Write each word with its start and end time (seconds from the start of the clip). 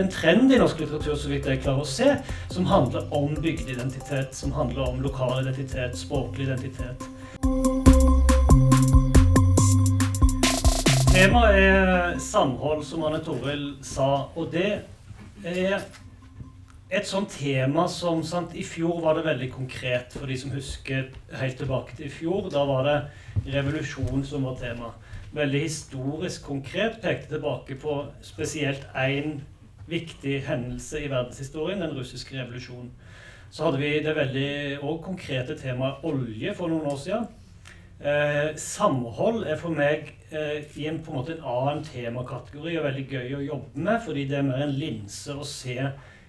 en 0.00 0.10
trend 0.12 0.52
i 0.52 0.58
norsk 0.60 0.80
litteratur 0.82 1.16
så 1.16 1.30
vidt 1.30 1.46
jeg 1.48 1.62
klarer 1.62 1.84
å 1.84 1.88
se, 1.88 2.10
som 2.52 2.66
handler 2.68 3.06
om 3.16 3.32
bygdeidentitet, 3.40 4.34
som 4.36 4.52
handler 4.52 4.90
om 4.90 5.00
lokal 5.04 5.40
identitet, 5.40 5.96
språklig 5.96 6.48
identitet. 6.50 7.06
Temaet 11.14 11.60
er 11.62 12.18
samhold, 12.20 12.84
som 12.84 13.06
Anne 13.08 13.22
Toril 13.24 13.70
sa. 13.86 14.26
Og 14.36 14.50
det 14.52 14.82
er 15.48 15.80
et 16.92 17.08
sånt 17.08 17.32
tema 17.32 17.86
som 17.88 18.20
sant, 18.26 18.52
I 18.52 18.66
fjor 18.66 19.00
var 19.02 19.16
det 19.16 19.24
veldig 19.26 19.50
konkret, 19.54 20.12
for 20.12 20.28
de 20.28 20.36
som 20.38 20.52
husker 20.52 21.08
helt 21.40 21.56
tilbake 21.58 21.96
til 21.96 22.10
i 22.10 22.12
fjor. 22.12 22.50
Da 22.52 22.68
var 22.68 22.84
det 22.86 23.00
revolusjon 23.56 24.28
som 24.28 24.44
var 24.44 24.60
tema. 24.60 24.92
Veldig 25.36 25.64
historisk 25.64 26.44
konkret. 26.46 27.00
Pekte 27.02 27.38
tilbake 27.38 27.80
på 27.80 28.02
spesielt 28.24 28.84
én 28.92 29.40
viktig 29.90 30.40
hendelse 30.46 31.00
i 31.02 31.10
verdenshistorien, 31.10 31.82
den 31.82 31.94
russiske 31.96 32.36
revolusjonen. 32.38 32.90
Så 33.50 33.64
hadde 33.64 33.80
vi 33.80 33.92
det 34.02 34.16
veldig 34.16 34.50
og 34.82 35.02
konkrete 35.04 35.54
temaet 35.58 36.04
olje 36.04 36.54
for 36.54 36.72
noen 36.72 36.88
år 36.90 36.98
siden. 37.00 37.28
Eh, 37.96 38.50
samhold 38.60 39.46
er 39.48 39.56
for 39.56 39.72
meg 39.72 40.10
eh, 40.28 40.66
i 40.76 40.88
en, 40.90 40.98
på 41.00 41.12
en 41.12 41.16
måte 41.16 41.36
en 41.36 41.46
annen 41.48 41.84
temakategori 41.86 42.74
og 42.76 42.84
veldig 42.90 43.06
gøy 43.08 43.36
å 43.38 43.46
jobbe 43.46 43.86
med, 43.86 44.02
fordi 44.04 44.26
det 44.28 44.40
er 44.40 44.50
mer 44.50 44.66
en 44.66 44.74
linse 44.76 45.32
å 45.32 45.46
se 45.46 45.78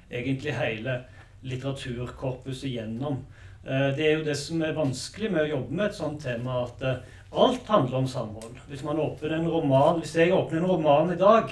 egentlig 0.08 0.55
hele 0.55 1.02
litteraturkorpuset 1.47 2.71
gjennom. 2.71 3.19
Eh, 3.67 3.89
det 3.97 4.05
er 4.05 4.13
jo 4.16 4.25
det 4.30 4.38
som 4.39 4.63
er 4.63 4.77
vanskelig 4.77 5.33
med 5.33 5.44
å 5.44 5.52
jobbe 5.58 5.75
med 5.75 5.89
et 5.89 5.97
sånt 5.97 6.21
tema, 6.23 6.61
at 6.63 6.83
eh, 6.88 7.02
alt 7.35 7.67
handler 7.67 7.99
om 7.99 8.08
samhold. 8.08 8.61
Hvis, 8.69 8.85
man 8.88 9.02
åpner 9.03 9.35
en 9.35 9.49
roman, 9.52 9.99
hvis 9.99 10.16
jeg 10.16 10.31
åpner 10.35 10.61
en 10.61 10.71
roman 10.71 11.11
i 11.11 11.19
dag, 11.19 11.52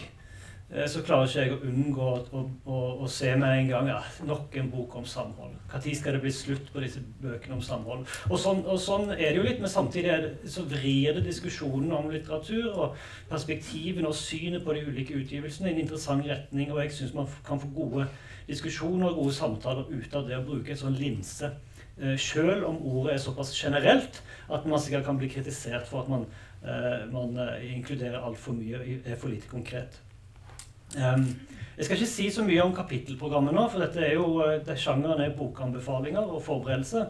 så 0.65 1.03
klarer 1.05 1.27
ikke 1.29 1.43
jeg 1.43 1.51
å 1.53 1.57
unngå 1.69 2.05
å, 2.33 2.39
å, 2.65 2.77
å 3.05 3.07
se 3.11 3.29
med 3.37 3.51
en 3.59 3.67
gang 3.69 3.89
ja, 3.91 3.99
nok 4.25 4.55
en 4.57 4.69
bok 4.73 4.95
om 4.97 5.03
samhold. 5.05 5.53
Når 5.69 5.83
skal 5.99 6.15
det 6.17 6.21
bli 6.23 6.31
slutt 6.33 6.71
på 6.73 6.81
disse 6.81 7.03
bøkene 7.21 7.59
om 7.59 7.61
samhold? 7.61 8.07
Og 8.31 8.39
sånn, 8.41 8.63
og 8.65 8.79
sånn 8.81 9.11
er 9.13 9.27
det 9.27 9.37
jo 9.37 9.43
litt, 9.45 9.61
men 9.61 9.69
samtidig 9.69 10.15
det, 10.23 10.31
så 10.49 10.63
vrir 10.65 11.19
det 11.19 11.21
diskusjonen 11.27 11.93
om 11.93 12.09
litteratur 12.09 12.71
og 12.71 12.97
perspektivene 13.29 14.09
og 14.09 14.17
synet 14.17 14.65
på 14.65 14.73
de 14.73 14.87
ulike 14.87 15.19
utgivelsene 15.19 15.69
i 15.69 15.75
en 15.75 15.83
interessant 15.83 16.25
retning. 16.25 16.73
Og 16.73 16.81
jeg 16.81 16.95
syns 16.97 17.13
man 17.13 17.29
kan 17.45 17.61
få 17.61 17.69
gode 17.75 18.07
diskusjoner 18.49 19.11
og 19.11 19.21
gode 19.21 19.35
samtaler 19.37 19.93
ut 19.93 20.17
av 20.17 20.25
det 20.25 20.39
å 20.39 20.47
bruke 20.49 20.73
en 20.73 20.81
sånn 20.81 20.97
linse. 20.97 21.51
Eh, 22.01 22.17
Sjøl 22.17 22.65
om 22.65 22.81
ordet 22.89 23.13
er 23.13 23.21
såpass 23.21 23.53
generelt 23.53 24.17
at 24.49 24.65
man 24.65 24.81
sikkert 24.81 25.05
kan 25.05 25.21
bli 25.21 25.29
kritisert 25.29 25.85
for 25.87 26.01
at 26.01 26.09
man, 26.09 26.25
eh, 26.65 27.05
man 27.13 27.37
inkluderer 27.61 28.25
altfor 28.25 28.57
mye, 28.57 28.81
er 29.05 29.21
for 29.21 29.29
lite 29.29 29.53
konkret. 29.53 30.01
Jeg 31.75 31.85
skal 31.85 31.97
ikke 31.97 32.07
si 32.07 32.25
så 32.31 32.43
mye 32.47 32.63
om 32.63 32.75
kapittelprogrammet 32.75 33.55
nå, 33.55 33.65
for 33.71 33.83
dette 33.83 33.99
er 33.99 34.13
jo, 34.15 34.39
eh, 34.45 34.61
det 34.63 34.77
sjangeren 34.79 35.19
er 35.25 35.35
bokanbefalinger 35.35 36.23
og 36.23 36.43
forberedelse. 36.45 37.03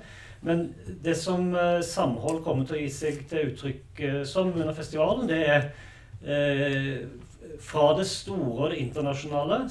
Men 0.46 0.68
det 1.02 1.16
som 1.18 1.48
uh, 1.54 1.82
Samhold 1.86 2.44
kommer 2.46 2.66
til 2.66 2.78
å 2.78 2.82
gi 2.84 2.90
seg 2.94 3.22
til 3.30 3.52
uttrykk 3.52 4.02
uh, 4.04 4.20
som 4.30 4.52
under 4.54 4.74
festivalen, 4.78 5.30
det 5.30 5.40
er 5.50 5.70
uh, 6.26 7.06
fra 7.62 7.88
det 7.98 8.06
store 8.10 8.68
og 8.68 8.74
det 8.74 8.82
internasjonale, 8.82 9.64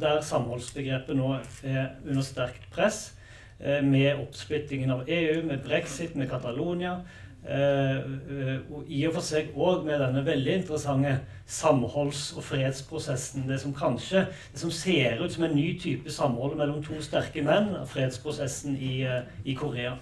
der 0.00 0.22
samholdsbegrepet 0.24 1.16
nå 1.16 1.32
er 1.64 1.96
under 2.04 2.24
sterkt 2.24 2.68
press, 2.72 3.10
med 3.56 4.18
oppsplittingen 4.20 4.90
av 4.92 5.06
EU, 5.08 5.38
med 5.48 5.62
brexit, 5.64 6.12
med 6.14 6.28
Catalonia, 6.28 6.98
Eh, 7.00 7.04
eh, 7.08 7.25
og 7.46 8.88
I 8.90 9.04
og 9.06 9.12
for 9.14 9.22
seg 9.22 9.52
òg 9.54 9.84
med 9.86 10.00
denne 10.02 10.24
veldig 10.26 10.54
interessante 10.60 11.12
samholds- 11.46 12.32
og 12.34 12.42
fredsprosessen. 12.42 13.46
Det 13.46 13.60
som 13.62 13.74
kanskje 13.74 14.24
det 14.26 14.60
som 14.60 14.72
ser 14.74 15.22
ut 15.22 15.32
som 15.32 15.46
en 15.46 15.54
ny 15.54 15.78
type 15.78 16.10
samhold 16.10 16.56
mellom 16.58 16.82
to 16.82 16.98
sterke 17.04 17.44
menn. 17.46 17.70
Fredsprosessen 17.86 18.74
i, 18.76 19.00
eh, 19.06 19.22
i 19.44 19.54
Korea. 19.54 19.96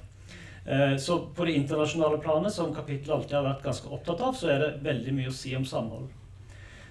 Så 0.97 1.19
på 1.37 1.45
det 1.45 1.59
internasjonale 1.59 2.17
planet, 2.25 2.53
som 2.53 2.75
kapittelet 2.75 3.11
alltid 3.13 3.37
har 3.37 3.45
vært 3.45 3.67
ganske 3.67 3.91
opptatt 3.93 4.23
av, 4.25 4.33
så 4.33 4.49
er 4.49 4.59
det 4.63 4.85
veldig 4.87 5.13
mye 5.13 5.29
å 5.29 5.37
si 5.37 5.53
om 5.57 5.65
samhold. 5.69 6.09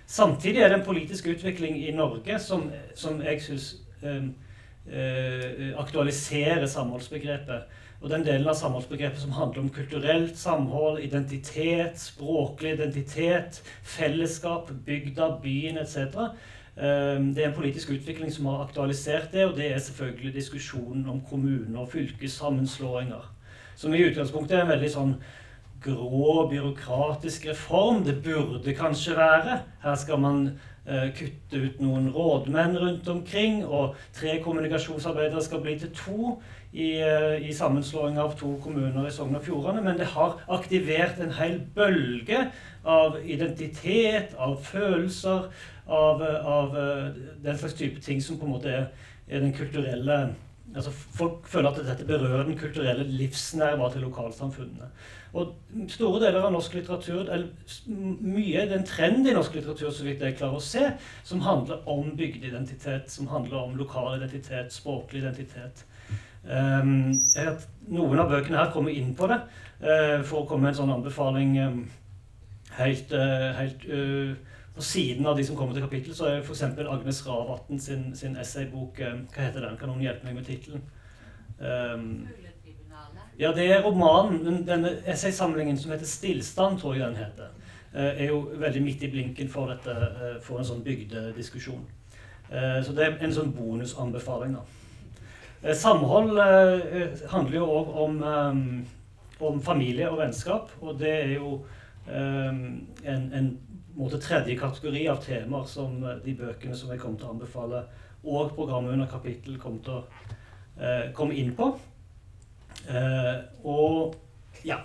Samtidig 0.06 0.62
er 0.62 0.69
det 0.69 0.80
en 0.80 0.86
politisk 0.86 1.28
utvikling 1.31 1.78
i 1.88 1.92
Norge 1.96 2.40
som, 2.40 2.68
som 2.96 3.22
jeg 3.24 3.42
syns 3.42 3.69
eh, 4.03 5.72
aktualiserer 5.80 6.68
samholdsbegrepet. 6.68 7.69
Og 8.03 8.09
den 8.12 8.25
delen 8.28 8.50
av 8.52 8.58
samholdsbegrepet 8.59 9.22
som 9.22 9.31
handler 9.31 9.62
om 9.62 9.69
kulturelt 9.72 10.36
samhold, 10.36 11.00
identitet, 11.00 11.96
språklig 12.00 12.74
identitet, 12.75 13.62
fellesskap, 13.88 14.74
bygda, 14.86 15.30
byen 15.44 15.80
etc. 15.80 16.19
Ehm, 16.75 17.30
det 17.31 17.46
er 17.46 17.47
en 17.47 17.56
politisk 17.56 17.94
utvikling 17.96 18.34
som 18.34 18.50
har 18.52 18.66
aktualisert 18.66 19.31
det, 19.31 19.46
og 19.46 19.56
det 19.56 19.72
er 19.72 19.80
selvfølgelig 19.80 20.34
diskusjonen 20.36 21.08
om 21.09 21.22
kommune- 21.30 21.80
og 21.80 21.94
fylkessammenslåinger. 21.96 23.24
Som 23.75 23.94
i 23.94 24.03
utgangspunktet 24.03 24.58
er 24.58 24.66
en 24.66 24.74
veldig 24.75 24.92
sånn 24.92 25.16
grå, 25.84 26.50
byråkratisk 26.52 27.47
reform. 27.53 28.03
Det 28.03 28.19
burde 28.24 28.75
kanskje 28.75 29.16
være. 29.16 29.62
Her 29.84 29.96
skal 29.96 30.19
man 30.19 30.46
kutte 30.84 31.60
ut 31.64 31.78
noen 31.80 32.10
rådmenn 32.12 32.76
rundt 32.76 33.08
omkring, 33.08 33.62
og 33.66 33.96
tre 34.16 34.34
kommunikasjonsarbeidere 34.44 35.44
skal 35.46 35.62
bli 35.64 35.78
til 35.80 35.94
to 35.96 36.34
i, 36.74 37.00
uh, 37.00 37.38
i 37.40 37.54
sammenslåing 37.54 38.18
av 38.20 38.34
to 38.40 38.56
kommuner 38.64 39.08
i 39.08 39.14
Sogn 39.14 39.38
og 39.38 39.46
Fjordane. 39.46 39.84
Men 39.86 40.00
det 40.00 40.10
har 40.16 40.40
aktivert 40.52 41.22
en 41.22 41.36
hel 41.38 41.60
bølge 41.76 42.48
av 42.84 43.20
identitet, 43.24 44.34
av 44.36 44.58
følelser, 44.66 45.52
av, 45.88 46.24
av 46.24 46.76
uh, 46.76 47.22
den 47.44 47.60
slags 47.60 47.78
type 47.80 48.02
ting 48.04 48.22
som 48.24 48.40
på 48.42 48.50
en 48.50 48.56
måte 48.58 48.74
er, 48.74 48.90
er 49.30 49.46
den 49.46 49.56
kulturelle 49.56 50.26
altså 50.74 50.90
Folk 50.92 51.46
føler 51.46 51.70
at 51.70 51.84
dette 51.86 52.06
berører 52.08 52.48
den 52.48 52.58
kulturelle 52.58 53.04
livsnerva 53.06 53.92
til 53.94 54.08
lokalsamfunnene. 54.08 54.88
Og 55.34 55.54
store 55.90 56.20
deler 56.22 56.44
av 56.46 56.52
norsk 56.54 56.76
litteratur, 56.78 57.24
eller 57.24 57.48
mye 58.22 58.60
er 58.62 58.76
en 58.76 58.86
trend 58.86 59.26
i 59.26 59.34
norsk 59.34 59.56
litteratur 59.58 59.90
så 59.90 60.06
vidt 60.06 60.22
jeg 60.22 60.38
klarer 60.38 60.60
å 60.60 60.62
se, 60.62 60.92
som 61.26 61.42
handler 61.42 61.82
om 61.90 62.12
bygdeidentitet, 62.20 63.10
som 63.10 63.32
handler 63.32 63.64
om 63.64 63.74
lokal 63.80 64.20
identitet, 64.20 64.76
språklig 64.76 65.24
identitet. 65.24 65.82
Um, 66.44 67.16
noen 67.90 68.22
av 68.22 68.30
bøkene 68.30 68.60
her 68.60 68.72
kommer 68.76 68.94
inn 68.94 69.16
på 69.18 69.30
det. 69.32 69.40
Uh, 69.82 70.22
for 70.22 70.44
å 70.44 70.48
komme 70.48 70.68
med 70.68 70.76
en 70.76 70.82
sånn 70.84 70.96
anbefaling 71.00 71.58
um, 71.66 71.84
helt, 72.78 73.18
uh, 73.18 73.50
helt 73.58 73.90
uh, 73.90 74.36
på 74.78 74.86
siden 74.86 75.26
av 75.30 75.40
de 75.40 75.48
som 75.48 75.58
kommer 75.58 75.74
til 75.74 75.88
kapittel, 75.88 76.14
så 76.14 76.30
er 76.30 76.44
f.eks. 76.44 76.62
Agnes 76.78 77.26
Ravatn 77.26 77.82
sin, 77.82 78.12
sin 78.18 78.38
essaybok 78.42 79.02
Hva 79.02 79.48
heter 79.48 79.66
den? 79.66 79.82
Kan 79.82 79.90
noen 79.90 80.06
hjelpe 80.06 80.30
meg 80.30 80.38
med 80.38 80.50
tittelen? 80.50 80.86
Um, 81.58 82.28
ja, 83.38 83.52
det 83.52 83.72
er 83.72 83.82
romanen. 83.82 84.68
Denne 84.68 84.98
essaysamlingen 85.06 85.78
som 85.78 85.92
heter 85.92 86.06
'Stillstand', 86.06 86.80
tror 86.80 86.94
jeg 86.94 87.08
den 87.08 87.16
heter, 87.16 87.48
eh, 87.94 88.24
er 88.24 88.28
jo 88.28 88.50
veldig 88.56 88.84
midt 88.84 89.04
i 89.04 89.12
blinken 89.12 89.50
for, 89.50 89.68
dette, 89.68 89.92
eh, 89.92 90.42
for 90.42 90.60
en 90.60 90.66
sånn 90.66 90.84
bygdediskusjon. 90.84 91.86
Eh, 92.52 92.84
så 92.84 92.94
det 92.96 93.06
er 93.06 93.18
en 93.22 93.34
sånn 93.34 93.54
bonusanbefaling. 93.54 94.54
da. 94.54 95.74
Samhold 95.74 96.38
handler 97.30 97.56
jo 97.56 97.66
òg 97.66 97.96
om, 97.96 98.24
om, 99.40 99.62
familie 99.62 100.10
og 100.10 100.18
vennskap. 100.18 100.70
Og 100.82 101.00
det 101.00 101.24
er 101.24 101.34
jo 101.34 101.66
en, 102.08 102.88
en 103.06 103.60
måte 103.96 104.20
tredje 104.20 104.58
kategori 104.60 105.08
av 105.08 105.24
temaer 105.24 105.66
som 105.66 106.02
de 106.26 106.36
bøkene 106.36 106.76
som 106.76 106.90
jeg 106.90 107.00
kommer 107.00 107.18
til 107.18 107.28
å 107.28 107.32
anbefale, 107.32 107.84
og 108.24 108.52
programmet 108.56 108.92
under 108.92 109.08
kapittel 109.08 109.58
kommer 109.58 109.80
til 109.84 109.94
å 109.94 110.04
komme 111.14 111.34
inn 111.34 111.56
på. 111.56 111.80
Eh, 112.90 113.36
og 113.64 114.16
ja. 114.66 114.82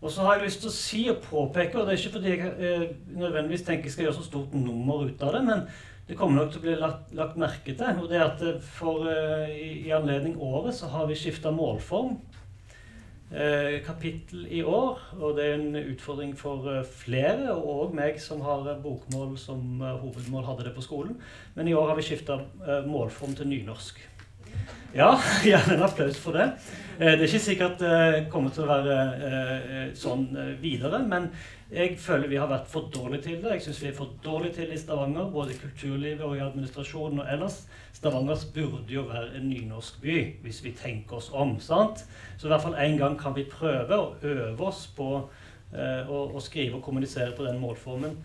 Og 0.00 0.10
så 0.12 0.22
har 0.22 0.36
jeg 0.36 0.46
lyst 0.46 0.62
til 0.62 0.70
å 0.70 0.76
si 0.76 1.02
og 1.10 1.22
påpeke, 1.24 1.78
og 1.78 1.86
det 1.86 1.94
er 1.94 2.00
ikke 2.00 2.16
fordi 2.18 2.32
jeg 2.34 2.54
eh, 2.58 2.88
nødvendigvis 3.16 3.64
tenker 3.66 3.88
jeg 3.88 3.94
skal 3.94 4.08
gjøre 4.08 4.18
så 4.18 4.26
stort 4.26 4.54
nummer 4.54 5.06
ut 5.08 5.22
av 5.24 5.34
det, 5.34 5.44
men 5.46 5.64
det 6.06 6.14
kommer 6.18 6.38
nok 6.38 6.52
til 6.52 6.60
å 6.60 6.64
bli 6.66 6.74
lagt, 6.78 7.12
lagt 7.18 7.38
merke 7.40 7.74
til. 7.74 8.00
Og 8.02 8.10
det 8.10 8.20
er 8.20 8.26
at 8.28 8.42
eh, 8.46 8.58
for, 8.62 9.06
eh, 9.10 9.54
i, 9.56 9.68
i, 9.88 9.92
anledning 9.96 10.36
året 10.42 10.76
så 10.76 10.90
har 10.92 11.08
vi 11.10 11.18
skifta 11.18 11.50
målform. 11.54 12.18
Eh, 13.26 13.80
kapittel 13.82 14.44
i 14.54 14.60
år, 14.62 15.00
og 15.18 15.34
det 15.34 15.48
er 15.48 15.56
en 15.56 15.80
utfordring 15.80 16.36
for 16.38 16.68
eh, 16.70 16.84
flere, 16.86 17.56
og 17.56 17.88
òg 17.88 17.96
meg 17.98 18.20
som 18.22 18.44
har 18.46 18.68
bokmål 18.84 19.34
som 19.40 19.80
hovedmål, 19.82 20.46
hadde 20.52 20.68
det 20.68 20.76
på 20.76 20.86
skolen. 20.86 21.16
Men 21.56 21.66
i 21.66 21.74
år 21.74 21.90
har 21.90 21.98
vi 21.98 22.06
skifta 22.06 22.38
målform 22.86 23.34
til 23.34 23.50
nynorsk. 23.50 23.98
Ja, 24.96 25.10
gjerne 25.44 25.76
en 25.76 25.86
applaus 25.86 26.18
for 26.20 26.36
det. 26.36 26.46
Eh, 26.98 27.12
det 27.12 27.26
er 27.26 27.28
ikke 27.28 27.42
sikkert 27.44 27.82
det 27.82 28.26
kommer 28.32 28.52
til 28.54 28.64
å 28.64 28.70
være 28.70 28.96
eh, 29.28 29.88
sånn 29.98 30.30
eh, 30.32 30.54
videre, 30.62 31.02
men 31.04 31.28
jeg 31.68 31.98
føler 32.00 32.30
vi 32.30 32.38
har 32.40 32.48
vært 32.48 32.70
for 32.70 32.88
dårlige 32.94 33.26
til 33.26 33.40
det. 33.42 33.56
Jeg 33.56 33.66
syns 33.66 33.82
vi 33.82 33.90
er 33.90 33.98
for 33.98 34.14
dårlige 34.24 34.60
til 34.60 34.70
det 34.70 34.78
i 34.78 34.80
Stavanger, 34.80 35.28
både 35.34 35.52
i 35.52 35.58
kulturlivet 35.60 36.22
og 36.24 36.36
i 36.38 36.44
administrasjonen 36.46 37.24
og 37.24 37.32
ellers. 37.34 37.58
Stavanger 37.96 38.46
burde 38.54 38.94
jo 38.94 39.04
være 39.10 39.36
en 39.36 39.50
nynorsk 39.50 40.00
by, 40.00 40.16
hvis 40.46 40.62
vi 40.64 40.72
tenker 40.78 41.18
oss 41.18 41.28
om. 41.34 41.58
sant? 41.60 42.06
Så 42.38 42.46
i 42.46 42.54
hvert 42.54 42.64
fall 42.64 42.78
en 42.80 42.96
gang 43.00 43.18
kan 43.20 43.36
vi 43.36 43.44
prøve 43.50 43.98
å 43.98 44.08
øve 44.22 44.70
oss 44.70 44.86
på 44.96 45.10
å, 45.20 46.20
å 46.30 46.40
skrive 46.40 46.78
og 46.78 46.84
kommunisere 46.86 47.34
på 47.36 47.44
den 47.44 47.58
målformen. 47.60 48.16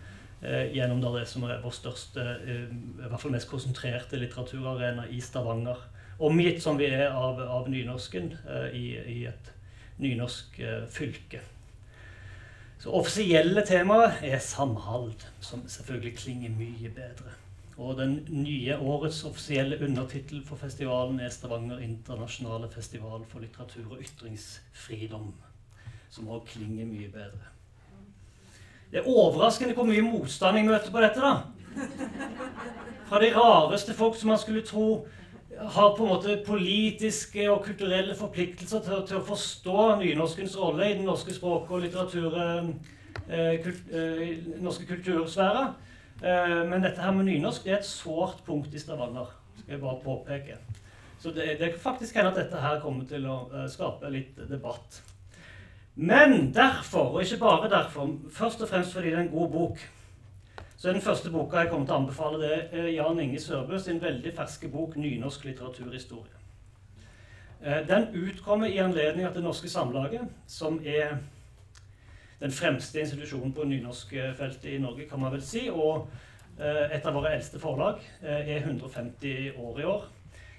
eh, 0.42 0.72
gjennom 0.74 1.00
det 1.00 1.26
som 1.30 1.44
er 1.46 1.60
vår 1.62 1.70
største, 1.70 2.22
eh, 2.46 2.64
i 2.70 3.08
hvert 3.08 3.20
fall 3.20 3.30
mest 3.30 3.50
konsentrerte 3.50 4.18
litteraturarena 4.18 5.06
i 5.10 5.20
Stavanger. 5.20 5.78
Omgitt 6.22 6.62
som 6.62 6.78
vi 6.78 6.86
er 6.86 7.08
av, 7.10 7.40
av 7.40 7.66
nynorsken 7.70 8.30
eh, 8.46 8.68
i, 8.78 8.86
i, 9.10 9.18
et 9.26 9.50
nynorsk 10.02 10.60
eh, 10.62 10.84
fylke. 10.90 11.40
Så 12.82 12.92
offisielle 12.94 13.64
temaet 13.66 14.22
er 14.26 14.38
samhold, 14.42 15.24
som 15.42 15.64
selvfølgelig 15.70 16.16
klinger 16.18 16.54
mye 16.54 16.90
bedre. 16.94 17.34
Og 17.76 17.96
den 17.98 18.20
nye 18.28 18.76
årets 18.78 19.22
offisielle 19.24 19.78
undertittel 19.82 20.42
for 20.46 20.60
festivalen 20.60 21.18
er 21.20 21.32
Stavanger 21.32 21.80
internasjonale 21.82 22.68
festival 22.70 23.24
for 23.30 23.42
litteratur 23.42 23.96
og 23.96 24.02
ytringsfridom. 24.04 25.32
Som 26.12 26.28
òg 26.30 26.44
klinger 26.52 26.86
mye 26.86 27.08
bedre. 27.10 27.50
Det 28.92 29.00
er 29.00 29.08
overraskende 29.08 29.74
hvor 29.74 29.88
mye 29.88 30.04
motstand 30.04 30.58
jeg 30.60 30.68
møter 30.68 30.92
på 30.92 31.02
dette. 31.02 31.20
da. 31.20 31.40
Fra 33.08 33.20
de 33.22 33.32
rareste 33.34 33.94
folk 33.96 34.18
som 34.20 34.28
man 34.34 34.38
skulle 34.38 34.62
tro 34.68 35.06
har 35.62 35.96
på 35.96 36.04
en 36.04 36.12
måte 36.12 36.36
politiske 36.46 37.46
og 37.50 37.64
kulturelle 37.64 38.16
forpliktelser 38.18 38.82
til, 38.84 39.06
til 39.08 39.20
å 39.20 39.26
forstå 39.26 39.86
nynorskens 40.00 40.56
rolle 40.58 40.90
i 40.90 40.96
den 40.98 41.06
norske 41.08 41.34
språk- 41.34 41.70
og 41.70 41.84
litteratur, 41.84 42.36
eh, 43.28 43.56
kult, 43.62 43.88
eh, 43.92 44.36
norske 44.62 44.86
kultursfære. 44.88 45.64
Eh, 46.22 46.58
men 46.68 46.82
dette 46.82 47.02
her 47.02 47.14
med 47.14 47.26
nynorsk 47.30 47.64
det 47.64 47.72
er 47.72 47.80
et 47.80 47.88
sårt 47.88 48.44
punkt 48.46 48.74
i 48.74 48.78
Stavanger. 48.78 49.30
skal 49.58 49.74
jeg 49.74 49.80
bare 49.80 50.00
påpeke. 50.04 50.56
Så 51.18 51.30
det, 51.30 51.58
det 51.60 51.70
kan 51.70 51.80
faktisk 51.80 52.16
hende 52.16 52.30
at 52.30 52.36
dette 52.36 52.60
her 52.60 52.80
kommer 52.80 53.04
til 53.06 53.26
å 53.30 53.46
eh, 53.54 53.66
skape 53.70 54.10
litt 54.10 54.38
debatt. 54.50 55.02
Men 55.94 56.52
derfor, 56.54 57.12
og 57.12 57.22
ikke 57.22 57.38
bare 57.42 57.70
derfor, 57.70 58.08
først 58.32 58.62
og 58.62 58.68
fremst 58.68 58.94
fordi 58.94 59.10
det 59.12 59.18
er 59.18 59.26
en 59.26 59.34
god 59.34 59.50
bok, 59.52 59.82
så 60.82 60.90
den 60.90 61.00
første 61.00 61.30
boka 61.30 61.60
jeg 61.62 61.68
kommer 61.70 61.86
til 61.86 61.94
å 61.94 61.98
anbefale, 62.00 62.38
det 62.42 62.54
er 62.74 62.86
Jan 62.90 63.20
Inge 63.22 63.38
Sørbø 63.38 63.78
sin 63.78 64.00
veldig 64.02 64.32
ferske 64.34 64.66
bok 64.66 64.96
'Nynorsk 64.96 65.44
litteraturhistorie'. 65.46 66.40
Eh, 67.62 67.86
den 67.86 68.08
utkommer 68.14 68.66
i 68.66 68.80
anledning 68.82 69.26
av 69.26 69.34
Det 69.34 69.42
Norske 69.44 69.68
Samlaget, 69.68 70.20
som 70.46 70.80
er 70.84 71.20
den 72.40 72.50
fremste 72.50 73.00
institusjonen 73.00 73.52
på 73.52 73.64
nynorskfeltet 73.64 74.64
i 74.72 74.78
Norge, 74.78 75.06
kan 75.08 75.20
man 75.20 75.32
vel 75.32 75.42
si. 75.42 75.68
Og 75.70 76.08
eh, 76.58 76.96
et 76.96 77.06
av 77.06 77.14
våre 77.14 77.30
eldste 77.36 77.62
forlag 77.62 78.02
eh, 78.22 78.50
er 78.56 78.66
150 78.66 79.52
år 79.58 79.80
i 79.80 79.84
år. 79.84 80.10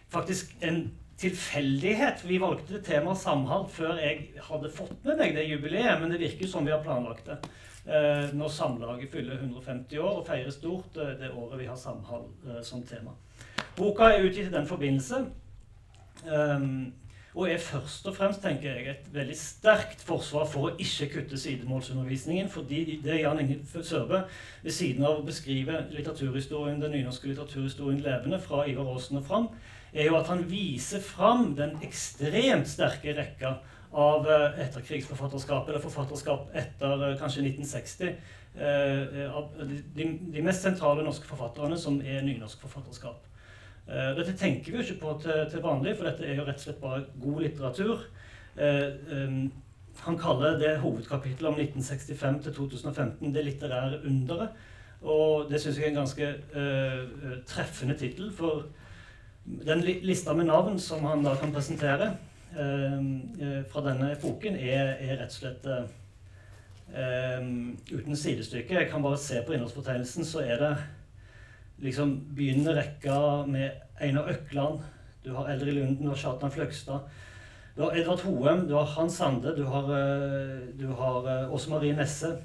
Faktisk 0.08 0.56
en 0.62 0.86
tilfeldighet. 1.18 2.24
Vi 2.30 2.40
valgte 2.40 2.82
temaet 2.82 3.18
samhold 3.18 3.68
før 3.70 4.00
jeg 4.00 4.30
hadde 4.40 4.72
fått 4.72 5.04
med 5.04 5.18
meg 5.18 5.36
det 5.36 5.50
jubileet, 5.50 6.00
men 6.00 6.16
det 6.16 6.24
virker 6.24 6.48
som 6.48 6.64
vi 6.66 6.72
har 6.72 6.84
planlagt 6.84 7.28
det. 7.28 7.42
Eh, 7.84 8.34
når 8.34 8.48
Samlaget 8.48 9.12
fyller 9.12 9.34
150 9.34 9.98
år 10.00 10.20
og 10.22 10.28
feirer 10.28 10.52
stort 10.56 10.98
eh, 10.98 11.18
det 11.20 11.32
året 11.36 11.60
vi 11.60 11.66
har 11.68 11.76
samhold 11.76 12.30
eh, 12.48 12.62
som 12.64 12.84
tema. 12.88 13.12
Boka 13.76 14.08
er 14.08 14.24
utgitt 14.24 14.48
i 14.48 14.54
den 14.54 14.68
forbindelse. 14.68 15.26
Um, 16.24 16.94
og 17.36 17.50
er 17.50 17.58
først 17.58 18.08
og 18.08 18.16
fremst 18.16 18.42
tenker 18.42 18.72
jeg, 18.78 18.88
et 18.88 19.08
veldig 19.14 19.36
sterkt 19.36 20.04
forsvar 20.06 20.46
for 20.48 20.70
å 20.70 20.74
ikke 20.80 21.10
kutte 21.16 21.38
sidemålsundervisningen. 21.38 22.50
fordi 22.50 23.02
det 23.04 23.20
Jan 23.22 23.40
Inge 23.40 23.84
Sørbø, 23.84 24.22
ved 24.64 24.72
siden 24.72 25.04
av 25.06 25.20
å 25.20 25.26
beskrive 25.26 25.88
litteraturhistorien, 25.92 26.82
den 26.82 26.92
nynorske 26.92 27.28
litteraturhistorien 27.28 28.00
levende 28.00 28.40
fra 28.40 28.68
Ivar 28.70 28.94
Aasen 28.94 29.18
og 29.18 29.26
fram, 29.26 29.50
er 29.94 30.06
jo 30.06 30.18
at 30.18 30.28
han 30.28 30.46
viser 30.50 31.02
fram 31.02 31.56
den 31.58 31.76
ekstremt 31.84 32.70
sterke 32.70 33.18
rekka 33.18 33.58
av 33.94 34.30
eh, 34.30 34.62
etterkrigsforfatterskap, 34.66 35.70
eller 35.70 35.84
forfatterskap 35.84 36.50
etter 36.58 37.04
eh, 37.10 37.18
kanskje 37.20 37.46
1960. 37.46 38.16
Eh, 38.54 39.36
av 39.36 39.52
de, 39.60 40.08
de, 40.34 40.42
mest 40.46 40.66
sentrale 40.66 41.06
norske 41.06 41.30
forfatterne 41.30 41.78
som 41.80 42.00
er 42.02 42.26
nynorsk 42.26 42.66
forfatterskap. 42.66 43.30
Dette 43.84 44.32
tenker 44.40 44.72
vi 44.72 44.78
jo 44.78 44.84
ikke 44.86 45.02
på 45.02 45.14
til, 45.20 45.42
til, 45.52 45.60
vanlig, 45.60 45.98
for 46.00 46.08
dette 46.08 46.24
er 46.24 46.38
jo 46.38 46.46
rett 46.48 46.62
og 46.62 46.64
slett 46.64 46.78
bare 46.80 47.02
god 47.20 47.42
litteratur. 47.44 48.06
Han 50.06 50.20
kaller 50.22 50.56
det 50.62 50.70
hovedkapittelet 50.80 51.50
om 51.50 51.60
1965 51.60 52.38
til 52.46 52.56
2015 52.56 53.34
det 53.36 53.44
litterære 53.44 54.00
underet. 54.08 54.56
Og 55.04 55.52
det 55.52 55.60
syns 55.60 55.82
jeg 55.82 55.90
er 55.90 55.92
en 55.92 56.00
ganske 56.00 56.30
treffende 57.52 57.98
tittel, 58.00 58.32
for 58.32 58.64
den 59.68 59.84
lista 59.84 60.32
med 60.32 60.48
navn 60.48 60.80
som 60.80 61.04
han 61.04 61.28
da 61.28 61.36
kan 61.36 61.52
presentere 61.52 62.14
fra 62.54 63.82
denne 63.88 64.12
epoken, 64.14 64.56
er, 64.56 64.94
er 65.02 65.18
rett 65.22 65.34
og 65.34 65.40
slett 65.40 65.66
uh, 65.66 65.88
uten 67.90 68.18
sidestykke. 68.20 68.76
Jeg 68.78 68.90
kan 68.92 69.02
bare 69.02 69.18
se 69.18 69.42
på 69.42 69.56
innholdsfortegnelsen, 69.56 70.28
så 70.28 70.44
er 70.46 70.62
det 70.62 70.74
liksom 71.84 72.14
begynnende 72.38 72.76
rekka 72.78 73.18
med 73.50 73.82
Einar 74.02 74.30
Økland, 74.30 74.84
du 75.24 75.32
har 75.34 75.50
Eldrid 75.50 75.74
Lunden, 75.78 76.04
du 76.04 76.12
har 76.12 76.20
Kjartan 76.20 76.52
Fløgstad. 76.52 77.06
Du 77.76 77.82
har 77.82 77.96
Edvard 77.98 78.22
Hoem, 78.28 78.68
du 78.68 78.76
har 78.76 78.86
Hans 78.86 79.16
Sande, 79.18 79.56
du 79.58 79.64
har, 79.66 79.88
du 80.78 80.88
har 80.94 81.48
Åse 81.50 81.72
Marie 81.72 81.96
Nesse. 81.96 82.36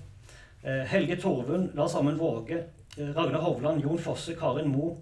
Helge 0.62 1.16
Torvund, 1.20 1.74
Lars 1.74 1.94
Amund 1.98 2.18
Våge, 2.18 2.62
Ragnar 2.96 3.42
Hovland, 3.42 3.82
Jon 3.82 3.98
Fosse, 3.98 4.34
Karin 4.38 4.70
Moe. 4.70 4.96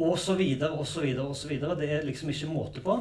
Og 0.00 0.18
så 0.18 0.34
videre, 0.34 0.70
og 0.70 0.86
så 0.86 1.04
videre, 1.04 1.26
og 1.28 1.36
så 1.36 1.48
videre. 1.48 1.76
Det 1.76 1.90
er 1.92 2.06
liksom 2.06 2.30
ikke 2.32 2.48
måte 2.48 2.80
på 2.80 2.96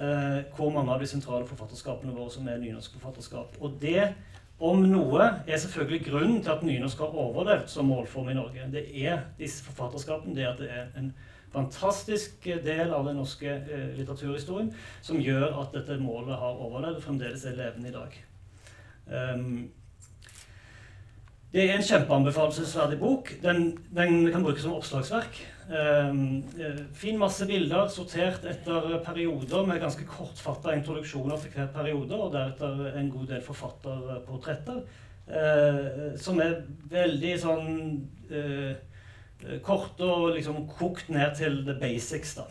eh, 0.00 0.40
hvor 0.56 0.72
mange 0.74 0.92
av 0.92 1.00
de 1.00 1.06
sentrale 1.06 1.46
forfatterskapene 1.46 2.14
våre 2.16 2.32
som 2.34 2.48
er 2.48 2.58
nynorsk 2.58 2.96
forfatterskap. 2.98 3.58
Og 3.60 3.76
det, 3.82 4.08
om 4.58 4.82
noe, 4.82 5.28
er 5.46 5.60
selvfølgelig 5.62 6.04
grunnen 6.08 6.42
til 6.42 6.54
at 6.56 6.64
nynorsk 6.66 6.98
har 6.98 7.18
overlevd 7.24 7.68
som 7.70 7.86
målform 7.86 8.32
i 8.32 8.38
Norge. 8.38 8.66
Det 8.74 8.86
er 9.04 9.22
disse 9.38 9.64
forfatterskapene, 9.64 10.34
det 10.36 10.48
at 10.50 10.58
det 10.58 10.70
er 10.74 10.90
en 10.98 11.12
fantastisk 11.52 12.44
del 12.44 12.92
av 12.94 13.06
den 13.06 13.18
norske 13.18 13.50
eh, 13.50 13.90
litteraturhistorien 13.98 14.70
som 15.02 15.18
gjør 15.22 15.48
at 15.62 15.74
dette 15.74 15.98
målet 16.02 16.38
har 16.38 16.58
overlevd 16.58 17.00
og 17.00 17.06
fremdeles 17.06 17.46
er 17.46 17.58
levende 17.58 17.90
i 17.90 17.94
dag. 17.94 18.18
Um, 19.10 19.70
det 21.50 21.64
er 21.64 21.72
en 21.74 21.82
kjempeanbefalesverdig 21.82 22.98
bok. 23.00 23.32
Den, 23.42 23.72
den, 23.90 24.28
kan 24.30 24.42
brukes 24.42 24.62
som 24.62 24.76
oppslagsverk. 24.76 25.40
Um, 25.70 26.42
fin 26.98 27.18
masse 27.18 27.46
bilder 27.46 27.86
sortert 27.94 28.42
etter 28.50 28.96
perioder 29.06 29.68
med 29.68 29.78
ganske 29.78 30.02
kortfatta 30.08 30.74
introduksjoner 30.74 31.38
til 31.38 31.52
hver 31.54 31.68
periode, 31.74 32.16
og 32.16 32.32
deretter 32.34 32.96
en 32.98 33.10
god 33.12 33.28
del 33.30 33.44
forfatterportretter. 33.46 34.80
Uh, 35.30 36.16
som 36.18 36.40
er 36.42 36.64
veldig 36.90 37.34
sånn 37.38 37.68
korte 39.64 40.06
og 40.06 40.34
liksom 40.36 40.66
kokt 40.78 41.08
ned 41.10 41.38
til 41.38 41.62
the 41.66 41.74
basics. 41.78 42.34
da. 42.36 42.44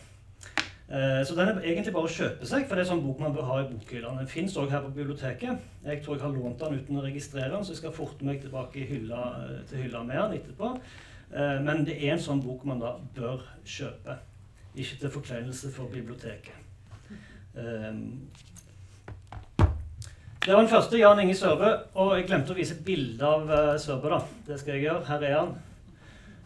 Så 1.24 1.36
den 1.38 1.52
er 1.52 1.60
egentlig 1.62 1.94
bare 1.94 2.10
å 2.10 2.12
kjøpe 2.12 2.48
seg, 2.50 2.66
for 2.66 2.76
det 2.76 2.82
er 2.82 2.90
sånn 2.90 3.04
bok 3.04 3.20
man 3.22 3.36
bør 3.36 3.46
ha 3.46 3.60
i 3.62 3.68
bokhyllene. 3.70 4.24
Den 4.24 4.32
fins 4.32 4.58
òg 4.58 4.72
her 4.74 4.82
på 4.88 4.96
biblioteket. 4.96 5.68
Jeg 5.86 6.02
tror 6.02 6.18
jeg 6.18 6.24
har 6.24 6.34
lånt 6.34 6.64
den 6.64 6.80
uten 6.80 6.98
å 6.98 7.04
registrere 7.06 7.52
den, 7.54 7.64
så 7.64 7.76
jeg 7.76 7.82
skal 7.84 7.94
forte 7.94 8.26
meg 8.26 8.42
tilbake 8.42 8.88
hylla, 8.90 9.22
til 9.70 9.86
hylla 9.86 10.02
med 10.08 10.18
den 10.18 10.40
etterpå. 10.40 10.74
Eh, 11.34 11.62
men 11.62 11.84
det 11.86 11.98
er 12.00 12.16
en 12.16 12.24
sånn 12.24 12.42
bok 12.42 12.66
man 12.66 12.82
da 12.82 12.96
bør 13.16 13.44
kjøpe. 13.68 14.18
Ikke 14.80 15.00
til 15.02 15.14
forkleinelse 15.14 15.72
for 15.74 15.92
biblioteket. 15.94 16.56
Eh, 17.58 18.00
det 20.40 20.56
var 20.56 20.64
den 20.64 20.72
første, 20.72 20.98
Jan 20.98 21.20
Inge 21.22 21.36
Sørbø. 21.38 21.70
Og 22.02 22.16
jeg 22.18 22.30
glemte 22.30 22.56
å 22.56 22.58
vise 22.58 22.80
bilde 22.86 23.26
av 23.26 23.50
eh, 23.54 23.76
Sørbø. 23.82 24.16
da. 24.16 24.22
Det 24.48 24.60
skal 24.62 24.78
jeg 24.78 24.88
gjøre. 24.88 25.06
Her 25.10 25.28
er 25.28 25.38
han. 25.38 25.58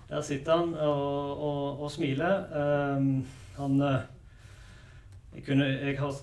Der 0.09 0.25
sitter 0.25 0.57
han 0.59 0.73
og, 0.75 1.39
og, 1.39 1.85
og 1.85 1.91
smiler. 1.91 2.43
Han 3.57 3.79
jeg, 5.33 5.43
kunne, 5.47 5.65
jeg 5.65 5.95
har, 5.97 6.17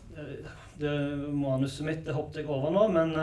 det 0.78 0.92
Manuset 1.34 1.86
mitt 1.86 2.04
det 2.06 2.14
hoppet 2.14 2.42
jeg 2.42 2.50
over 2.52 2.70
nå, 2.74 2.84
men, 2.92 3.16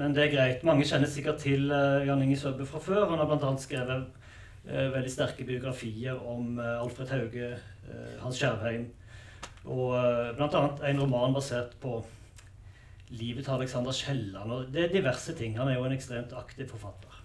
men, 0.00 0.16
det 0.16 0.24
er 0.24 0.32
greit. 0.32 0.64
Mange 0.66 0.86
kjenner 0.88 1.10
sikkert 1.10 1.44
til 1.44 1.68
Jan 1.68 2.24
Inge 2.24 2.40
Sørbø 2.40 2.66
fra 2.66 2.82
før. 2.82 3.04
Han 3.12 3.22
har 3.22 3.30
bl.a. 3.30 3.52
skrevet 3.62 4.08
Eh, 4.08 4.23
veldig 4.64 5.12
sterke 5.12 5.44
biografier 5.44 6.20
om 6.28 6.58
eh, 6.58 6.80
Alfred 6.80 7.10
Hauge, 7.12 7.50
eh, 7.88 8.12
Hans 8.22 8.38
Skjærheim, 8.40 8.86
og 9.64 9.94
bl.a. 10.36 10.62
en 10.88 11.00
roman 11.00 11.34
basert 11.36 11.72
på 11.80 11.98
livet 13.08 13.44
til 13.44 13.54
Alexander 13.54 13.92
Kielland. 13.92 14.52
Og 14.52 14.66
det 14.72 14.84
er 14.84 14.92
diverse 14.92 15.34
ting. 15.36 15.56
Han 15.58 15.68
er 15.68 15.78
jo 15.78 15.84
en 15.84 15.96
ekstremt 15.96 16.32
aktiv 16.36 16.68
forfatter. 16.68 17.20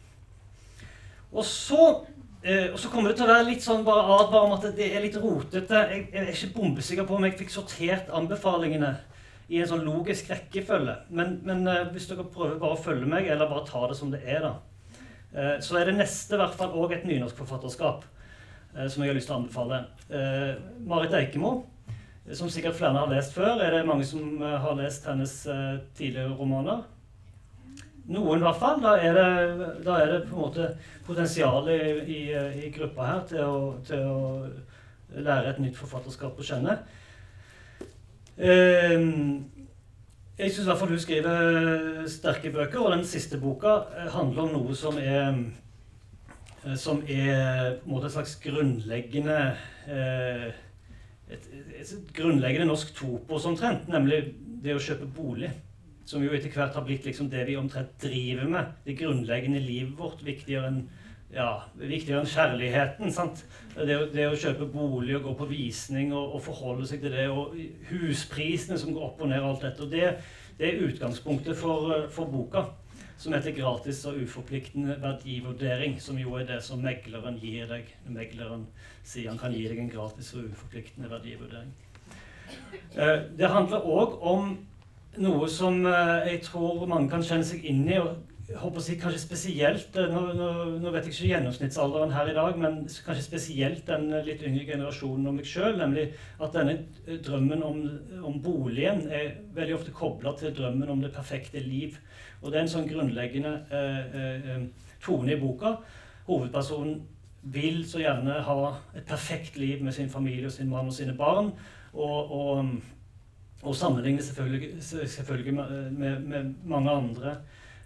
Og 1.32 1.44
så, 1.46 2.06
eh, 2.44 2.72
og 2.72 2.80
så 2.80 2.90
kommer 2.90 3.12
det 3.12 3.20
til 3.20 3.28
å 3.28 3.34
være 3.34 3.50
litt 3.50 3.64
sånn 3.64 3.84
bare 3.88 4.08
advar 4.20 4.48
om 4.48 4.56
at 4.56 4.70
det 4.76 4.88
er 4.88 5.04
litt 5.04 5.20
rotete. 5.20 5.84
Jeg, 5.92 6.08
jeg 6.14 6.26
er 6.26 6.34
ikke 6.34 6.56
bombesikker 6.56 7.08
på 7.08 7.18
om 7.18 7.28
jeg 7.28 7.38
fikk 7.40 7.54
sortert 7.54 8.12
anbefalingene 8.16 8.96
i 9.50 9.60
en 9.60 9.70
sånn 9.70 9.86
logisk 9.88 10.32
rekkefølge. 10.32 10.96
Men, 11.10 11.40
men 11.48 11.68
eh, 11.68 11.86
hvis 11.94 12.08
dere 12.12 12.28
prøver 12.28 12.60
bare 12.62 12.76
å 12.76 12.84
følge 12.84 13.10
meg, 13.10 13.28
eller 13.28 13.52
bare 13.52 13.68
ta 13.68 13.84
det 13.90 14.00
som 14.00 14.12
det 14.14 14.24
er, 14.28 14.44
da, 14.48 14.58
Eh, 14.58 14.69
så 15.30 15.76
er 15.78 15.86
det 15.86 15.98
neste 16.00 16.34
i 16.34 16.40
hvert 16.42 16.56
fall 16.58 16.72
òg 16.74 16.96
et 16.96 17.04
nynorsk 17.06 17.38
forfatterskap 17.38 18.06
som 18.90 19.04
jeg 19.04 19.12
har 19.12 19.18
lyst 19.18 19.30
til 19.30 19.36
å 19.36 19.40
anbefale. 19.40 19.78
Eh, 20.10 20.56
Marit 20.90 21.14
Eikemo, 21.14 21.52
som 22.34 22.50
sikkert 22.50 22.78
flere 22.78 22.98
har 22.98 23.12
lest 23.12 23.36
før. 23.36 23.62
Er 23.62 23.76
det 23.76 23.84
mange 23.86 24.08
som 24.10 24.42
har 24.42 24.78
lest 24.78 25.06
hennes 25.10 25.36
tidligere 25.98 26.34
romaner? 26.38 26.82
noen 28.10 28.42
i 28.42 28.46
hvert 28.46 28.60
fall. 28.62 28.82
Da 28.84 28.96
er 28.98 29.18
det, 29.18 29.70
da 29.86 30.00
er 30.02 30.14
det 30.14 30.24
på 30.30 30.36
en 30.36 30.44
måte 30.48 30.70
potensial 31.08 31.70
i, 31.72 31.80
i, 32.02 32.22
i 32.66 32.72
gruppa 32.74 33.08
her 33.12 33.24
til 33.30 33.46
å, 33.46 33.60
til 33.88 34.06
å, 34.06 34.20
lære 35.10 35.56
et 35.56 35.62
nytt 35.64 35.78
forfatterskap 35.78 36.38
å 36.38 36.46
kjenne. 36.46 36.76
Eh, 38.38 38.94
jeg 40.40 40.54
syns 40.54 40.64
i 40.64 40.70
hvert 40.70 40.80
fall 40.80 40.94
du 40.94 41.02
skriver 41.02 42.06
sterke 42.08 42.52
bøker, 42.54 42.80
og 42.80 42.94
den 42.94 43.06
siste 43.08 43.40
boka 43.42 43.74
eh, 43.92 44.12
handler 44.14 44.46
om 44.46 44.54
noe 44.56 44.76
som 44.78 45.00
er 45.02 45.34
eh, 46.64 46.76
som 46.80 47.02
er 47.08 47.80
på 47.80 47.88
en 47.88 47.94
måte 47.94 48.08
et 48.08 48.16
slags 48.16 48.38
grunnleggende 48.44 49.40
eh, 49.92 50.46
et, 51.30 51.50
et, 51.82 51.92
grunnleggende 52.16 52.70
norsk 52.70 52.94
topos 52.96 53.48
omtrent, 53.50 53.90
nemlig 53.92 54.22
det 54.64 54.76
å 54.76 54.82
kjøpe 54.82 55.10
bolig. 55.14 55.52
Som 56.10 56.24
jo 56.26 56.32
etter 56.34 56.50
hvert 56.50 56.74
har 56.74 56.88
blitt 56.88 57.06
liksom 57.06 57.28
det 57.30 57.44
vi 57.46 57.60
omtrent 57.60 57.92
driver 58.02 58.48
med. 58.50 58.72
Det 58.82 58.96
grunnleggende 58.98 59.60
livet 59.62 59.94
vårt. 60.00 60.24
Viktigere 60.26 60.72
enn 60.72 60.80
ja, 61.34 61.50
viktigere 61.78 62.24
enn 62.24 62.30
kjærligheten. 62.30 63.14
sant? 63.14 63.46
Det, 63.76 63.98
det, 64.14 64.28
å 64.28 64.38
kjøpe 64.38 64.70
bolig 64.74 65.18
og 65.20 65.30
gå 65.30 65.36
på 65.42 65.50
visning 65.54 66.14
og, 66.14 66.36
og, 66.36 66.44
forholde 66.50 66.88
seg 66.90 67.04
til 67.04 67.16
det, 67.16 67.30
og 67.30 67.56
husprisene 67.92 68.80
som 68.80 68.94
går 68.96 69.10
opp 69.12 69.24
og 69.24 69.32
ned, 69.32 69.42
og 69.44 69.54
alt 69.54 69.68
dette. 69.68 69.86
og 69.86 69.92
Det, 69.94 70.14
det 70.60 70.70
er 70.70 70.86
utgangspunktet 70.90 71.58
for, 71.58 72.08
for, 72.14 72.32
boka, 72.32 72.66
som 73.20 73.34
heter 73.36 73.52
'Gratis 73.52 74.06
og 74.06 74.22
uforpliktende 74.24 74.96
verdivurdering', 75.04 76.00
som 76.00 76.18
jo 76.18 76.36
er 76.40 76.46
det 76.48 76.64
som 76.64 76.80
megleren 76.80 77.40
gir 77.40 77.68
deg. 77.68 77.94
Megleren 78.08 78.66
sier 79.04 79.30
han 79.30 79.40
kan 79.40 79.54
gi 79.54 79.68
deg 79.68 79.80
en 79.80 79.92
gratis 79.92 80.34
og 80.34 80.50
uforpliktende 80.52 81.12
verdivurdering. 81.12 81.74
Eh, 82.96 83.20
det 83.38 83.50
handler 83.50 83.86
òg 83.86 84.18
om 84.22 84.58
noe 85.18 85.50
som 85.50 85.86
eh, 85.86 86.32
jeg 86.32 86.42
tror 86.48 86.88
mange 86.88 87.10
kan 87.10 87.24
kjenne 87.24 87.46
seg 87.46 87.66
inn 87.66 87.86
i. 87.90 88.00
og 88.00 88.16
jeg 88.50 88.58
håper 88.58 88.82
å 88.82 88.84
si 88.84 88.96
kanskje 88.98 89.22
spesielt, 89.22 89.98
eh, 90.00 90.10
nå, 90.10 90.22
nå, 90.34 90.48
nå, 90.82 90.92
vet 90.94 91.06
jeg 91.06 91.14
ikke 91.14 91.28
gjennomsnittsalderen 91.36 92.14
her 92.16 92.32
i 92.32 92.34
dag, 92.34 92.56
men 92.58 92.80
kanskje 93.06 93.26
spesielt 93.26 93.84
den 93.86 94.08
litt 94.26 94.42
yngre 94.42 94.66
generasjonen 94.72 95.30
og 95.30 95.36
meg 95.38 95.50
sjøl. 95.50 95.78
Nemlig 95.78 96.08
at 96.42 96.58
denne 96.58 96.80
drømmen 97.28 97.62
om, 97.68 97.80
om 98.26 98.40
boligen 98.42 99.06
er 99.14 99.36
veldig 99.54 99.78
ofte 99.78 99.94
kobla 99.94 100.34
til 100.40 100.56
drømmen 100.58 100.90
om 100.90 101.06
det 101.06 101.14
perfekte 101.14 101.62
liv. 101.62 102.00
Og 102.42 102.50
det 102.50 102.58
er 102.58 102.66
en 102.66 102.74
sånn 102.74 102.90
grunnleggende 102.90 103.54
eh, 103.70 104.20
eh, 104.56 104.94
tone 105.06 105.36
i 105.36 105.42
boka. 105.42 105.78
Hovedpersonen 106.26 107.04
vil 107.54 107.84
så 107.88 108.02
gjerne 108.02 108.42
ha 108.50 108.62
et 108.98 109.06
perfekt 109.08 109.62
liv 109.62 109.84
med 109.86 109.94
sin 109.96 110.10
familie 110.10 110.50
og 110.50 110.58
sin 110.58 110.74
mann 110.74 110.90
og 110.90 110.98
sine 110.98 111.14
barn. 111.18 111.54
og, 111.94 112.34
og 112.34 112.80
og 113.64 113.76
sammenligner 113.76 114.22
selvfølgelig, 114.24 114.70
selvfølgelig 114.80 115.54
med, 115.54 115.92
med, 115.92 116.20
med, 116.20 116.54
mange 116.64 116.92
andre. 116.92 117.36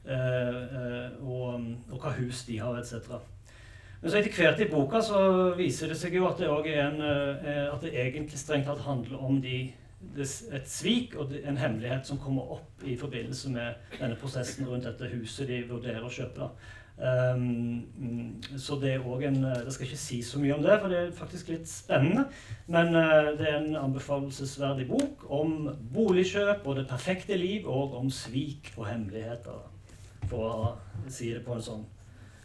Eh, 0.03 0.55
eh, 0.75 1.11
og, 1.23 1.61
og, 1.91 1.99
hva 2.01 2.11
hus 2.17 2.43
de 2.43 2.57
har, 2.59 2.75
etc. 2.79 3.13
Men 4.01 4.11
så 4.11 4.19
etter 4.19 4.35
hvert 4.35 4.59
i 4.59 4.67
boka 4.67 4.99
så 5.03 5.21
viser 5.55 5.93
det 5.93 5.95
seg 5.99 6.17
jo 6.17 6.27
at 6.27 6.41
det, 6.41 6.75
en, 6.75 6.99
eh, 6.99 7.69
at 7.71 7.85
det 7.85 7.93
egentlig 7.95 8.39
strengt 8.39 8.67
tatt 8.67 8.83
handler 8.83 9.23
om 9.23 9.39
de, 9.43 9.69
et 10.19 10.67
svik 10.67 11.15
og 11.15 11.31
en 11.39 11.55
hemmelighet 11.57 12.03
som 12.09 12.19
kommer 12.19 12.57
opp 12.57 12.83
i 12.83 12.97
forbindelse 12.99 13.53
med 13.53 13.93
denne 13.95 14.19
prosessen 14.19 14.67
rundt 14.67 14.89
dette 14.89 15.07
huset 15.13 15.47
de 15.47 15.63
vurderer 15.69 16.03
å 16.03 16.11
kjøpe. 16.11 16.51
Um, 16.93 17.87
så 18.61 18.75
det 18.77 18.91
er 18.93 19.05
òg 19.09 19.23
en 19.25 19.39
Jeg 19.41 19.71
skal 19.73 19.87
ikke 19.87 19.97
si 19.97 20.19
så 20.21 20.37
mye 20.37 20.53
om 20.53 20.61
det, 20.61 20.75
for 20.77 20.91
det 20.91 20.99
er 20.99 21.15
faktisk 21.15 21.49
litt 21.49 21.71
spennende. 21.71 22.27
Men 22.67 22.91
det 23.39 23.47
er 23.47 23.61
en 23.61 23.79
anbefalesverdig 23.87 24.89
bok 24.91 25.23
om 25.31 25.71
boligkjøp 25.95 26.67
og 26.67 26.81
det 26.81 26.89
perfekte 26.91 27.39
liv, 27.39 27.65
og 27.71 27.95
om 28.03 28.11
svik 28.11 28.73
og 28.75 28.91
hemmeligheter, 28.91 29.63
for 30.33 30.49
å 30.49 31.09
si 31.11 31.31
det 31.33 31.43
på 31.45 31.55
en 31.55 31.63
sånn 31.63 31.83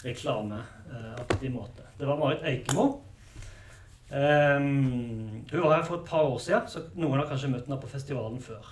reklameaktig 0.05 1.53
måte. 1.53 1.87
Det 1.99 2.07
var 2.07 2.21
Marit 2.21 2.45
Eikemo. 2.47 2.89
Um, 4.09 5.45
hun 5.51 5.61
var 5.61 5.75
her 5.75 5.85
for 5.85 5.99
et 5.99 6.09
par 6.09 6.29
år 6.29 6.39
siden, 6.41 6.69
så 6.71 6.85
noen 6.97 7.19
har 7.21 7.29
kanskje 7.29 7.51
møtt 7.53 7.67
henne 7.67 7.81
på 7.81 7.91
festivalen 7.91 8.39
før. 8.41 8.69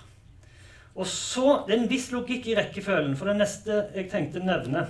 Og 0.97 1.05
så, 1.05 1.63
Det 1.67 1.75
er 1.75 1.81
en 1.83 1.91
viss 1.91 2.07
logikk 2.11 2.47
i 2.49 2.55
rekkefølgen, 2.57 3.17
for 3.17 3.29
det 3.29 3.37
neste 3.37 3.83
jeg 3.95 4.09
tenkte 4.09 4.41
nevne, 4.41 4.87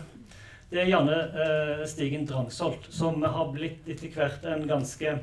det 0.72 0.82
er 0.84 0.92
Janne 0.92 1.18
uh, 1.32 1.84
Stigen 1.88 2.26
Drangsholt, 2.28 2.88
som 2.92 3.24
har 3.24 3.52
blitt 3.54 3.88
etter 3.88 4.12
hvert 4.12 4.44
en 4.52 4.66
ganske 4.68 5.14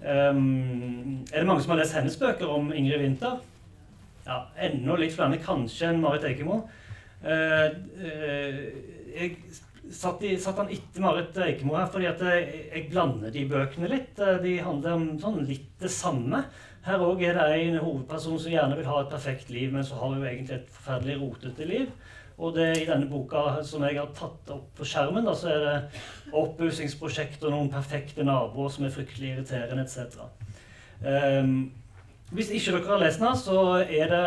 um, 0.00 1.24
Er 1.28 1.42
det 1.42 1.48
mange 1.48 1.64
som 1.64 1.74
har 1.74 1.82
lest 1.82 1.96
hennes 1.96 2.16
bøker 2.16 2.48
om 2.48 2.72
Ingrid 2.72 3.04
Winther? 3.04 3.40
Ja, 4.24 4.46
enda 4.56 4.96
litt 4.96 5.12
flere 5.16 5.40
kanskje 5.44 5.90
enn 5.90 6.00
Marit 6.00 6.24
Eikemo. 6.24 6.62
Uh, 7.22 7.68
uh, 8.02 8.56
jeg 9.12 9.36
satt, 9.92 10.22
i, 10.24 10.34
satt, 10.40 10.58
han 10.58 10.72
etter 10.72 11.04
Marit 11.04 11.36
Eikemo 11.44 11.76
her 11.76 11.90
fordi 11.92 12.08
at 12.10 12.22
jeg, 12.24 12.86
blander 12.90 13.32
de 13.34 13.44
bøkene 13.50 13.90
litt. 13.92 14.16
De 14.16 14.56
handler 14.64 14.96
om 14.96 15.08
sånn 15.22 15.42
litt 15.48 15.70
det 15.82 15.92
samme. 15.92 16.44
Her 16.82 17.02
òg 17.04 17.20
er 17.22 17.36
det 17.38 17.60
en 17.60 17.78
hovedperson 17.82 18.40
som 18.42 18.54
gjerne 18.54 18.78
vil 18.78 18.88
ha 18.88 19.02
et 19.02 19.12
perfekt 19.12 19.52
liv, 19.54 19.70
men 19.74 19.84
så 19.86 20.00
har 20.00 20.16
hun 20.16 20.24
egentlig 20.26 20.56
et 20.56 20.72
forferdelig 20.74 21.20
rotete 21.20 21.68
liv. 21.68 21.92
Og 22.42 22.56
det, 22.56 22.70
i 22.80 22.86
denne 22.88 23.06
boka 23.06 23.60
som 23.66 23.84
jeg 23.86 24.00
har 24.00 24.08
tatt 24.16 24.50
opp 24.50 24.72
på 24.78 24.86
skjermen, 24.88 25.26
da, 25.28 25.34
så 25.36 25.52
er 25.52 25.60
det 25.66 26.32
oppussingsprosjekt 26.40 27.44
og 27.44 27.54
noen 27.54 27.70
perfekte 27.70 28.24
naboer 28.26 28.72
som 28.72 28.88
er 28.88 28.94
fryktelig 28.94 29.34
irriterende 29.36 29.84
etc. 29.84 30.24
hvis 32.32 32.48
ikke 32.56 32.78
dere 32.78 32.88
har 32.88 33.02
lest 33.02 33.20
den, 33.20 33.34
så 33.36 33.62
er 33.84 34.08
det 34.08 34.20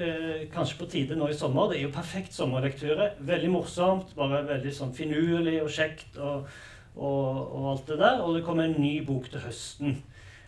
eh, 0.00 0.44
kanskje 0.52 0.78
på 0.80 0.86
tide 0.88 1.16
nå 1.18 1.28
i 1.28 1.36
sommer. 1.36 1.68
Det 1.68 1.76
er 1.76 1.82
jo 1.84 1.92
perfekt 1.92 2.32
sommerlektyre. 2.32 3.10
Veldig 3.20 3.50
morsomt, 3.52 4.14
bare 4.16 4.40
veldig 4.48 4.72
sånn 4.72 4.94
finurlig 4.96 5.58
og 5.60 5.68
kjekt 5.74 6.16
og, 6.16 6.48
og, 6.96 7.28
og, 7.42 7.68
alt 7.74 7.92
det 7.92 8.00
der. 8.00 8.24
Og 8.24 8.38
det 8.38 8.46
kommer 8.46 8.64
en 8.64 8.80
ny 8.80 8.94
bok 9.04 9.28
til 9.28 9.44
høsten. 9.44 9.98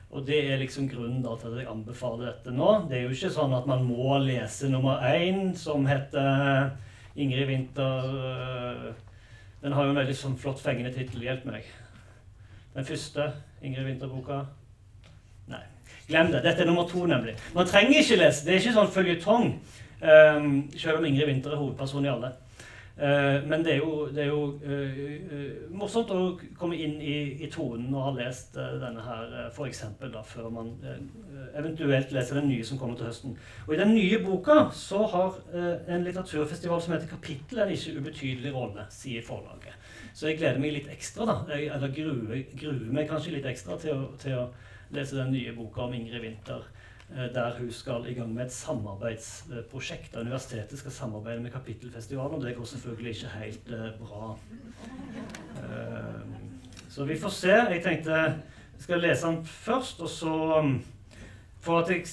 Og 0.09 0.25
det 0.25 0.41
er 0.49 0.63
liksom 0.63 0.89
grunnen 0.89 1.21
da, 1.21 1.37
til 1.37 1.53
at 1.53 1.61
jeg 1.61 1.69
anbefaler 1.69 2.31
dette 2.31 2.57
nå. 2.57 2.73
Det 2.89 2.97
er 2.97 3.05
jo 3.05 3.17
ikke 3.19 3.35
sånn 3.37 3.57
at 3.59 3.69
man 3.69 3.85
må 3.85 4.17
lese 4.25 4.73
nummer 4.73 5.05
én, 5.05 5.51
som 5.59 5.85
heter 5.85 6.71
Ingrid 7.17 7.51
Winther 7.51 8.13
eh, 8.25 8.93
Den 9.61 9.77
har 9.77 9.85
jo 9.85 9.93
en 9.93 10.01
veldig 10.01 10.17
sånn 10.17 10.41
flott, 10.41 10.65
fengende 10.65 10.97
tittel. 10.97 11.29
Hjelp 11.29 11.45
meg. 11.51 11.69
Den 12.73 12.89
første 12.89 13.35
Ingrid 13.61 13.85
Winther-boka. 13.91 14.47
Glem 16.07 16.33
det. 16.33 16.43
Dette 16.45 16.63
er 16.63 16.71
nummer 16.71 16.89
to, 16.89 17.07
nemlig. 17.07 17.35
Man 17.55 17.67
trenger 17.67 17.99
ikke 17.99 18.21
lese. 18.21 18.47
Det 18.47 18.55
er 18.55 18.63
ikke 18.63 18.79
sånn 18.79 18.95
føljetong. 18.95 19.53
Um, 19.97 20.51
selv 20.77 21.01
om 21.01 21.07
Ingrid 21.09 21.27
Winther 21.27 21.55
er 21.57 21.63
hovedperson 21.63 22.05
i 22.05 22.13
alle. 22.13 22.35
Uh, 22.97 23.49
men 23.49 23.65
det 23.65 23.75
er 23.75 23.81
jo, 23.83 24.07
det 24.09 24.23
er 24.23 24.29
jo 24.31 24.43
uh, 24.57 25.01
uh, 25.33 25.73
morsomt 25.77 26.13
å 26.15 26.21
komme 26.57 26.79
inn 26.81 26.95
i, 27.05 27.17
i 27.45 27.49
tonen 27.53 27.91
og 27.93 28.07
ha 28.07 28.13
lest 28.17 28.55
denne 28.57 29.03
her 29.05 29.35
uh, 29.35 29.41
f.eks. 29.51 29.83
før 30.31 30.47
man 30.55 30.71
eventuelt 31.59 32.15
leser 32.17 32.41
den 32.41 32.49
nye 32.49 32.65
som 32.65 32.81
kommer 32.81 32.97
til 32.97 33.11
høsten. 33.11 33.35
Og 33.67 33.75
I 33.75 33.81
den 33.83 33.93
nye 33.93 34.21
boka 34.25 34.71
så 34.73 35.03
har 35.13 35.37
en 35.57 36.07
litteraturfestival 36.07 36.81
som 36.81 36.95
heter 36.95 37.11
Kapittel, 37.11 37.61
en 37.61 37.75
ikke 37.75 37.99
ubetydelig 37.99 38.55
rolle, 38.55 38.87
sier 38.93 39.25
forlaget. 39.27 39.77
Så 40.17 40.31
jeg 40.31 40.41
gleder 40.41 40.63
meg 40.63 40.79
litt 40.79 40.89
ekstra, 40.93 41.29
da. 41.29 41.37
Jeg, 41.53 41.69
eller 41.77 41.93
gruer, 41.93 42.47
gruer, 42.57 42.81
meg 42.97 43.11
kanskje 43.11 43.37
litt 43.37 43.49
ekstra 43.51 43.77
til 43.83 43.93
å, 43.93 44.09
til 44.21 44.39
å 44.41 44.47
lese 44.95 45.17
den 45.19 45.33
nye 45.35 45.55
boka 45.57 45.87
om 45.87 45.95
Ingrid 45.95 46.23
Winther. 46.23 46.67
Eh, 47.11 47.35
der 47.35 47.59
hun 47.59 47.73
skal 47.73 48.07
i 48.09 48.15
gang 48.15 48.35
med 48.35 48.47
et 48.47 48.53
samarbeidsprosjekt. 48.53 50.15
Der 50.15 50.21
Universitetet 50.21 50.79
skal 50.79 50.91
samarbeide 50.91 51.43
med 51.43 51.51
Kapittelfestivalen, 51.51 52.35
og 52.35 52.43
det 52.43 52.57
går 52.57 52.65
selvfølgelig 52.65 53.11
ikke 53.11 53.29
helt 53.29 53.71
uh, 53.71 54.07
bra. 54.07 54.39
Uh, 55.57 56.21
så 56.91 57.05
vi 57.05 57.19
får 57.19 57.29
se. 57.29 57.53
Jeg 57.53 57.83
tenkte 57.85 58.11
jeg 58.11 58.35
skal 58.79 59.01
lese 59.01 59.27
den 59.27 59.45
først, 59.47 60.01
og 60.01 60.09
så 60.09 60.35
um, 60.59 60.85
For 61.61 61.79
at 61.81 61.91
jeg, 61.91 62.07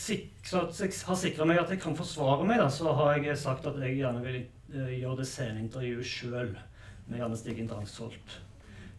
så 0.44 0.62
at 0.62 0.80
jeg 0.82 0.90
har 1.06 1.16
sikra 1.16 1.46
meg 1.46 1.60
at 1.62 1.70
jeg 1.70 1.82
kan 1.82 1.96
forsvare 1.96 2.46
meg, 2.46 2.58
da, 2.58 2.70
så 2.74 2.94
har 2.94 3.20
jeg 3.22 3.38
sagt 3.38 3.68
at 3.70 3.78
jeg 3.82 4.00
gjerne 4.00 4.24
vil 4.26 4.40
gjøre 4.74 5.18
det 5.20 5.28
sceneintervjuet 5.30 6.10
sjøl 6.10 6.58
med 7.06 7.20
Janne 7.20 7.38
Stigen 7.38 7.70
Drangsholt 7.70 8.42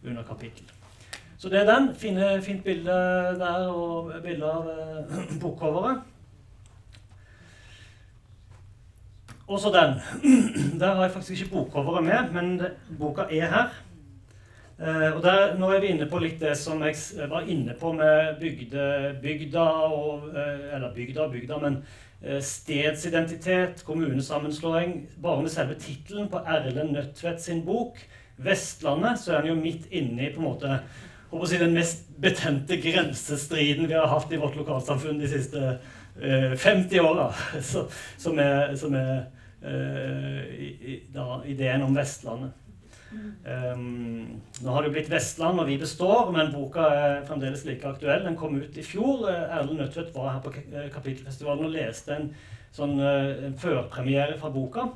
under 0.05 0.23
kapittel. 0.23 0.74
Så 1.37 1.49
det 1.49 1.59
er 1.61 1.69
den. 1.69 1.95
Fine, 1.95 2.41
fint 2.41 2.63
bilde 2.63 2.91
der, 3.39 3.67
og 3.67 4.13
bilde 4.23 4.51
av 4.51 4.69
eh, 4.71 5.39
bokcoveret. 5.41 6.03
Og 9.47 9.59
så 9.59 9.69
den. 9.69 9.99
Der 10.79 10.93
har 10.95 11.03
jeg 11.03 11.11
faktisk 11.11 11.41
ikke 11.41 11.51
bokcoveret 11.51 12.03
med, 12.03 12.31
men 12.33 12.61
boka 12.99 13.21
er 13.21 13.51
her. 13.51 13.75
Eh, 14.79 15.15
og 15.15 15.21
der, 15.23 15.53
Nå 15.55 15.69
er 15.71 15.79
vi 15.79 15.93
inne 15.93 16.07
på 16.11 16.19
litt 16.19 16.41
det 16.41 16.55
som 16.59 16.81
jeg 16.83 17.29
var 17.31 17.45
inne 17.47 17.77
på 17.79 17.93
med 17.95 18.35
bygde, 18.41 19.13
bygda 19.23 19.67
og 19.87 20.25
eh, 20.35 20.65
Eller 20.75 20.91
bygda 20.95 21.21
og 21.23 21.31
bygda, 21.31 21.59
men 21.61 21.77
eh, 22.21 22.41
stedsidentitet, 22.43 23.85
kommunesammenslåing. 23.87 24.97
Bare 25.23 25.45
med 25.45 25.53
selve 25.53 25.77
tittelen 25.79 26.27
på 26.31 26.41
Erlend 26.43 26.91
Nødtvedt 26.91 27.41
sin 27.41 27.65
bok, 27.65 28.01
'Vestlandet', 28.37 29.15
så 29.15 29.31
er 29.31 29.37
han 29.37 29.47
jo 29.47 29.55
midt 29.55 29.87
inni 29.91 30.33
på 30.33 30.41
en 30.41 30.47
måte 30.49 30.79
si, 31.43 31.59
den 31.59 31.75
mest 31.75 32.07
betente 32.21 32.77
grensestriden 32.79 33.89
vi 33.89 33.97
har 33.97 34.07
hatt 34.07 34.31
i 34.31 34.39
vårt 34.39 34.55
lokalsamfunn 34.55 35.19
de 35.19 35.29
siste 35.29 35.63
eh, 36.21 36.53
50 36.55 37.01
åra. 37.03 37.31
Som 38.23 38.39
er, 38.39 38.75
som 38.79 38.95
er 38.95 39.25
da, 41.15 41.25
ideen 41.49 41.83
om 41.83 41.95
Vestlandet. 41.97 42.53
Um, 43.45 44.41
nå 44.61 44.73
har 44.73 44.83
det 44.83 44.91
blitt 44.95 45.09
Vestland, 45.11 45.59
og 45.61 45.69
vi 45.69 45.77
består, 45.79 46.31
men 46.35 46.51
boka 46.53 46.87
er 46.91 47.23
fremdeles 47.27 47.63
like 47.67 47.87
aktuell. 47.87 48.25
Den 48.25 48.37
kom 48.39 48.57
ut 48.59 48.77
i 48.77 48.83
fjor. 48.85 49.27
Erlend 49.29 49.79
Nødtvedt 49.79 50.13
var 50.15 50.33
her 50.33 50.43
på 50.43 50.53
Kapittelfestivalen 50.93 51.69
og 51.69 51.75
leste 51.75 52.17
en 52.17 52.29
sånn 52.75 52.99
en 52.99 53.55
førpremiere 53.59 54.35
fra 54.41 54.51
boka. 54.51 54.89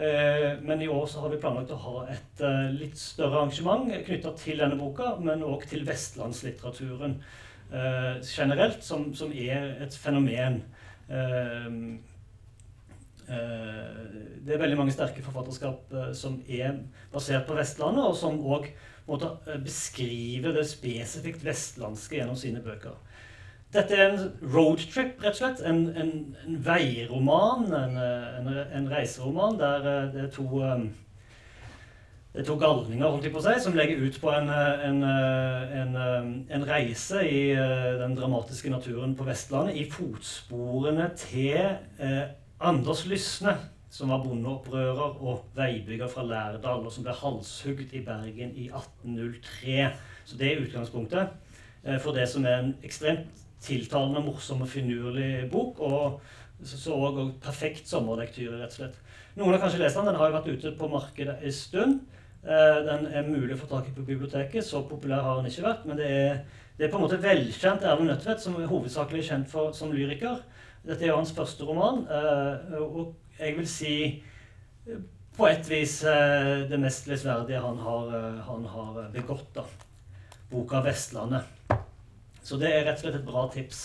Uh, 0.00 0.56
men 0.64 0.80
i 0.80 0.88
år 0.88 1.04
så 1.10 1.20
har 1.20 1.32
vi 1.32 1.40
planlagt 1.42 1.74
å 1.74 1.80
ha 1.82 1.96
et 2.08 2.40
uh, 2.40 2.70
litt 2.72 2.96
større 2.96 3.42
arrangement 3.42 3.90
knytta 4.06 4.32
til 4.40 4.62
denne 4.62 4.78
boka, 4.80 5.12
men 5.20 5.44
òg 5.44 5.68
til 5.70 5.86
vestlandslitteraturen 5.88 7.20
generelt, 7.70 8.80
som, 8.82 9.12
som, 9.14 9.30
er 9.30 9.76
et 9.84 9.94
fenomen. 9.94 10.56
Eh, 13.30 14.06
det 14.42 14.54
er 14.54 14.62
veldig 14.62 14.78
mange 14.80 14.94
sterke 14.94 15.22
forfatterskap 15.22 15.92
eh, 15.94 16.08
som 16.18 16.40
er 16.50 16.80
basert 17.12 17.46
på 17.46 17.54
Vestlandet, 17.58 18.08
og 18.08 18.16
som 18.18 18.40
òg 18.42 18.66
eh, 18.66 19.60
beskriver 19.62 20.56
det 20.56 20.66
spesifikt 20.66 21.44
vestlandske 21.46 22.18
gjennom 22.18 22.38
sine 22.38 22.62
bøker. 22.64 22.96
Dette 23.70 23.94
er 23.94 24.08
en 24.10 24.24
roadtrip, 24.54 25.20
rett 25.22 25.36
og 25.36 25.38
slett. 25.38 25.60
En, 25.66 25.84
en, 25.94 26.10
en 26.46 26.56
veiroman, 26.64 27.68
en, 27.70 28.00
en, 28.00 28.88
reiseroman 28.90 29.60
der 29.60 29.86
det 30.10 30.24
er 30.24 30.32
to 30.34 30.64
det 32.30 32.44
er 32.44 32.46
to 32.46 32.54
galninger 32.58 33.08
holdt 33.10 33.24
jeg 33.26 33.34
på 33.34 33.42
si, 33.42 33.56
som 33.58 33.74
legger 33.74 34.02
ut 34.06 34.16
på 34.22 34.30
en, 34.30 34.50
en, 35.02 36.66
reise 36.68 37.24
i 37.26 37.40
den 37.98 38.14
dramatiske 38.14 38.70
naturen 38.70 39.16
på 39.18 39.26
Vestlandet 39.26 39.78
i 39.78 39.88
fotsporene 39.90 41.08
til 41.18 41.58
Anders 42.60 43.06
Lysne, 43.10 43.56
som 43.90 44.12
var 44.12 44.22
bondeopprører 44.22 45.22
og 45.24 45.44
veibygger 45.56 46.08
fra 46.08 46.22
Lærdal, 46.22 46.84
og 46.86 46.92
som 46.92 47.06
ble 47.06 47.14
halshugd 47.16 47.94
i 47.96 48.02
Bergen 48.04 48.52
i 48.54 48.68
1803. 48.68 49.88
Så 50.24 50.38
det 50.38 50.52
er 50.52 50.62
utgangspunktet 50.62 51.32
eh, 51.84 51.98
for 51.98 52.14
det 52.14 52.28
som 52.28 52.44
er 52.44 52.60
en 52.60 52.74
ekstremt 52.84 53.39
tiltalende, 53.64 54.22
morsom 54.24 54.64
og 54.64 54.70
finurlig 54.70 55.48
bok. 55.52 55.80
Og 55.80 56.20
så 56.66 56.94
òg 56.94 57.20
perfekt 57.42 57.88
sommerlektyre, 57.88 58.58
rett 58.60 58.74
og 58.74 58.82
slett. 58.82 58.98
Noen 59.38 59.54
har 59.54 59.62
kanskje 59.62 59.82
lest 59.82 59.98
den. 59.98 60.08
Den 60.10 60.18
har 60.20 60.30
jo 60.30 60.36
vært 60.38 60.50
ute 60.50 60.72
på 60.78 60.88
markedet 60.90 61.36
en 61.40 61.54
stund. 61.54 62.00
Eh, 62.40 62.80
den 62.86 63.06
er 63.12 63.28
mulig 63.28 63.54
å 63.54 63.60
få 63.62 63.68
tak 63.70 63.90
i 63.90 63.94
på 63.96 64.06
biblioteket. 64.06 64.64
Så 64.66 64.82
populær 64.88 65.24
har 65.26 65.38
den 65.38 65.50
ikke 65.50 65.66
vært. 65.68 65.86
Men 65.88 66.00
det 66.00 66.08
er, 66.10 66.42
det 66.78 66.86
er 66.86 66.92
på 66.92 67.00
en 67.00 67.06
måte 67.06 67.20
velkjent 67.22 67.86
Erlend 67.86 68.12
Nødtvedt, 68.12 68.42
som 68.44 68.58
er 68.58 68.70
hovedsakelig 68.70 69.26
kjent 69.28 69.52
for, 69.52 69.72
som 69.76 69.94
lyriker. 69.94 70.42
Dette 70.86 71.04
er 71.04 71.12
jo 71.12 71.20
hans 71.20 71.32
første 71.36 71.66
roman, 71.68 72.06
eh, 72.08 72.76
og 72.80 73.14
jeg 73.36 73.56
vil 73.58 73.68
si 73.68 73.94
eh, 74.08 75.02
på 75.36 75.46
et 75.48 75.68
vis 75.70 76.00
det 76.68 76.76
mest 76.80 77.06
lesverdige 77.08 77.60
han 77.62 77.78
har, 77.80 78.10
han 78.44 78.66
har 78.68 78.98
begått. 79.14 79.54
da. 79.54 79.64
Boka 80.50 80.82
'Vestlandet'. 80.84 81.88
Så 82.50 82.58
det 82.58 82.72
er 82.74 82.82
rett 82.82 82.98
og 82.98 83.04
slett 83.04 83.18
et 83.20 83.26
bra 83.28 83.44
tips. 83.52 83.84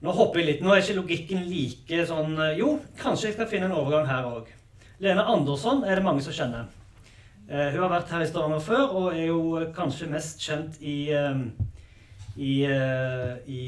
Nå 0.00 0.12
hopper 0.16 0.40
jeg 0.40 0.48
litt. 0.48 0.62
Nå 0.64 0.72
er 0.72 0.80
ikke 0.80 0.96
logikken 0.96 1.42
like 1.50 2.06
sånn 2.08 2.32
Jo, 2.56 2.78
kanskje 2.96 3.28
jeg 3.28 3.36
skal 3.36 3.50
finne 3.50 3.68
en 3.68 3.76
overgang 3.76 4.08
her 4.08 4.28
òg. 4.30 4.48
Lene 5.04 5.26
Andersson 5.28 5.84
er 5.84 6.00
det 6.00 6.06
mange 6.06 6.24
som 6.24 6.32
kjenner. 6.32 6.70
Eh, 7.50 7.68
hun 7.74 7.82
har 7.84 7.92
vært 7.92 8.14
her 8.14 8.24
i 8.24 8.30
Stavanger 8.30 8.64
før 8.64 8.96
og 8.96 9.10
er 9.12 9.28
jo 9.28 9.60
kanskje 9.76 10.08
mest 10.08 10.40
kjent 10.40 10.80
i, 10.80 11.12
um, 11.12 11.50
i, 12.40 12.54
uh, 12.64 13.36
i 13.44 13.60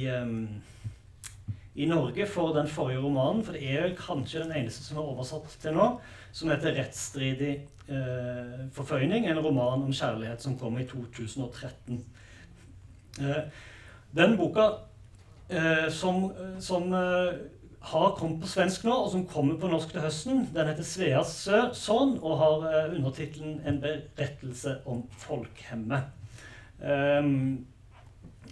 i 1.78 1.86
Norge 1.86 2.26
for 2.26 2.56
den 2.56 2.66
forrige 2.66 2.98
romanen, 2.98 3.44
for 3.44 3.54
det 3.54 3.68
er 3.70 3.84
vel 3.84 3.92
kanskje 3.94 4.42
den 4.42 4.56
eneste 4.58 4.82
som 4.82 4.98
er 4.98 5.10
oversatt 5.12 5.52
til 5.62 5.76
nå, 5.76 5.84
som 6.34 6.50
heter 6.50 6.74
'Rettsstridig 6.74 7.52
eh, 7.86 8.64
forføyning', 8.74 9.28
en 9.30 9.38
roman 9.38 9.84
om 9.86 9.92
kjærlighet 9.92 10.42
som 10.42 10.58
kom 10.58 10.78
i 10.78 10.86
2013. 10.90 12.02
Eh, 13.20 13.42
den 14.16 14.36
boka 14.36 14.68
eh, 15.48 15.88
som, 15.90 16.32
som 16.60 16.92
eh, 16.92 17.32
har 17.80 18.14
kommet 18.16 18.42
på 18.42 18.50
svensk 18.50 18.84
nå, 18.84 18.94
og 19.04 19.10
som 19.12 19.26
kommer 19.28 19.58
på 19.60 19.70
norsk 19.70 19.92
til 19.92 20.02
høsten, 20.02 20.44
den 20.54 20.68
heter 20.68 20.84
'Sveas 20.84 21.34
sønn' 21.78 22.18
og 22.22 22.38
har 22.38 22.68
eh, 22.68 22.96
undertittelen 22.96 23.60
'En 23.64 23.80
berettelse 23.80 24.78
om 24.86 25.04
folkhemmet'. 25.18 26.14
Um, 26.78 27.66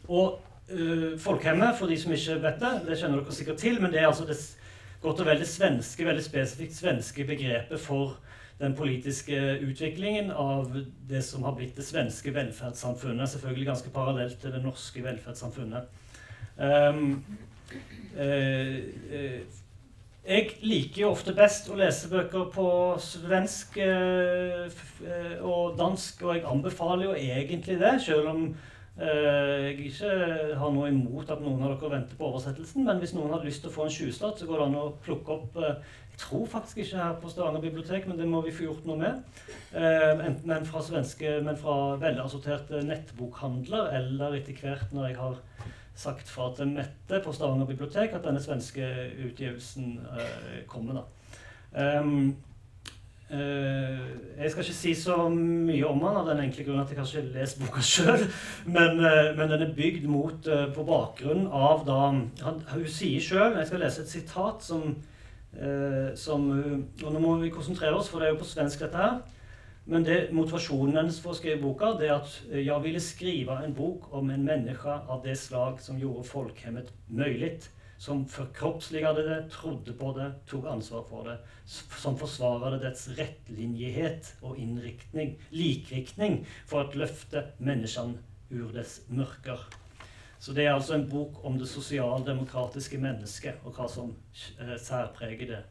og 0.09 0.41
uh, 0.73 1.19
Folkhemmet, 1.19 1.77
for 1.79 1.87
de 1.87 2.01
som 2.01 2.13
ikke 2.13 2.43
vet 2.43 2.61
det, 2.61 2.73
det 2.89 2.99
kjenner 2.99 3.21
dere 3.21 3.33
sikkert 3.33 3.59
til, 3.59 3.81
men 3.83 3.93
det 3.93 4.01
er 4.01 4.07
altså 4.07 4.25
det 4.27 4.37
godt 5.03 5.21
og 5.21 5.27
vel 5.27 5.39
det 5.39 5.49
svenske, 5.49 6.07
veldig 6.07 6.25
spesifikt 6.25 6.75
svenske 6.75 7.25
begrepet 7.25 7.81
for 7.81 8.17
den 8.61 8.75
politiske 8.77 9.59
utviklingen 9.61 10.31
av 10.31 10.73
det 11.09 11.23
som 11.25 11.45
har 11.45 11.57
blitt 11.57 11.77
det 11.77 11.85
svenske 11.85 12.33
velferdssamfunnet. 12.35 13.29
Selvfølgelig 13.29 13.67
ganske 13.67 13.93
parallelt 13.93 14.41
til 14.41 14.55
det 14.55 14.63
norske 14.65 15.05
velferdssamfunnet. 15.05 15.91
Um, 16.57 17.25
uh, 18.17 18.79
uh, 19.13 19.41
jeg 20.27 20.47
liker 20.63 21.03
jo 21.03 21.11
ofte 21.13 21.35
best 21.37 21.69
å 21.71 21.77
lese 21.79 22.09
bøker 22.11 22.49
på 22.51 22.71
svensk 22.99 23.77
og 25.47 25.77
dansk, 25.79 26.25
og 26.25 26.33
jeg 26.35 26.49
anbefaler 26.51 27.05
jo 27.07 27.13
egentlig 27.15 27.77
det, 27.79 27.93
selv 28.03 28.33
om 28.33 28.49
Eh, 28.97 29.65
jeg 29.65 29.91
ikke 29.91 30.11
har 30.57 30.71
noe 30.73 30.89
imot 30.89 31.29
at 31.29 31.43
noen 31.45 31.61
av 31.67 31.75
dere 31.75 31.91
venter 31.99 32.17
på 32.17 32.31
oversettelsen, 32.31 32.87
men 32.87 33.03
hvis 33.03 33.13
noen 33.13 33.35
har 33.35 33.43
lyst 33.45 33.61
til 33.61 33.69
å 33.69 33.75
få 33.75 33.85
en 33.85 33.93
tjuvstart, 33.93 34.41
så 34.41 34.49
går 34.49 34.63
det 34.63 34.69
an 34.71 34.79
å 34.81 34.85
plukke 35.05 35.35
opp 35.35 35.59
eh, 35.61 35.83
tror 36.19 36.47
faktisk 36.49 36.79
ikke 36.83 37.01
her 37.01 37.19
på 37.21 37.31
Stavanger 37.33 37.61
bibliotek, 37.61 38.07
men 38.09 38.19
det 38.19 38.29
må 38.29 38.41
vi 38.45 38.55
få 38.55 38.69
gjort 38.69 38.87
noe 38.89 38.99
med. 39.01 39.23
Eh, 39.73 40.25
enten 40.27 40.53
en 40.53 40.67
fra 40.69 40.83
svenske, 40.83 41.39
men 41.45 41.59
fra 41.61 41.97
velassorterte 42.01 42.81
nettbokhandler, 42.87 43.93
eller 43.99 44.39
etter 44.39 44.57
hvert 44.63 44.95
når 44.97 45.11
jeg 45.11 45.21
har 45.21 45.39
sagt 45.97 46.29
fra 46.29 46.51
til 46.57 46.73
Mette 46.77 47.21
på 47.25 47.33
Stavanger 47.33 47.69
bibliotek 47.69 48.17
at 48.17 48.25
denne 48.25 48.43
svenske 48.43 48.89
utgivelsen 49.29 50.01
kommer. 50.69 51.03
da. 51.03 51.07
Um, 52.01 52.37
Uh, 53.27 54.39
jeg 54.39 54.51
skal 54.51 54.63
ikke 54.63 54.75
si 54.75 54.93
så 54.95 55.17
mye 55.29 55.87
om 55.89 55.99
den 55.99 56.19
av 56.21 56.29
den 56.29 56.45
enkle 56.45 56.63
grunn 56.63 56.79
at 56.79 56.93
jeg 56.93 56.99
kanskje 57.01 57.25
har 57.25 57.33
lest 57.35 57.59
boka 57.59 57.83
sjøl. 57.83 58.23
Men, 58.77 59.01
uh, 59.03 59.33
men, 59.35 59.51
den 59.51 59.65
er 59.65 59.73
bygd 59.75 60.07
mot, 60.07 60.47
uh, 60.47 60.69
på 60.75 60.85
bakgrunn 60.87 61.49
av 61.51 61.83
da 61.89 62.13
Hun 62.13 62.87
sier 62.87 63.23
sjøl 63.23 63.59
Jeg 63.59 63.67
skal 63.67 63.83
lese 63.83 64.05
et 64.05 64.13
sitat 64.13 64.63
som, 64.63 64.95
som 66.21 66.51
Og 66.53 67.09
nå 67.13 67.21
må 67.23 67.37
vi 67.41 67.53
konsentrere 67.55 67.97
oss, 67.97 68.11
for 68.13 68.21
det 68.21 68.29
er 68.29 68.35
jo 68.35 68.43
på 68.43 68.49
svensk, 68.49 68.83
dette 68.85 69.01
her. 69.01 69.21
Men 69.87 70.03
det, 70.05 70.19
motivasjonen 70.35 70.99
hennes 70.99 71.21
for 71.23 71.33
å 71.33 71.39
skrive 71.39 71.63
boka 71.63 71.93
det 71.97 72.09
er 72.09 72.17
at 72.17 72.33
jeg 72.51 72.83
ville 72.83 73.01
skrive 73.01 73.61
en 73.63 73.75
bok 73.77 74.09
om 74.19 74.33
en 74.35 74.45
menneske 74.45 74.97
av 75.07 75.23
det 75.25 75.37
slag 75.39 75.79
som 75.81 76.01
gjorde 76.01 76.27
folkhemmet 76.27 76.91
mulig 77.07 77.55
som 77.99 78.27
forkroppsligade 78.29 79.23
det, 79.29 79.39
trodde 79.51 79.93
på 79.97 80.13
det, 80.19 80.29
tok 80.51 80.67
ansvar 80.69 81.05
for 81.09 81.29
det. 81.29 81.37
Som 81.67 82.19
forsvaret 82.21 82.83
dets 82.83 83.09
rettlinjighet 83.17 84.35
og 84.43 84.61
innriktning, 84.61 85.37
likriktning, 85.51 86.43
for 86.69 86.85
å 86.85 87.01
løfte 87.01 87.47
menneskene 87.59 88.21
ur 88.53 88.73
dets 88.77 89.01
mørker. 89.09 89.65
Så 90.39 90.53
det 90.53 90.67
er 90.67 90.75
altså 90.75 90.95
en 90.95 91.09
bok 91.11 91.45
om 91.45 91.59
det 91.59 91.69
sosialdemokratiske 91.69 92.99
mennesket, 92.99 93.63
og 93.65 93.73
hva 93.77 93.89
som 93.89 94.13
eh, 94.61 94.77
særpreger 94.81 95.47
det. 95.53 95.63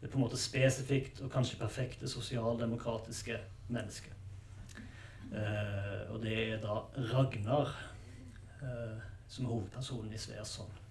Det 0.00 0.08
er 0.08 0.12
på 0.12 0.18
en 0.18 0.24
måte 0.24 0.40
spesifikt 0.40 1.20
og 1.24 1.30
kanskje 1.32 1.58
perfekte 1.60 2.08
sosialdemokratiske 2.08 3.38
mennesket. 3.68 4.12
Eh, 5.32 6.02
og 6.14 6.22
det 6.22 6.36
er 6.52 6.58
da 6.62 6.80
Ragnar 7.12 7.72
eh, 8.62 8.98
som 9.28 9.44
er 9.44 9.54
hovedpersonen 9.54 10.12
i 10.12 10.18
Sveason. 10.20 10.85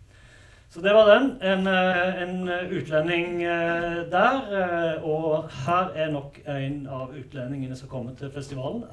Så 0.69 0.81
det 0.81 0.93
var 0.93 1.05
den. 1.07 1.29
En, 1.41 1.67
eh, 1.67 2.21
en 2.21 2.49
utlending 2.71 3.43
eh, 3.43 4.11
der. 4.11 4.33
Eh, 4.51 5.03
og 5.03 5.49
her 5.65 5.91
er 5.95 6.11
nok 6.11 6.39
en 6.47 6.87
av 6.87 7.13
utlendingene 7.15 7.75
som 7.75 7.89
kommer 7.89 8.15
til 8.15 8.31
festivalen. 8.31 8.83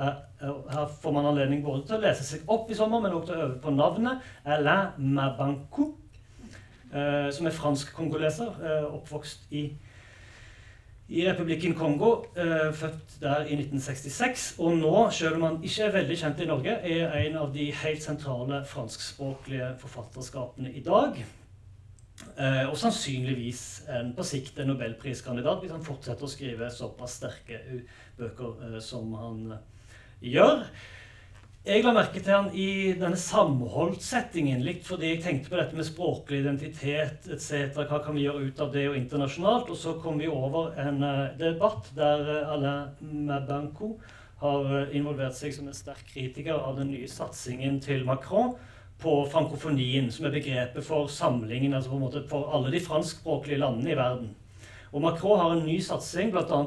Her 0.41 0.87
får 1.03 1.13
man 1.13 1.27
anledning 1.27 1.65
både 1.65 1.87
til 1.87 1.97
å 1.97 2.05
lese 2.05 2.25
seg 2.25 2.47
opp 2.47 2.71
i 2.71 2.79
sommer, 2.79 3.03
men 3.03 3.17
også 3.17 3.33
til 3.33 3.41
å 3.41 3.49
øve 3.49 3.59
på 3.65 3.75
navnet. 3.75 4.23
Alain 4.45 4.95
Mabankou, 4.99 5.95
som 7.33 7.47
er 7.49 7.57
fransk-kongoleser, 7.57 8.63
oppvokst 8.93 9.51
i 9.51 9.71
i 11.13 11.27
Republikken 11.29 11.75
Kongo, 11.77 12.25
født 12.73 13.19
der 13.21 13.43
i 13.45 13.57
1966. 13.59 14.55
Og 14.59 14.77
nå, 14.79 15.11
selv 15.11 15.37
om 15.37 15.43
han 15.43 15.59
ikke 15.63 15.83
er 15.89 15.93
veldig 15.99 16.17
kjent 16.17 16.41
i 16.41 16.47
Norge, 16.49 16.79
er 16.89 17.13
en 17.27 17.37
av 17.43 17.53
de 17.53 17.69
helt 17.83 18.03
sentrale 18.03 18.63
franskspråklige 18.65 19.75
forfatterskapene 19.83 20.73
i 20.73 20.81
dag. 20.87 21.19
Eh, 22.33 22.65
og 22.65 22.79
sannsynligvis 22.81 23.63
en, 23.93 24.15
på 24.17 24.25
sikt 24.25 24.57
en 24.63 24.71
nobelpriskandidat 24.73 25.61
hvis 25.61 25.75
han 25.75 25.85
fortsetter 25.85 26.25
å 26.25 26.33
skrive 26.33 26.71
såpass 26.73 27.19
sterke 27.21 27.61
bøker 28.17 28.63
eh, 28.71 28.79
som 28.81 29.13
han 29.21 29.43
eh, 29.53 29.91
gjør. 30.33 30.63
jeg 31.67 31.85
la 31.85 31.93
merke 31.93 32.23
til 32.23 32.33
han 32.33 32.49
i 32.57 32.95
denne 32.97 33.21
samholdssettingen, 33.21 34.65
litt 34.65 34.87
fordi 34.89 35.11
jeg 35.11 35.23
tenkte 35.27 35.53
på 35.53 35.61
dette 35.61 35.77
med 35.77 35.91
språklig 35.91 36.41
identitet 36.41 37.29
etc. 37.29 37.77
Hva 37.77 38.01
kan 38.01 38.17
vi 38.17 38.25
gjøre 38.25 38.49
ut 38.49 38.65
av 38.65 38.73
det 38.73 38.89
og 38.89 38.97
internasjonalt? 38.97 39.69
Og 39.69 39.79
så 39.85 39.99
kom 40.01 40.17
vi 40.23 40.33
over 40.33 40.73
en 40.81 41.05
debatt 41.37 41.93
der 41.99 42.33
Alain 42.47 42.97
Mabanco 43.29 43.99
har 44.41 44.89
involvert 44.91 45.37
seg 45.37 45.53
som 45.55 45.69
en 45.69 45.77
sterk 45.77 46.07
kritiker 46.15 46.57
av 46.57 46.81
den 46.81 46.95
nye 46.97 47.11
satsingen 47.11 47.77
til 47.85 48.09
Macron 48.09 48.57
på 49.03 49.17
frankofonien, 49.33 50.11
som 50.15 50.27
er 50.29 50.37
begrepet 50.37 50.87
for 50.87 51.11
samlingen, 51.11 51.75
altså 51.75 51.91
på 51.91 51.99
en 51.99 52.07
måte 52.07 52.25
for 52.31 52.53
alle 52.55 52.73
de 52.73 52.81
franskspråklige 52.83 53.61
landene 53.63 53.93
i 53.93 53.99
verden. 53.99 54.33
Og 54.93 55.01
Macron 55.01 55.41
har 55.41 55.55
en 55.55 55.65
ny 55.65 55.79
satsing, 55.81 56.33
bl.a. 56.33 56.59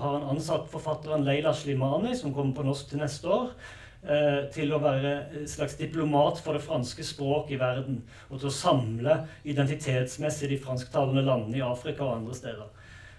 har 0.00 0.14
han 0.14 0.30
ansatt 0.32 0.70
forfatteren 0.72 1.26
Leila 1.26 1.52
Slimani, 1.52 2.14
som 2.16 2.32
kommer 2.34 2.56
på 2.56 2.64
norsk 2.64 2.90
til 2.90 3.02
neste 3.02 3.28
år. 3.28 3.52
Eh, 3.98 4.44
til 4.54 4.70
å 4.70 4.78
være 4.78 5.12
en 5.40 5.48
slags 5.50 5.74
diplomat 5.76 6.38
for 6.38 6.54
det 6.54 6.62
franske 6.62 7.02
språk 7.02 7.50
i 7.50 7.58
verden. 7.58 7.98
Og 8.30 8.38
til 8.38 8.48
å 8.48 8.54
samle 8.54 9.16
identitetsmessig 9.42 10.52
de 10.52 10.60
fransktalende 10.62 11.24
landene 11.26 11.58
i 11.58 11.64
Afrika 11.66 12.06
og 12.06 12.20
andre 12.20 12.36
steder. 12.38 12.68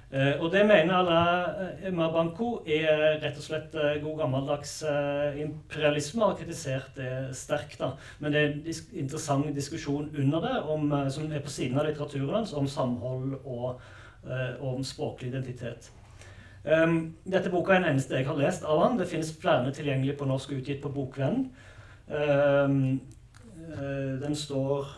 Eh, 0.10 0.40
og 0.42 0.50
det 0.50 0.64
mener 0.66 0.96
Alain 0.96 1.94
Mabanko 1.94 2.64
er 2.66 3.20
rett 3.22 3.36
og 3.38 3.44
slett 3.46 3.76
eh, 3.78 4.00
god 4.02 4.24
gammeldags 4.24 4.80
imperialisme. 5.38 6.26
Har 6.26 6.40
kritisert 6.40 6.98
det 6.98 7.12
sterkt. 7.38 7.78
da. 7.80 7.92
Men 8.20 8.34
det 8.34 8.42
er 8.42 8.50
en 8.50 8.64
dis 8.66 8.82
interessant 8.94 9.52
diskusjon 9.56 10.10
under 10.18 10.42
det, 10.48 10.56
om, 10.66 10.90
som 11.14 11.30
er 11.32 11.46
på 11.46 11.54
siden 11.54 11.78
av 11.78 11.86
litteraturen 11.86 12.40
hans, 12.42 12.54
om 12.58 12.68
samhold 12.68 13.38
og 13.46 13.80
om 14.60 14.82
språklig 14.84 15.30
identitet. 15.30 15.94
Um, 16.66 17.16
dette 17.24 17.48
boka 17.50 17.72
er 17.72 17.80
den 17.80 17.94
eneste 17.94 18.18
jeg 18.18 18.28
har 18.28 18.36
lest 18.36 18.66
av 18.68 18.82
han. 18.82 18.98
Det 19.00 19.08
finnes 19.08 19.30
flere 19.40 19.72
tilgjengelig 19.72 20.18
på 20.20 20.28
norsk 20.28 20.58
utgitt 20.58 20.82
på 20.84 20.92
Bokvennen. 20.92 21.46
Um, 22.10 23.00
den 24.20 24.36
står 24.36 24.90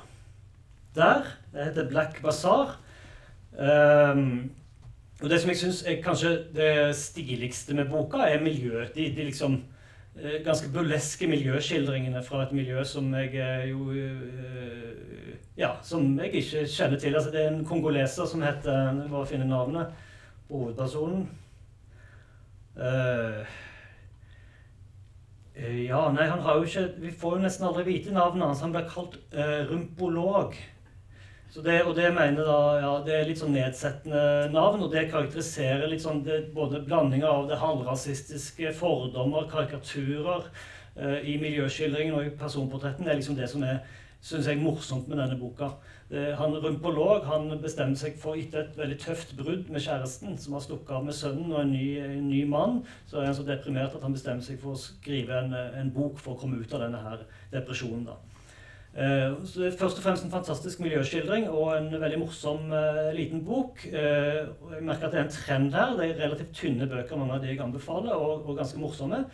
der. 0.95 1.29
Det 1.53 1.67
heter 1.67 1.91
Black 1.91 2.17
Bazaar. 2.23 2.79
Um, 3.51 4.49
og 5.21 5.29
det 5.29 5.41
som 5.41 5.51
jeg 5.51 5.59
syns 5.61 5.83
er 5.85 6.01
kanskje 6.01 6.31
det 6.55 6.95
stiligste 6.97 7.75
med 7.77 7.89
boka, 7.89 8.17
er 8.25 8.41
miljøet. 8.41 8.95
De, 8.95 9.07
de 9.15 9.27
liksom 9.27 9.59
uh, 10.15 10.37
ganske 10.45 10.69
burleske 10.73 11.27
miljøskildringene 11.29 12.23
fra 12.25 12.43
et 12.45 12.55
miljø 12.57 12.83
som 12.83 13.13
jeg 13.13 13.35
uh, 13.37 13.69
jo 13.69 13.91
Ja, 15.57 15.75
som 15.83 16.19
jeg 16.19 16.33
ikke 16.33 16.65
kjenner 16.65 16.99
til. 16.99 17.15
Altså, 17.15 17.29
det 17.31 17.41
er 17.43 17.51
en 17.51 17.65
kongoleser 17.65 18.25
som 18.25 18.41
heter 18.41 18.71
Jeg 18.71 19.09
må 19.11 19.25
finne 19.29 19.45
navnet 19.45 19.91
på 20.47 20.57
hovedpersonen. 20.57 21.27
Uh, 22.75 23.45
ja, 25.61 25.99
nei, 26.15 26.25
han 26.25 26.39
har 26.39 26.55
jo 26.57 26.63
ikke 26.63 26.93
Vi 27.01 27.11
får 27.11 27.35
jo 27.35 27.43
nesten 27.43 27.67
aldri 27.67 27.83
vite 27.85 28.13
navnet 28.15 28.47
hans. 28.47 28.61
Han 28.63 28.73
blir 28.73 28.87
kalt 28.89 29.17
uh, 29.35 29.67
rumpolog. 29.69 30.55
Det, 31.51 31.81
og 31.83 31.95
det 31.97 32.13
mener 32.15 32.45
da, 32.47 32.59
ja, 32.79 32.91
det 33.03 33.15
er 33.15 33.25
litt 33.27 33.41
sånn 33.41 33.51
nedsettende 33.51 34.51
navn, 34.53 34.85
og 34.85 34.93
det 34.93 35.09
karakteriserer 35.11 35.89
litt 35.91 36.03
sånn 36.03 36.21
det, 36.23 36.45
både 36.55 36.79
blandinger 36.85 37.27
av 37.27 37.49
det 37.49 37.57
halvrasistiske, 37.59 38.71
fordommer, 38.77 39.49
karikaturer 39.51 40.47
eh, 40.95 41.17
i 41.27 41.35
miljøskildringen 41.41 42.15
og 42.15 42.29
i 42.29 42.31
personportretten. 42.39 43.03
Det 43.03 43.11
er 43.11 43.19
liksom 43.19 43.35
det 43.35 43.51
som 43.51 43.67
er 43.67 43.81
synes 44.21 44.47
jeg, 44.47 44.61
morsomt 44.61 45.09
med 45.09 45.19
denne 45.19 45.35
boka. 45.39 45.73
Eh, 46.11 46.31
han 46.37 46.55
rumpolog 46.63 47.25
han 47.27 47.49
bestemmer 47.61 47.99
seg 47.99 48.15
for 48.21 48.39
etter 48.39 48.63
et 48.63 48.77
veldig 48.77 48.99
tøft 49.01 49.35
brudd 49.35 49.69
med 49.73 49.83
kjæresten, 49.83 50.37
som 50.39 50.55
har 50.55 50.63
stukket 50.63 50.95
av 50.95 51.05
med 51.07 51.17
sønnen 51.17 51.51
og 51.51 51.63
en 51.63 51.73
ny, 51.73 51.85
en 52.05 52.27
ny, 52.29 52.43
mann, 52.47 52.81
så 53.09 53.19
er 53.19 53.31
han 53.31 53.37
så 53.37 53.47
deprimert 53.47 53.95
at 53.97 54.05
han 54.05 54.15
bestemmer 54.15 54.45
seg 54.45 54.61
for 54.61 54.75
å 54.75 54.81
skrive 54.81 55.39
en, 55.41 55.55
en 55.55 55.91
bok 55.95 56.21
for 56.21 56.35
å 56.35 56.41
komme 56.43 56.61
ut 56.61 56.75
av 56.77 56.85
denne 56.85 57.01
her 57.09 57.25
depresjonen. 57.51 58.05
da. 58.11 58.19
Uh, 58.91 59.37
så 59.47 59.61
det 59.61 59.67
er 59.69 59.77
først 59.79 60.01
og 60.01 60.03
fremst 60.03 60.25
en 60.25 60.33
fantastisk 60.33 60.81
miljøskildring 60.83 61.45
og 61.47 61.69
en 61.77 61.93
veldig 62.01 62.19
morsom 62.19 62.73
uh, 62.75 63.07
liten 63.15 63.45
bok. 63.47 63.85
Uh, 63.87 64.51
jeg 64.73 64.83
merker 64.83 65.07
at 65.07 65.13
det 65.13 65.21
er 65.21 65.29
en 65.29 65.35
trend 65.37 65.77
her. 65.77 65.95
Det 65.95 66.09
er 66.09 66.19
relativt 66.25 66.51
tynne 66.59 66.89
bøker, 66.91 67.15
mange 67.15 67.37
av 67.37 67.45
de 67.45 67.53
jeg 67.53 67.63
anbefaler, 67.63 68.11
og, 68.11 68.43
og 68.49 68.59
ganske 68.59 68.79
morsomme. 68.79 69.25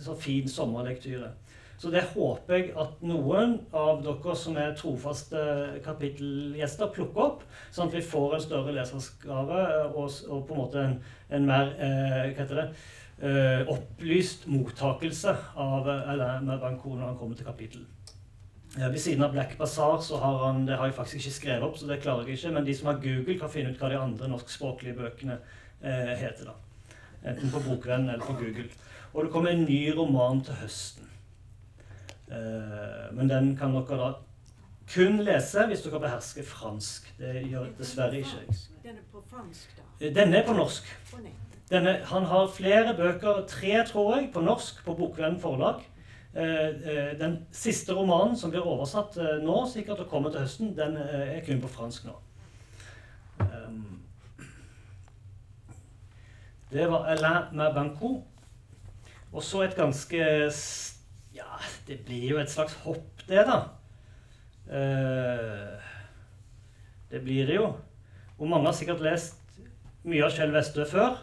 så 0.00 0.14
fin 0.14 0.48
sommerlektyre. 0.48 1.32
Så 1.80 1.88
det 1.88 2.02
håper 2.12 2.58
jeg 2.58 2.72
at 2.76 2.98
noen 3.08 3.54
av 3.72 4.02
dere 4.04 4.34
som 4.36 4.56
er 4.60 4.74
trofaste 4.76 5.40
kapittelgjester, 5.84 6.90
plukker 6.92 7.22
opp, 7.24 7.46
sånn 7.72 7.88
at 7.88 7.96
vi 7.96 8.02
får 8.04 8.36
en 8.36 8.42
større 8.44 8.74
leserskare 8.76 9.62
og, 9.86 10.10
og 10.28 10.42
på 10.44 10.56
en 10.56 10.60
måte 10.60 10.82
en, 10.82 10.98
en 11.38 11.48
mer 11.48 11.72
eh, 11.80 12.18
hva 12.34 12.42
heter 12.42 12.60
det, 12.60 12.66
eh, 13.24 13.72
opplyst 13.72 14.44
mottakelse 14.52 15.32
av 15.56 15.88
Alain 15.88 16.52
Banko 16.60 16.92
når 16.98 17.06
han 17.06 17.18
kommer 17.22 17.40
til 17.40 17.48
kapittel. 17.48 17.88
Eh, 18.78 18.86
ved 18.92 18.98
siden 18.98 19.22
av 19.22 19.32
Black 19.32 19.58
Bazaar 19.58 20.00
så 20.00 20.18
har 20.22 20.46
han 20.46 20.66
Det 20.66 20.76
har 20.76 20.86
jeg 20.86 20.94
faktisk 20.94 21.16
ikke 21.16 21.36
skrevet 21.36 21.62
opp, 21.62 21.78
så 21.78 21.86
det 21.86 22.02
klarer 22.02 22.26
jeg 22.26 22.38
ikke. 22.38 22.52
Men 22.54 22.66
de 22.66 22.74
som 22.74 22.86
har 22.86 23.02
Google, 23.02 23.38
kan 23.38 23.50
finne 23.50 23.70
ut 23.70 23.78
hva 23.78 23.88
de 23.88 23.98
andre 23.98 24.28
norskspråklige 24.28 24.94
bøkene 24.94 25.38
eh, 25.82 26.16
heter. 26.16 26.44
da. 26.44 26.54
Enten 27.30 27.50
på 27.50 27.60
Bokvennen 27.68 28.08
eller 28.08 28.24
på 28.24 28.32
Google. 28.32 28.70
Og 29.12 29.24
det 29.24 29.32
kommer 29.32 29.50
en 29.50 29.64
ny 29.64 29.90
roman 29.96 30.44
til 30.44 30.54
høsten. 30.54 31.08
Eh, 32.30 33.10
men 33.12 33.28
den 33.28 33.56
kan 33.56 33.74
dere 33.74 33.98
da 33.98 34.12
kun 34.94 35.20
lese 35.26 35.66
hvis 35.66 35.82
dere 35.82 36.00
behersker 36.02 36.46
fransk. 36.46 37.12
Det 37.18 37.42
gjør 37.50 37.70
dessverre 37.78 38.22
ikke 38.22 38.38
jeg. 38.38 38.56
Den 38.84 38.96
er 38.96 39.06
på 39.12 39.22
fransk, 39.30 39.76
da? 39.76 39.82
Eh, 40.00 40.14
den 40.14 40.34
er 40.34 40.46
på 40.46 40.54
norsk. 40.54 40.86
Denne, 41.70 42.00
han 42.04 42.24
har 42.26 42.48
flere 42.50 42.94
bøker, 42.98 43.44
tre 43.46 43.84
tror 43.86 44.16
jeg, 44.16 44.30
på 44.34 44.40
norsk 44.42 44.84
på 44.84 44.94
Bokvennen 44.98 45.38
forlag. 45.40 45.84
Eh, 46.34 47.18
den 47.18 47.46
siste 47.50 47.94
romanen 47.94 48.36
som 48.38 48.52
blir 48.52 48.66
oversatt 48.66 49.16
nå, 49.42 49.56
sikkert 49.66 50.04
og 50.04 50.10
kommer 50.12 50.30
til 50.30 50.44
høsten, 50.44 50.74
den 50.76 50.96
er 51.00 51.40
kun 51.46 51.62
på 51.62 51.70
fransk 51.72 52.06
nå. 52.06 52.14
Ehm, 53.48 53.98
det 56.70 56.86
var 56.90 57.08
Alain 57.10 57.50
Mabanco. 57.56 58.12
Og 59.32 59.42
så 59.42 59.62
et 59.62 59.76
ganske 59.78 60.22
ja, 61.34 61.50
det 61.86 62.00
blir 62.06 62.32
jo 62.32 62.38
et 62.38 62.50
slags 62.50 62.74
hopp, 62.84 63.22
det, 63.28 63.44
da. 63.46 63.60
Det 67.10 67.22
blir 67.22 67.46
det 67.46 67.58
jo. 67.58 67.72
Og 68.38 68.48
mange 68.48 68.66
har 68.66 68.74
sikkert 68.74 69.02
lest 69.02 69.38
mye 70.06 70.24
av 70.26 70.34
Kjell 70.34 70.54
Vestø 70.54 70.86
før. 70.88 71.18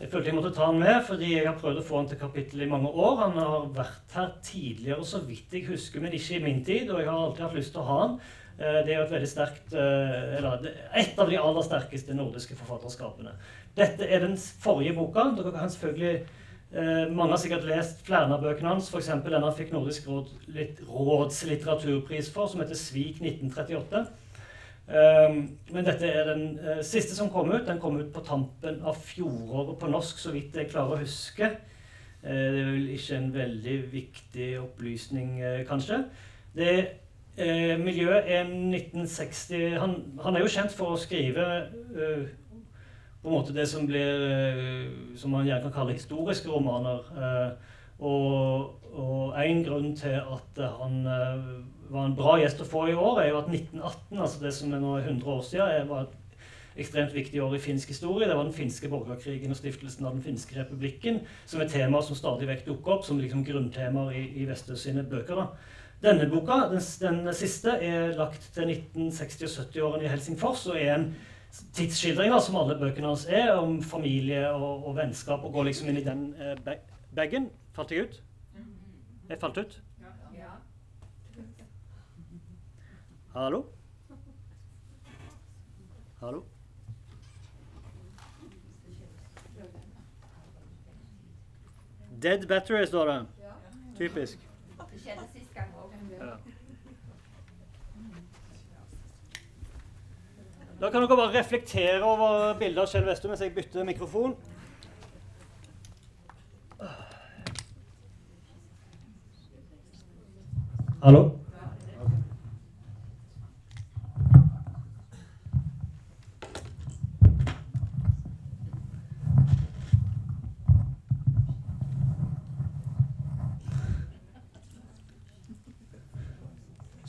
Jeg 0.00 0.10
følte 0.10 0.30
jeg 0.30 0.36
måtte 0.36 0.52
ta 0.54 0.68
han 0.68 0.80
med, 0.80 0.96
fordi 1.06 1.28
jeg 1.36 1.46
har 1.46 1.58
prøvd 1.58 1.80
å 1.80 1.84
få 1.86 1.98
han 2.00 2.08
til 2.10 2.18
kapittel 2.18 2.64
i 2.64 2.70
mange 2.70 2.90
år. 2.90 3.18
Han 3.20 3.36
har 3.38 3.68
vært 3.76 4.16
her 4.16 4.32
tidligere, 4.42 5.06
så 5.06 5.20
vidt 5.22 5.54
jeg 5.54 5.68
husker, 5.68 6.02
men 6.02 6.16
ikke 6.16 6.38
i 6.38 6.44
min 6.44 6.64
tid. 6.66 6.90
Og 6.90 6.98
jeg 6.98 7.10
har 7.10 7.20
alltid 7.20 7.44
hatt 7.46 7.58
lyst 7.58 7.74
til 7.76 7.84
å 7.84 7.88
ha 7.90 7.98
han. 8.02 8.16
Uh, 8.54 8.80
det 8.86 8.92
er 8.92 9.00
jo 9.00 9.04
et 9.08 9.14
veldig 9.16 9.26
sterkt 9.26 9.72
uh, 9.74 10.36
Eller 10.38 10.66
et 10.94 11.16
av 11.18 11.26
de 11.26 11.38
aller 11.40 11.64
sterkeste 11.66 12.14
nordiske 12.14 12.58
forfatterskapene. 12.58 13.32
Dette 13.74 14.06
er 14.06 14.22
den 14.22 14.36
forrige 14.38 14.94
boka. 14.98 15.30
Dere 15.38 15.54
kan 15.54 15.72
selvfølgelig 15.72 16.16
Eh, 16.74 17.10
mange 17.14 17.30
har 17.30 17.38
sikkert 17.38 17.66
lest 17.68 18.00
flere 18.02 18.34
av 18.34 18.40
bøkene 18.42 18.72
hans, 18.72 18.88
f.eks. 18.90 19.12
den 19.22 19.44
han 19.46 19.54
fikk 19.54 19.70
Nordisk 19.70 20.08
råd, 20.10 20.32
råds 20.90 21.44
litteraturpris 21.46 22.32
for, 22.34 22.50
som 22.50 22.64
heter 22.64 22.74
'Svik 22.74 23.20
1938'. 23.22 24.08
Um, 24.84 25.38
men 25.72 25.86
dette 25.86 26.08
er 26.10 26.26
den 26.28 26.58
uh, 26.60 26.82
siste 26.84 27.16
som 27.16 27.30
kom 27.32 27.52
ut. 27.52 27.64
Den 27.66 27.80
kom 27.80 27.96
ut 28.00 28.12
på 28.12 28.24
tampen 28.26 28.82
av 28.84 28.98
fjoråret 29.00 29.78
på 29.80 29.88
norsk, 29.92 30.20
så 30.20 30.34
vidt 30.34 30.56
jeg 30.60 30.68
klarer 30.72 30.98
å 30.98 31.04
huske. 31.04 31.48
Uh, 32.24 32.28
det 32.28 32.60
er 32.60 32.70
vel 32.72 32.90
ikke 32.96 33.18
en 33.18 33.32
veldig 33.34 33.78
viktig 33.94 34.50
opplysning, 34.60 35.38
uh, 35.44 35.62
kanskje. 35.68 36.04
Det 36.56 36.76
Miljøet 37.34 38.28
er 38.30 38.44
1960 38.46 39.72
han, 39.82 39.94
han, 40.22 40.36
er 40.38 40.44
jo 40.44 40.50
kjent 40.54 40.70
for 40.70 40.94
å 40.94 40.98
skrive 41.02 41.42
på 43.24 43.30
en 43.30 43.38
måte 43.38 43.54
det 43.56 43.64
som 43.70 43.86
blir 43.88 44.26
eh, 44.28 44.90
Som 45.16 45.32
man 45.32 45.46
gjerne 45.48 45.64
kan 45.64 45.72
kalle 45.72 45.96
historiske 45.96 46.50
romaner. 46.52 47.06
Eh, 47.16 47.70
og, 48.04 48.74
og 48.92 49.38
en 49.40 49.62
grunn 49.64 49.94
til 49.96 50.18
at 50.18 50.60
han 50.76 51.06
eh, 51.08 51.46
var 51.90 52.08
en 52.08 52.16
bra 52.16 52.36
gjest 52.40 52.62
å 52.62 52.68
få 52.68 52.88
i 52.90 52.96
år, 52.96 53.20
er 53.22 53.30
jo 53.32 53.40
at 53.40 53.50
1918, 53.50 54.18
altså 54.18 54.44
det 54.44 54.52
som 54.56 54.72
er 54.74 54.82
nå 54.82 54.96
100 55.00 55.32
år 55.34 55.42
siden, 55.46 55.88
var 55.90 56.06
et 56.06 56.80
ekstremt 56.80 57.14
viktig 57.14 57.42
år 57.42 57.54
i 57.54 57.62
finsk 57.62 57.92
historie. 57.92 58.28
Det 58.28 58.36
var 58.36 58.48
den 58.48 58.56
finske 58.56 58.90
borgerkrigen 58.90 59.54
og 59.54 59.58
stiftelsen 59.58 60.06
av 60.06 60.16
den 60.16 60.24
finske 60.24 60.58
republikken, 60.58 61.20
som 61.46 61.62
er 61.62 61.70
temaer 61.70 62.06
som 62.06 62.18
stadig 62.18 62.48
vekk 62.50 62.66
dukker 62.66 62.96
opp 62.96 63.06
som 63.06 63.20
liksom 63.22 63.44
grunntemaer 63.46 64.16
i, 64.18 64.24
i 64.42 64.48
Vestø 64.48 64.76
sine 64.78 65.06
bøker. 65.06 65.38
da. 65.38 65.46
Denne 66.04 66.26
boka, 66.28 66.66
den, 66.72 66.82
den, 67.00 67.34
siste, 67.34 67.78
er 67.80 68.16
lagt 68.18 68.50
til 68.54 68.68
1960- 68.68 69.46
og 69.46 69.54
70-årene 69.54 70.04
i 70.04 70.10
Helsingfors 70.12 70.66
og 70.68 70.76
er 70.76 70.98
en 70.98 71.06
tidsskildring, 71.72 72.32
da, 72.34 72.40
som 72.42 72.58
alle 72.60 72.76
bøkene 72.80 73.08
hans 73.08 73.24
er, 73.30 73.54
om 73.54 73.78
familie 73.82 74.42
og, 74.50 74.88
og 74.88 74.98
vennskap, 74.98 75.46
og 75.46 75.54
går 75.54 75.70
liksom 75.70 75.88
inn 75.88 76.02
i 76.02 76.04
den 76.04 76.26
eh, 76.36 76.76
bagen. 77.14 77.48
Falt 77.76 77.94
jeg 77.94 78.08
ut? 78.08 78.20
Jeg 79.30 79.40
falt 79.40 79.62
ut? 79.62 79.78
Hallo? 83.34 83.64
Hallo? 86.20 86.44
Dead 92.22 92.48
battery, 92.48 92.86
står 92.86 93.06
det. 93.06 93.26
Typisk. 93.98 94.38
Det 94.92 95.00
skjedde 95.02 95.26
sist 95.32 95.50
gang 95.54 95.74
òg. 95.74 95.90
Da 100.80 100.90
kan 100.90 101.02
dere 101.02 101.16
bare 101.16 101.34
reflektere 101.34 102.02
over 102.06 102.54
bildet 102.58 102.86
av 102.86 102.90
Kjell 102.94 103.06
Vestum 103.10 103.34
mens 103.34 103.42
jeg 103.42 103.54
bytter 103.54 103.84
mikrofon. 103.84 104.36
Hallo? 111.02 111.43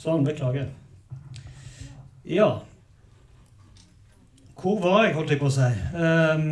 Sånn, 0.06 0.26
beklager. 0.26 0.68
Ja 2.30 2.60
Hvor 4.54 4.80
var 4.82 5.04
jeg, 5.06 5.13
holdt 5.15 5.32
jeg 5.34 5.39
på 5.41 5.50
å 5.50 5.54
si? 5.54 5.70
Um, 5.98 6.46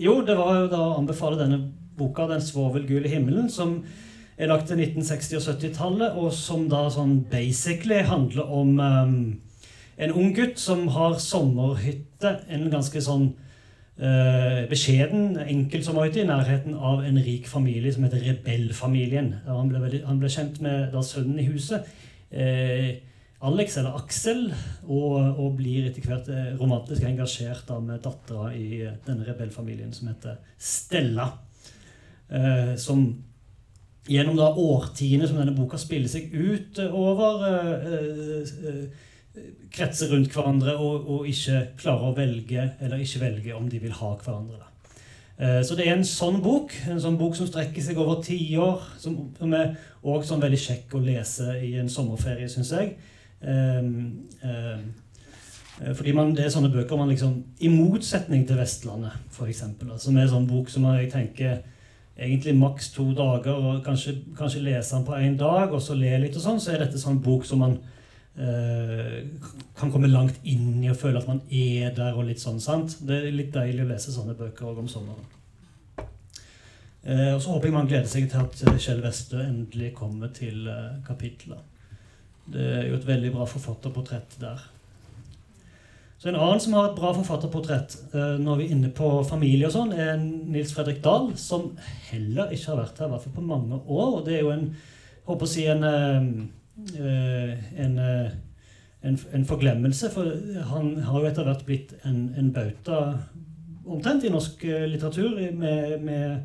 jo, 0.00 0.18
det 0.24 0.36
var 0.36 0.58
jo 0.58 0.66
da 0.72 0.80
å 0.84 0.98
anbefale 0.98 1.38
denne 1.40 1.58
boka 1.96 2.26
'Den 2.28 2.40
svovelgule 2.44 3.08
himmelen', 3.08 3.50
som 3.52 3.82
er 4.38 4.48
lagt 4.48 4.68
til 4.68 4.80
1960- 4.80 5.36
og 5.36 5.42
70-tallet, 5.42 6.16
og 6.16 6.32
som 6.32 6.68
da 6.68 6.86
sånn 6.88 7.26
basically 7.30 8.00
handler 8.08 8.48
om 8.48 8.80
um, 8.80 9.40
en 9.98 10.12
ung 10.12 10.32
gutt 10.36 10.60
som 10.60 10.88
har 10.88 11.18
sommerhytte, 11.20 12.38
en 12.48 12.70
ganske 12.72 13.00
sånn 13.04 13.26
uh, 14.00 14.64
beskjeden, 14.68 15.36
enkel 15.44 15.84
sommerhytte, 15.84 16.22
i 16.22 16.28
nærheten 16.28 16.76
av 16.76 17.04
en 17.04 17.20
rik 17.20 17.48
familie 17.48 17.92
som 17.92 18.04
heter 18.04 18.24
Rebellfamilien. 18.28 19.34
Han 19.48 19.68
ble, 19.68 20.00
han 20.06 20.20
ble 20.20 20.32
kjent 20.32 20.60
med 20.64 20.92
da 20.92 21.04
sønnen 21.04 21.40
i 21.40 21.48
huset 21.48 21.84
Alex, 23.40 23.78
eller 23.80 23.96
Aksel, 23.96 24.42
og, 24.84 25.14
og 25.40 25.54
blir 25.56 25.86
etter 25.88 26.04
hvert 26.04 26.28
eh, 26.28 26.50
romantisk 26.60 27.06
engasjert 27.08 27.64
da, 27.70 27.78
med 27.80 28.02
dattera 28.04 28.50
i 28.52 28.82
eh, 28.84 28.98
denne 29.06 29.24
rebellfamilien 29.24 29.94
som 29.96 30.10
heter 30.10 30.36
Stella. 30.60 31.30
Eh, 32.28 32.74
som 32.76 33.06
gjennom 34.10 34.36
da 34.36 34.50
årtiene 34.52 35.28
som 35.28 35.40
denne 35.40 35.56
boka 35.56 35.80
spiller 35.80 36.12
seg 36.12 36.28
ut 36.36 36.82
eh, 36.84 36.92
over, 36.92 37.46
eh, 37.48 38.84
kretser 39.72 40.12
rundt 40.12 40.36
hverandre 40.36 40.76
og, 40.76 41.08
og, 41.08 41.28
ikke 41.30 41.62
klarer 41.80 42.10
å 42.10 42.16
velge 42.18 42.66
eller 42.82 43.00
ikke 43.00 43.24
velge 43.24 43.56
om 43.56 43.72
de 43.72 43.80
vil 43.80 43.96
ha 44.02 44.12
hverandre. 44.20 44.68
Da. 45.40 45.62
Så 45.64 45.76
det 45.76 45.86
er 45.88 45.94
en 45.96 46.04
sånn 46.04 46.42
bok, 46.44 46.74
en 46.90 47.00
sånn 47.00 47.16
bok 47.20 47.36
som 47.38 47.48
strekker 47.48 47.84
seg 47.84 47.98
over 48.00 48.20
tiår, 48.24 48.82
som, 49.00 49.16
som 49.38 49.54
er 49.56 49.72
også 50.02 50.34
sånn 50.34 50.42
veldig 50.44 50.60
kjekk 50.60 50.96
å 50.96 51.04
lese 51.04 51.54
i 51.64 51.74
en 51.80 51.88
sommerferie, 51.88 52.48
syns 52.52 52.74
jeg. 52.76 52.92
Um, 53.40 54.28
um, 54.44 54.82
fordi 55.96 56.12
man, 56.12 56.34
det 56.36 56.44
er 56.44 56.52
sånne 56.52 56.68
bøker 56.74 56.98
man 57.00 57.08
liksom 57.08 57.38
I 57.64 57.70
motsetning 57.72 58.42
til 58.44 58.58
'Vestlandet', 58.60 59.16
f.eks., 59.32 59.62
som 60.02 60.16
er 60.16 60.26
en 60.26 60.34
sånn 60.34 60.48
bok 60.48 60.68
som 60.68 60.84
jeg 60.92 61.08
tenker 61.12 61.62
egentlig 62.20 62.52
maks 62.58 62.90
to 62.92 63.06
dager, 63.16 63.56
og 63.56 63.84
kanskje, 63.84 64.18
kanskje 64.36 64.60
lese 64.60 64.96
den 64.96 65.06
på 65.06 65.16
én 65.16 65.38
dag, 65.38 65.72
og 65.72 65.80
så 65.82 65.96
le 65.96 66.18
litt 66.20 66.36
og 66.36 66.44
sånn, 66.44 66.60
så 66.60 66.74
er 66.74 66.84
dette 66.84 67.00
sånn 67.00 67.22
bok 67.24 67.46
som 67.48 67.62
man 67.64 67.78
kan 68.36 69.90
komme 69.90 70.08
langt 70.08 70.38
inn 70.48 70.78
i 70.84 70.88
å 70.88 70.96
føle 70.96 71.18
at 71.18 71.26
man 71.28 71.42
er 71.50 71.90
der 71.96 72.14
og 72.16 72.28
litt 72.28 72.40
sånn. 72.40 72.60
sant? 72.62 72.94
Det 73.04 73.18
er 73.18 73.34
litt 73.34 73.50
deilig 73.52 73.82
å 73.84 73.88
lese 73.90 74.14
sånne 74.14 74.36
bøker 74.38 74.70
òg 74.70 74.78
om 74.80 74.88
sommeren. 74.88 75.26
Uh, 77.00 77.34
og 77.34 77.40
så 77.42 77.54
håper 77.54 77.68
jeg 77.68 77.74
man 77.74 77.88
gleder 77.90 78.08
seg 78.08 78.28
til 78.30 78.44
at 78.44 78.80
Kjell 78.80 79.02
Westø 79.04 79.42
endelig 79.42 79.94
kommer 79.98 80.32
til 80.36 80.68
kapitlet. 81.06 81.64
Det 82.50 82.66
er 82.80 82.86
jo 82.88 82.98
et 82.98 83.08
veldig 83.08 83.32
bra 83.34 83.46
forfatterportrett 83.50 84.38
der. 84.40 84.62
Så 86.20 86.28
En 86.28 86.36
annen 86.36 86.60
som 86.60 86.74
har 86.76 86.90
et 86.90 86.98
bra 86.98 87.14
forfatterportrett 87.16 87.94
eh, 88.12 88.34
når 88.44 88.58
vi 88.58 88.64
er 88.66 88.72
inne 88.74 88.90
på 88.92 89.08
familie, 89.24 89.70
og 89.70 89.72
sånn, 89.72 89.94
er 89.96 90.18
Nils 90.20 90.74
Fredrik 90.76 90.98
Dahl, 91.04 91.30
som 91.40 91.70
heller 92.10 92.52
ikke 92.52 92.74
har 92.74 92.82
vært 92.82 93.00
her 93.00 93.08
i 93.08 93.14
hvert 93.14 93.24
fall 93.24 93.36
på 93.38 93.44
mange 93.48 93.78
år. 93.80 94.18
og 94.18 94.26
Det 94.26 94.34
er 94.36 94.42
jo 94.44 94.50
en 94.52 94.66
håper 95.30 95.48
å 95.48 95.48
si 95.48 95.64
en, 95.72 95.86
eh, 95.88 96.28
en, 96.96 97.98
eh, 97.98 98.30
en, 99.02 99.18
en 99.32 99.44
forglemmelse. 99.46 100.10
For 100.14 100.32
han 100.72 100.94
har 101.02 101.20
jo 101.20 101.30
etter 101.30 101.48
hvert 101.48 101.66
blitt 101.68 101.94
en, 102.04 102.30
en 102.38 102.52
bauta 102.52 103.02
omtrent 103.90 104.24
i 104.24 104.32
norsk 104.32 104.64
litteratur 104.64 105.38
med, 105.56 105.96
med 106.04 106.40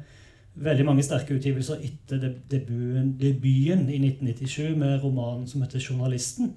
veldig 0.55 0.85
mange 0.87 1.03
sterke 1.03 1.35
utgivelser 1.35 1.83
etter 1.83 2.21
debuten, 2.51 3.11
debuten 3.19 3.89
i 3.91 3.99
1997 3.99 4.77
med 4.79 5.03
romanen 5.03 5.47
som 5.47 5.61
heter 5.61 5.79
'Journalisten'. 5.79 6.53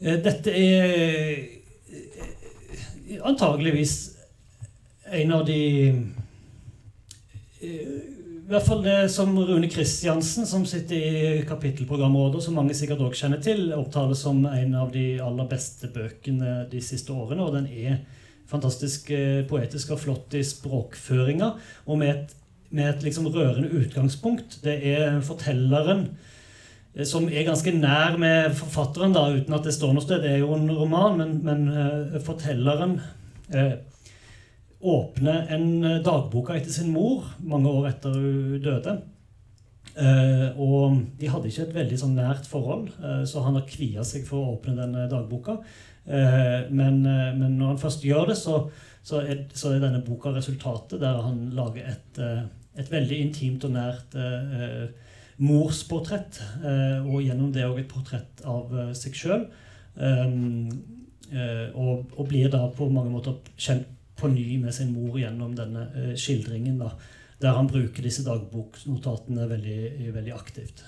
Eh, 0.00 0.24
dette 0.24 0.50
er 0.50 1.36
eh, 1.92 3.18
antageligvis 3.22 4.16
en 5.12 5.32
av 5.32 5.46
de 5.46 5.88
eh, 7.60 8.19
i 8.50 8.52
hvert 8.56 8.66
fall 8.66 8.80
det 8.82 9.04
som 9.14 9.30
Rune 9.38 9.68
Kristiansen, 9.70 10.42
som 10.42 10.64
sitter 10.66 10.96
i 10.98 11.42
kapittelprogramrådet, 11.46 12.40
som 12.42 12.56
mange 12.58 12.74
sikkert 12.74 13.04
også 13.06 13.20
kjenner 13.22 13.38
til, 13.46 13.68
opptales 13.76 14.24
som 14.26 14.40
en 14.42 14.72
av 14.74 14.88
de 14.90 15.04
aller 15.22 15.46
beste 15.46 15.86
bøkene 15.94 16.64
de 16.72 16.80
siste 16.82 17.14
årene. 17.14 17.44
Og 17.46 17.54
den 17.54 17.68
er 17.70 18.00
fantastisk 18.50 19.12
eh, 19.14 19.44
poetisk 19.46 19.92
og 19.94 20.00
flott 20.02 20.34
i 20.34 20.42
språkføringa, 20.42 21.52
og 21.86 22.00
med 22.02 22.10
et, 22.10 22.34
med 22.74 22.90
et 22.90 23.06
liksom 23.06 23.30
rørende 23.30 23.70
utgangspunkt. 23.84 24.58
Det 24.64 24.74
er 24.96 25.20
fortelleren 25.22 26.08
eh, 26.96 27.06
som 27.06 27.30
er 27.30 27.46
ganske 27.46 27.76
nær 27.78 28.18
med 28.18 28.50
forfatteren, 28.58 29.14
da, 29.14 29.28
uten 29.30 29.60
at 29.60 29.70
det 29.70 29.76
står 29.78 29.94
noe 29.94 30.02
sted. 30.08 30.26
Det 30.26 30.34
er 30.34 30.42
jo 30.42 30.56
en 30.58 30.66
roman, 30.74 31.22
men, 31.22 31.38
men 31.46 31.70
uh, 31.70 32.18
fortelleren 32.26 32.98
uh, 33.54 33.76
åpner 34.80 35.50
en 35.52 36.02
dagboka 36.04 36.56
etter 36.56 36.72
sin 36.72 36.92
mor 36.94 37.26
mange 37.44 37.68
år 37.68 37.90
etter 37.92 38.14
hun 38.16 38.60
døde. 38.64 39.00
Uh, 39.90 40.56
og 40.62 41.00
de 41.18 41.28
hadde 41.28 41.50
ikke 41.50 41.64
et 41.66 41.74
veldig 41.74 41.96
sånn 41.98 42.14
nært 42.16 42.46
forhold, 42.48 42.86
så 43.28 43.42
han 43.44 43.58
har 43.58 43.66
kvia 43.68 44.04
seg 44.06 44.22
for 44.24 44.40
å 44.40 44.54
åpne 44.54 44.76
den 44.78 44.94
dagboka. 45.10 45.58
Eh, 46.06 46.70
men, 46.70 47.06
eh, 47.06 47.34
men, 47.36 47.58
når 47.58 47.74
han 47.74 47.78
først 47.78 48.04
gjør 48.04 48.30
det, 48.32 48.36
så, 48.40 48.56
så, 49.02 49.20
er, 49.20 49.44
så, 49.54 49.74
er, 49.74 49.82
denne 49.84 50.02
boka 50.06 50.32
resultatet 50.34 51.00
der 51.02 51.20
han 51.22 51.50
lager 51.56 51.86
et, 51.92 52.18
eh, 52.18 52.42
et 52.80 52.90
veldig 52.90 53.20
intimt 53.26 53.66
og 53.68 53.74
nært 53.76 54.16
eh, 54.18 54.88
morsportrett. 55.44 56.40
Eh, 56.64 57.04
og 57.04 57.22
gjennom 57.24 57.52
det 57.54 57.68
òg 57.68 57.82
et 57.82 57.92
portrett 57.92 58.42
av 58.48 58.72
eh, 58.74 58.94
seg 58.96 59.18
sjøl. 59.18 59.46
Og, 61.30 62.06
og, 62.16 62.20
blir 62.26 62.48
da 62.50 62.64
på 62.74 62.88
mange 62.90 63.10
måter 63.12 63.36
kjent 63.60 63.86
på 64.20 64.30
ny 64.32 64.58
med 64.62 64.74
sin 64.76 64.92
mor 64.94 65.18
gjennom 65.20 65.56
denne 65.56 66.14
skildringen. 66.18 66.78
da, 66.78 66.92
Der 67.40 67.56
han 67.56 67.68
bruker 67.68 68.04
disse 68.04 68.24
dagboknotatene 68.26 69.48
veldig, 69.48 70.14
veldig 70.14 70.32
aktivt. 70.36 70.84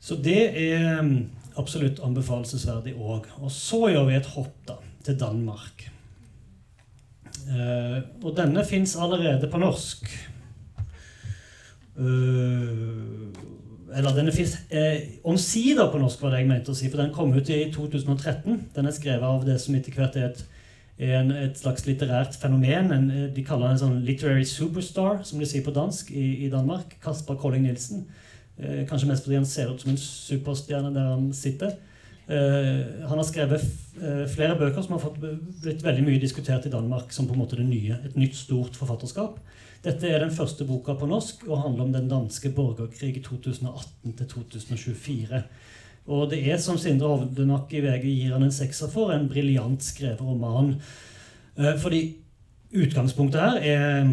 så 0.00 0.16
det 0.22 0.42
er 0.58 1.02
absolutt 1.56 2.00
anbefalesverdig 2.04 2.94
òg. 2.94 3.26
Og 3.40 3.50
så 3.52 3.88
gjør 3.90 4.08
vi 4.10 4.16
et 4.18 4.32
hopp 4.36 4.56
da, 4.68 4.76
til 5.06 5.18
Danmark. 5.18 5.86
Eh, 7.46 7.98
og 8.22 8.32
denne 8.36 8.64
fins 8.66 8.96
allerede 8.98 9.50
på 9.50 9.60
norsk. 9.62 10.10
Uh, 11.96 13.30
eller 13.96 14.12
denne 14.12 14.32
fins 14.34 14.58
eh, 14.68 15.20
omsider 15.24 15.86
på 15.88 15.96
norsk, 16.02 16.20
var 16.20 16.34
det 16.34 16.42
jeg 16.42 16.48
mente 16.50 16.72
å 16.74 16.76
si. 16.76 16.90
For 16.92 17.00
den 17.00 17.14
kom 17.14 17.32
ut 17.32 17.48
i 17.48 17.62
2013. 17.72 18.66
Den 18.74 18.88
er 18.88 18.92
skrevet 18.96 19.24
av 19.24 19.46
det 19.46 19.56
som 19.62 19.78
etter 19.78 19.94
hvert 19.96 20.18
er 20.18 20.28
et, 20.28 20.42
en, 20.98 21.30
et 21.30 21.58
slags 21.58 21.84
litterært 21.86 22.36
fenomen. 22.40 22.92
En, 22.92 23.10
eh, 23.10 23.26
de 23.34 23.44
kaller 23.44 23.72
en 23.72 23.82
sånn 23.82 23.98
literary 24.06 24.46
superstar, 24.48 25.24
som 25.28 25.40
de 25.42 25.48
sier 25.48 25.64
på 25.64 25.74
dansk, 25.76 26.12
i, 26.12 26.46
i 26.46 26.52
Danmark. 26.52 26.96
Kasper 27.04 27.36
Colling 27.40 27.66
Nilsen. 27.66 28.06
Eh, 28.56 28.86
kanskje 28.88 29.10
mest 29.10 29.26
fordi 29.26 29.36
han 29.36 29.48
ser 29.48 29.72
ut 29.72 29.82
som 29.82 29.92
en 29.92 30.00
superstjerne 30.00 30.94
der 30.94 31.12
han 31.12 31.28
sitter. 31.36 31.76
Eh, 32.26 33.04
han 33.06 33.20
har 33.20 33.26
skrevet 33.26 33.62
eh, 34.00 34.24
flere 34.32 34.56
bøker 34.58 34.82
som 34.82 34.96
har 34.96 35.04
fått, 35.04 35.20
blitt 35.62 35.84
veldig 35.84 36.06
mye 36.08 36.22
diskutert 36.22 36.66
i 36.66 36.72
Danmark 36.72 37.12
som 37.14 37.28
på 37.28 37.36
en 37.36 37.42
måte 37.44 37.58
det 37.60 37.68
nye, 37.68 38.00
et 38.02 38.16
nytt, 38.18 38.34
stort 38.34 38.78
forfatterskap. 38.78 39.38
Dette 39.84 40.08
er 40.08 40.24
den 40.24 40.34
første 40.34 40.64
boka 40.66 40.96
på 40.98 41.06
norsk 41.06 41.44
og 41.46 41.60
handler 41.62 41.84
om 41.84 41.92
den 41.94 42.08
danske 42.10 42.50
borgerkrig 42.56 43.12
i 43.20 43.22
2018 43.22 44.16
2024. 44.32 45.44
Og 46.06 46.30
det 46.30 46.42
er, 46.46 46.60
som 46.62 46.78
Sindre 46.78 47.08
Hovdenak 47.10 47.72
i 47.74 47.82
VG 47.82 48.04
gir 48.06 48.36
han 48.36 48.46
en 48.46 48.54
sekser 48.54 48.90
for, 48.92 49.10
en 49.10 49.28
briljant 49.28 49.82
skrevet 49.82 50.22
roman. 50.22 50.76
Fordi 51.82 52.00
utgangspunktet 52.76 53.40
her 53.40 53.56
er 53.64 54.10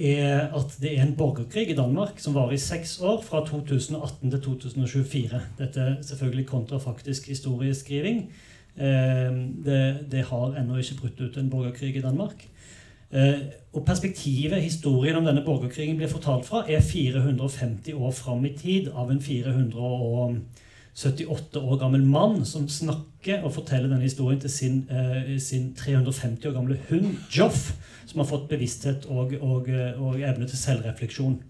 er 0.00 0.54
at 0.56 0.76
det 0.80 0.94
er 0.96 1.02
en 1.04 1.16
borgerkrig 1.16 1.70
i 1.70 1.76
Danmark 1.76 2.20
som 2.22 2.34
varer 2.34 2.56
i 2.56 2.62
seks 2.62 2.98
år, 3.04 3.20
fra 3.22 3.42
2018 3.46 4.30
til 4.30 4.40
2024. 4.40 5.40
Dette 5.58 5.80
er 5.80 5.98
selvfølgelig 6.02 6.46
kontrafaktisk 6.46 7.28
historieskriving. 7.28 8.30
Eh, 8.76 9.36
det, 9.64 9.82
det 10.12 10.24
har 10.30 10.56
ennå 10.56 10.80
ikke 10.80 11.00
brutt 11.02 11.20
ut 11.20 11.36
en 11.36 11.50
borgerkrig 11.50 11.96
i 11.96 12.04
Danmark. 12.04 12.46
Eh, 13.12 13.40
og 13.72 13.84
perspektivet, 13.84 14.62
historien 14.62 15.16
om 15.16 15.26
denne 15.26 15.44
borgerkrigen 15.44 15.96
blir 15.96 16.08
fortalt 16.08 16.46
fra, 16.46 16.64
er 16.68 16.80
450 16.80 17.94
år 17.94 18.10
fram 18.10 18.44
i 18.44 18.56
tid 18.56 18.88
av 18.94 19.10
en 19.10 19.20
400 19.20 19.76
år 19.76 20.38
gammel 21.80 22.02
mann 22.04 22.44
som 22.44 22.68
snakker 22.68 23.44
og 23.44 23.54
forteller 23.54 23.88
denne 23.88 24.04
historien 24.04 24.40
til 24.40 24.50
sin, 24.50 24.82
eh, 24.90 25.38
sin 25.38 25.74
350 25.74 26.46
år 26.48 26.52
gamle 26.52 26.78
hund 26.90 27.16
Joff, 27.30 27.72
som 28.06 28.20
har 28.20 28.26
fått 28.26 28.48
bevissthet 28.48 29.06
og, 29.08 29.34
og, 29.40 29.68
og 29.98 30.20
evne 30.20 30.46
til 30.46 30.58
selvrefleksjon. 30.58 31.40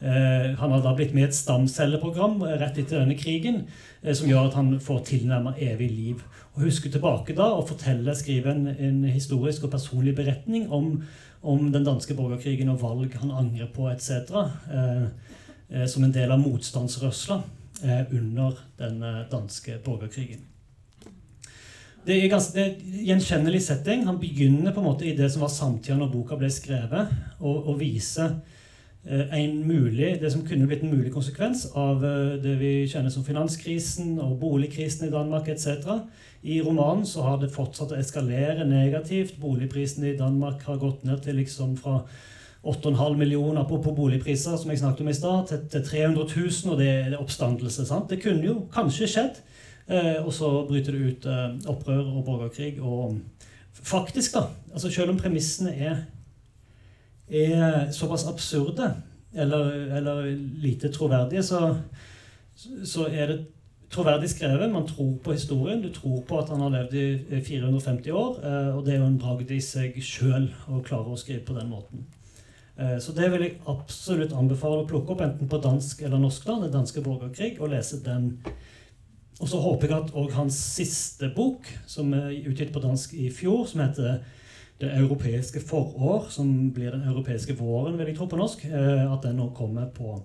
Eh, 0.00 0.54
han 0.58 0.70
har 0.70 0.82
da 0.82 0.94
blitt 0.94 1.14
med 1.14 1.26
i 1.26 1.28
et 1.28 1.34
stamcelleprogram 1.34 2.42
rett 2.42 2.78
etter 2.78 3.00
denne 3.00 3.18
krigen, 3.18 3.64
eh, 4.02 4.14
som 4.14 4.28
gjør 4.28 4.48
at 4.48 4.58
han 4.60 4.76
får 4.80 5.04
tilnærmet 5.12 5.58
evig 5.58 5.90
liv. 5.90 6.26
Og 6.54 6.68
husker 6.68 6.90
tilbake 6.90 7.34
da 7.34 7.52
og 7.54 7.68
forteller, 7.68 8.14
skriver 8.14 8.54
en, 8.54 8.68
en 8.68 9.04
historisk 9.04 9.64
og 9.64 9.74
personlig 9.74 10.14
beretning 10.14 10.70
om 10.70 11.02
om 11.40 11.72
den 11.72 11.84
danske 11.86 12.14
borgerkrigen 12.18 12.70
og 12.72 12.80
valg 12.82 13.14
han 13.20 13.30
angrer 13.30 13.68
på 13.74 13.86
etc. 13.92 14.10
Eh, 14.72 15.04
eh, 15.70 15.86
som 15.86 16.04
en 16.04 16.14
del 16.14 16.32
av 16.34 16.42
motstandsrørsla 16.42 17.38
eh, 17.38 17.57
under 17.84 18.58
den 18.78 19.02
eh, 19.02 19.24
danske 19.30 19.78
borgerkrigen. 19.84 20.46
Det 22.06 22.16
er, 22.16 22.28
ganske, 22.30 22.54
det 22.54 22.62
er 22.64 23.02
gjenkjennelig 23.10 23.60
setting. 23.62 24.06
Han 24.06 24.20
begynner 24.20 24.72
på 24.72 24.80
en 24.80 24.86
måte 24.86 25.04
i 25.04 25.16
det 25.16 25.28
som 25.32 25.42
var 25.44 25.52
samtida 25.52 25.98
når 25.98 26.12
boka 26.12 26.38
ble 26.40 26.48
skrevet, 26.52 27.10
og, 27.40 27.68
og 27.68 27.74
viser 27.82 28.38
eh, 29.04 29.34
en 29.40 29.58
mulig, 29.68 30.14
det 30.22 30.30
som 30.32 30.44
kunne 30.46 30.68
blitt 30.70 30.86
en 30.86 30.94
mulig 30.94 31.12
konsekvens 31.12 31.66
av 31.76 32.04
eh, 32.06 32.38
det 32.42 32.54
vi 32.62 32.72
kjenner 32.88 33.12
som 33.12 33.26
finanskrisen 33.26 34.16
og 34.24 34.38
boligkrisen 34.40 35.08
i 35.08 35.12
Danmark 35.12 35.50
etc. 35.52 35.84
I 36.42 36.62
romanen 36.64 37.04
så 37.06 37.26
har 37.26 37.42
det 37.42 37.52
fortsatt 37.52 37.92
å 37.92 38.00
eskalere 38.00 38.64
negativt. 38.64 39.36
Boligprisene 39.42 40.14
i 40.14 40.18
Danmark 40.18 40.64
har 40.70 40.80
gått 40.80 41.04
ned 41.04 41.20
til 41.26 41.42
liksom 41.42 41.76
fra 41.76 42.00
8,5 42.66 43.16
millioner 43.16 43.64
på, 43.64 43.78
på, 43.82 43.94
boligpriser, 43.94 44.56
som 44.56 44.70
jeg 44.70 44.80
snakket 44.80 45.00
om 45.00 45.08
i 45.08 45.14
start, 45.14 45.48
til, 45.48 45.60
til, 45.70 45.84
300 45.84 46.24
000, 46.36 46.72
og 46.72 46.78
det 46.80 46.88
er 46.88 47.18
oppstandelse. 47.18 47.86
sant? 47.86 48.10
Det 48.10 48.22
kunne 48.22 48.44
jo 48.44 48.60
kanskje 48.74 49.08
skjedd. 49.08 49.42
Eh, 49.88 50.18
og 50.26 50.32
så 50.34 50.50
bryter 50.68 50.92
det 50.92 51.00
ut 51.00 51.26
eh, 51.26 51.70
opprør 51.70 52.02
og 52.02 52.24
borgerkrig. 52.24 52.80
Og 52.82 53.20
faktisk, 53.72 54.34
da, 54.34 54.48
altså 54.72 54.90
selv 54.90 55.14
om 55.14 55.20
premissene 55.20 55.74
er, 55.74 56.02
er 57.28 57.92
såpass 57.92 58.26
absurde 58.28 58.90
eller, 59.34 59.70
eller 59.96 60.36
lite 60.62 60.92
troverdige, 60.92 61.42
så, 61.42 61.76
så 62.84 63.06
er 63.06 63.26
det 63.26 63.38
troverdig 63.90 64.30
skrevet. 64.30 64.72
Man 64.72 64.86
tror 64.86 65.16
på 65.24 65.32
historien. 65.32 65.82
Du 65.82 65.92
tror 65.92 66.22
på 66.28 66.38
at 66.38 66.48
han 66.48 66.60
har 66.60 66.74
levd 66.74 66.94
i 67.32 67.40
450 67.44 68.10
år. 68.10 68.38
Eh, 68.44 68.76
og 68.76 68.84
det 68.86 68.94
er 68.94 68.98
jo 68.98 69.08
en 69.08 69.18
bragd 69.18 69.50
i 69.50 69.60
seg 69.60 69.96
sjøl 70.02 70.50
å 70.68 70.82
klare 70.84 71.14
å 71.14 71.20
skrive 71.20 71.46
på 71.46 71.56
den 71.56 71.70
måten. 71.72 72.06
Eh, 72.78 72.98
så 72.98 73.12
det 73.12 73.28
vil 73.32 73.42
jeg 73.42 73.58
absolutt 73.70 74.34
anbefale 74.38 74.84
å 74.84 74.88
plukke 74.88 75.14
opp, 75.14 75.22
enten 75.24 75.50
på 75.50 75.60
dansk 75.62 76.02
eller 76.06 76.20
norsk. 76.22 76.46
da, 76.46 76.60
Den 76.62 76.72
danske 76.72 77.02
borgerkrig, 77.02 77.58
og 77.60 77.72
lese 77.74 78.02
den. 78.04 78.38
Og 79.40 79.48
så 79.48 79.60
håper 79.62 79.88
jeg 79.88 79.98
at 79.98 80.14
òg 80.18 80.32
hans 80.34 80.54
siste 80.54 81.30
bok, 81.34 81.66
som 81.86 82.12
er 82.14 82.30
utgitt 82.46 82.72
på 82.74 82.82
dansk 82.82 83.14
i 83.14 83.30
fjor, 83.30 83.66
som 83.66 83.80
heter 83.80 84.20
'Det 84.78 84.94
europeiske 84.94 85.60
forår', 85.60 86.30
som 86.30 86.72
blir 86.72 86.90
'Den 86.90 87.02
europeiske 87.02 87.54
våren', 87.54 87.96
vil 87.98 88.06
jeg 88.06 88.16
tro 88.16 88.26
på 88.26 88.36
norsk, 88.36 88.64
eh, 88.64 89.12
at 89.12 89.22
den 89.22 89.36
nå 89.36 89.54
kommer 89.54 89.86
på 89.90 90.22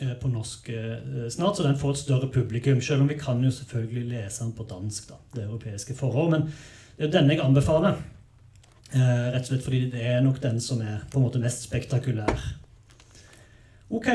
Eh, 0.00 0.14
på 0.14 0.28
norsk 0.28 0.70
snart, 1.30 1.56
så 1.56 1.62
den 1.62 1.76
får 1.76 1.90
et 1.90 1.98
større 1.98 2.28
publikum. 2.28 2.80
Selv 2.80 3.02
om 3.02 3.08
vi 3.08 3.18
kan 3.18 3.44
jo 3.44 3.50
selvfølgelig 3.50 4.08
lese 4.08 4.44
den 4.44 4.52
på 4.52 4.64
dansk, 4.64 5.08
da, 5.08 5.14
det 5.34 5.44
europeiske 5.44 5.94
forår'. 5.94 6.30
Men 6.30 6.42
det 6.96 7.06
er 7.06 7.20
denne 7.20 7.34
jeg 7.34 7.40
anbefaler. 7.40 7.96
Eh, 8.90 9.26
rett 9.30 9.44
og 9.44 9.52
slett 9.52 9.66
fordi 9.66 9.84
det 9.92 10.02
er 10.02 10.22
nok 10.24 10.40
den 10.42 10.58
som 10.62 10.80
er 10.82 11.04
på 11.10 11.20
en 11.20 11.28
måte 11.28 11.42
mest 11.42 11.68
spektakulær. 11.68 12.40
Ok, 13.90 14.08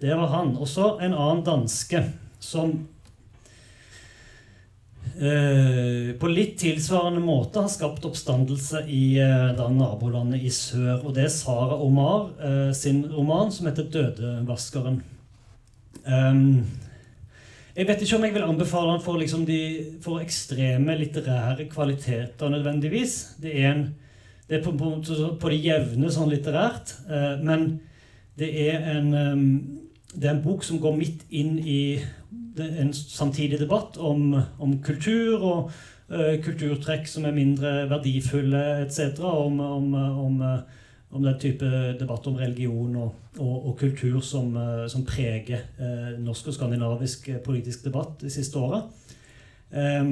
det 0.00 0.16
var 0.16 0.32
han. 0.34 0.56
Og 0.56 0.68
så 0.68 0.94
en 1.00 1.14
annen 1.14 1.44
danske 1.44 2.02
som 2.40 2.72
eh, 5.20 6.12
på 6.20 6.30
litt 6.32 6.58
tilsvarende 6.60 7.20
måte 7.24 7.64
har 7.64 7.72
skapt 7.72 8.04
oppstandelse 8.08 8.84
i 8.88 9.18
eh, 9.20 9.50
da 9.56 9.68
nabolandet 9.72 10.44
i 10.44 10.52
sør. 10.52 11.00
Og 11.04 11.16
det 11.16 11.26
er 11.26 11.34
Sara 11.34 11.80
Omar 11.80 12.30
eh, 12.40 12.70
sin 12.76 13.02
roman 13.12 13.52
som 13.52 13.68
heter 13.68 13.88
'Dødevaskeren'. 13.88 15.00
Um, 16.00 16.64
jeg 17.76 17.86
vet 17.86 18.02
ikke 18.02 18.16
om 18.16 18.24
jeg 18.24 18.34
vil 18.34 18.44
anbefale 18.44 18.92
den 18.92 19.02
for, 19.04 19.16
liksom 19.20 19.44
de, 19.46 19.60
for 20.02 20.20
ekstreme 20.20 20.96
litterære 20.98 21.68
kvaliteter 21.70 22.48
nødvendigvis. 22.50 23.36
Det 23.42 23.52
er, 23.52 23.70
en, 23.72 23.84
det 24.50 24.58
er 24.58 24.64
på, 24.64 24.72
på, 24.74 24.90
på, 25.40 25.52
det 25.52 25.60
jevne 25.62 26.10
sånn 26.10 26.32
litterært. 26.32 26.96
Uh, 27.06 27.38
men 27.46 27.68
det 28.40 28.50
er, 28.66 28.82
en, 28.96 29.14
um, 29.14 29.46
det 30.14 30.26
er 30.26 30.34
en 30.34 30.42
bok 30.44 30.66
som 30.66 30.80
går 30.82 30.98
midt 30.98 31.24
inn 31.30 31.56
i 31.62 31.80
en 32.60 32.90
samtidig 32.92 33.60
debatt 33.62 33.96
om, 33.96 34.34
om 34.58 34.74
kultur 34.82 35.38
og 35.38 35.70
uh, 36.10 36.34
kulturtrekk 36.42 37.06
som 37.08 37.28
er 37.30 37.36
mindre 37.36 37.86
verdifulle 37.92 38.64
etc. 38.82 39.22
Om, 39.22 39.62
om, 39.70 39.94
om 39.94 40.42
uh, 40.42 40.80
om 41.10 41.22
den 41.22 41.38
type 41.42 41.66
debatt 41.98 42.26
om 42.30 42.38
religion 42.38 42.94
og, 42.96 43.14
og, 43.38 43.54
og 43.70 43.78
kultur 43.78 44.20
som, 44.22 44.52
eh, 44.56 44.84
som 44.90 45.04
preger 45.06 45.64
uh, 45.80 46.12
norsk 46.22 46.52
og 46.52 46.54
skandinavisk 46.54 47.28
eh, 47.32 47.40
politisk 47.42 47.84
debatt 47.88 48.20
de 48.22 48.30
siste 48.30 48.58
åra. 48.58 48.84
Eh, 49.70 50.04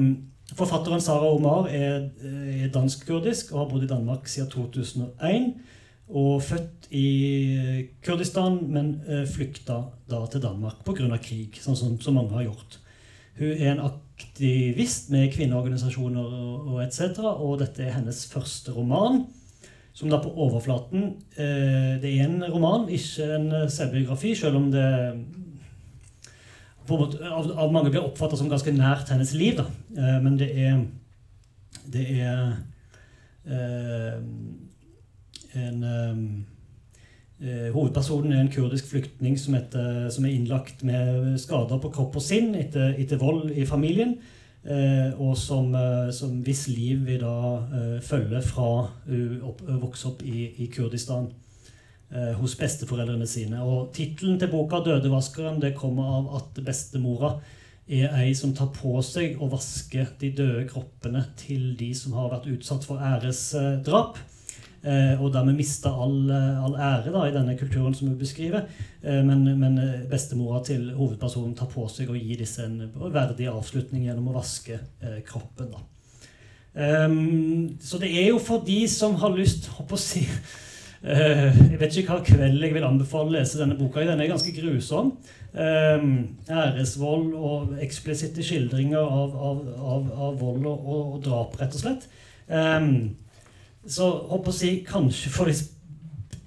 forfatteren 0.57 1.01
Sara 1.01 1.29
Omar 1.29 1.67
er, 1.67 2.09
eh, 2.23 2.63
er 2.63 2.73
dansk-kurdisk 2.73 3.53
og 3.53 3.59
har 3.59 3.69
bodd 3.69 3.83
i 3.83 3.91
Danmark 3.91 4.27
siden 4.27 4.49
2001. 4.49 5.53
Og 6.09 6.41
født 6.41 6.87
i 6.89 7.87
Kurdistan, 8.01 8.57
men 8.73 9.01
eh, 9.07 9.27
flykta 9.29 9.83
da 10.09 10.25
til 10.25 10.41
Danmark 10.41 10.81
pga. 10.85 11.17
krig, 11.21 11.59
sånn 11.61 11.77
som 11.77 11.99
så 12.01 12.11
mange 12.11 12.33
har 12.33 12.47
gjort. 12.47 12.79
Hun 13.37 13.51
er 13.53 13.71
en 13.71 13.83
aktivist 13.85 15.11
med 15.13 15.31
kvinneorganisasjoner 15.31 16.33
og, 16.73 16.79
etc., 16.83 17.21
og 17.23 17.59
dette 17.61 17.85
er 17.85 17.93
hennes 17.99 18.25
første 18.31 18.73
roman. 18.73 19.27
Som 19.93 20.09
da 20.09 20.19
på 20.21 20.31
overflaten 20.31 21.17
eh, 21.35 21.97
Det 21.99 22.07
er 22.07 22.23
en 22.23 22.43
roman, 22.47 22.87
ikke 22.89 23.25
en 23.35 23.47
eh, 23.51 23.69
selvbiografi, 23.69 24.35
selv 24.35 24.55
om 24.55 24.69
det 24.71 24.85
måte, 26.97 27.19
av, 27.29 27.51
av, 27.51 27.71
mange 27.73 27.91
blir 27.93 28.03
oppfatta 28.03 28.37
som 28.39 28.49
ganske 28.49 28.73
nært 28.73 29.11
hennes 29.13 29.33
liv. 29.37 29.59
Eh, 29.59 30.17
men 30.23 30.39
det 30.39 30.49
er 30.55 30.79
Det 31.89 32.03
er 32.21 32.55
eh, 33.45 34.17
en 35.57 35.83
eh, 35.83 36.17
eh, 37.47 37.69
Hovedpersonen 37.73 38.33
er 38.33 38.41
en 38.41 38.51
kurdisk 38.53 38.89
flyktning 38.89 39.39
som, 39.39 39.53
heter, 39.53 40.09
som, 40.09 40.25
er 40.25 40.35
innlagt 40.35 40.83
med 40.83 41.37
skader 41.39 41.79
på 41.81 41.89
kropp 41.93 42.19
og 42.19 42.25
sinn 42.25 42.53
etter, 42.55 42.93
etter 42.97 43.21
vold 43.21 43.51
i 43.51 43.65
familien. 43.65 44.17
Eh, 44.65 45.13
og 45.21 45.37
som, 45.37 45.73
eh, 45.75 46.11
som 46.11 46.41
hvis 46.45 46.67
liv 46.67 47.05
vi 47.07 47.17
da 47.17 47.99
følger 48.03 48.41
fra 48.41 48.89
hun 49.07 49.39
vokser 49.81 50.09
opp 50.11 50.25
i, 50.25 50.49
i 50.57 50.67
Kurdistan 50.73 51.29
hos 52.09 52.55
besteforeldrene 52.57 53.27
sine. 53.29 53.59
Og 53.61 53.91
Tittelen 53.93 54.39
til 54.41 54.49
boka 54.49 54.79
'Dødevaskeren' 54.81 55.59
det 55.61 55.75
kommer 55.77 56.15
av 56.17 56.29
at 56.39 56.63
bestemora 56.65 57.35
er 57.89 58.13
ei 58.21 58.33
som 58.37 58.53
tar 58.53 58.69
på 58.73 58.99
seg 59.05 59.39
å 59.41 59.49
vaske 59.49 60.05
de 60.21 60.29
døde 60.37 60.65
kroppene 60.69 61.23
til 61.39 61.73
de 61.77 61.89
som 61.97 62.13
har 62.17 62.29
vært 62.35 62.49
utsatt 62.53 62.85
for 62.85 63.01
æresdrap. 63.01 64.19
Eh, 64.79 65.19
og 65.19 65.33
dermed 65.33 65.57
mista 65.57 65.91
all, 65.91 66.29
eh, 66.31 66.63
all, 66.63 66.75
ære 66.79 67.11
da, 67.11 67.25
i 67.27 67.33
denne 67.35 67.57
kulturen 67.59 67.95
som 67.95 68.07
hun 68.07 68.19
beskriver. 68.19 68.69
Eh, 69.03 69.19
men, 69.25 69.43
men 69.59 69.77
eh, 69.81 70.05
bestemora 70.07 70.61
til 70.63 70.93
hovedpersonen 70.95 71.55
tar 71.57 71.67
på 71.73 71.83
seg 71.91 72.11
å 72.11 72.15
gi 72.15 72.37
disse 72.39 72.63
en 72.63 72.85
verdig 73.11 73.49
avslutning 73.51 74.05
gjennom 74.05 74.29
å 74.31 74.37
vaske 74.37 74.77
eh, 74.77 75.19
kroppen. 75.27 75.73
da. 75.73 75.83
Um, 76.79 77.75
så 77.81 77.97
det 77.99 78.11
er 78.13 78.29
jo 78.29 78.37
for 78.39 78.61
de 78.63 78.83
som 78.87 79.17
har 79.19 79.33
lyst 79.35 79.67
å 79.81 79.97
si, 79.99 80.21
Jeg 80.99 81.77
vet 81.79 81.95
ikke 81.95 82.17
hva 82.17 82.23
kveld 82.27 82.59
jeg 82.59 82.75
vil 82.75 82.83
anbefale 82.83 83.31
å 83.31 83.35
lese 83.37 83.61
denne 83.61 83.77
boka. 83.79 84.03
Den 84.03 84.19
er 84.19 84.31
ganske 84.31 84.51
grusom. 84.51 85.13
Um, 85.53 86.11
æresvold 86.51 87.31
og 87.39 87.77
eksplisitte 87.81 88.43
skildringer 88.45 88.99
av, 88.99 89.33
av, 89.33 89.61
av, 89.79 90.09
av 90.27 90.35
vold 90.41 90.67
og, 90.67 90.89
og, 90.93 91.15
drap, 91.23 91.55
rett 91.61 91.77
og 91.77 91.83
slett. 91.85 92.09
Um, 92.51 93.15
så 93.87 94.09
håper 94.29 94.51
å 94.51 94.57
si 94.59 94.73
kanskje 94.85 95.31
for 95.33 95.49
de 95.49 95.55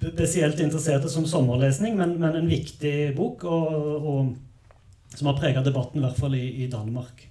spesielt 0.03 0.61
interesserte 0.61 1.09
som 1.09 1.25
sommerlesning, 1.27 1.97
men, 1.97 2.17
men 2.21 2.37
en 2.37 2.49
viktig 2.51 3.13
bok, 3.17 3.45
og, 3.47 4.07
og 4.13 5.17
som 5.17 5.29
har 5.29 5.39
prega 5.39 5.63
debatten, 5.65 6.01
i 6.01 6.05
hvert 6.05 6.19
fall 6.19 6.35
i, 6.37 6.45
i 6.63 6.69
Danmark 6.71 7.25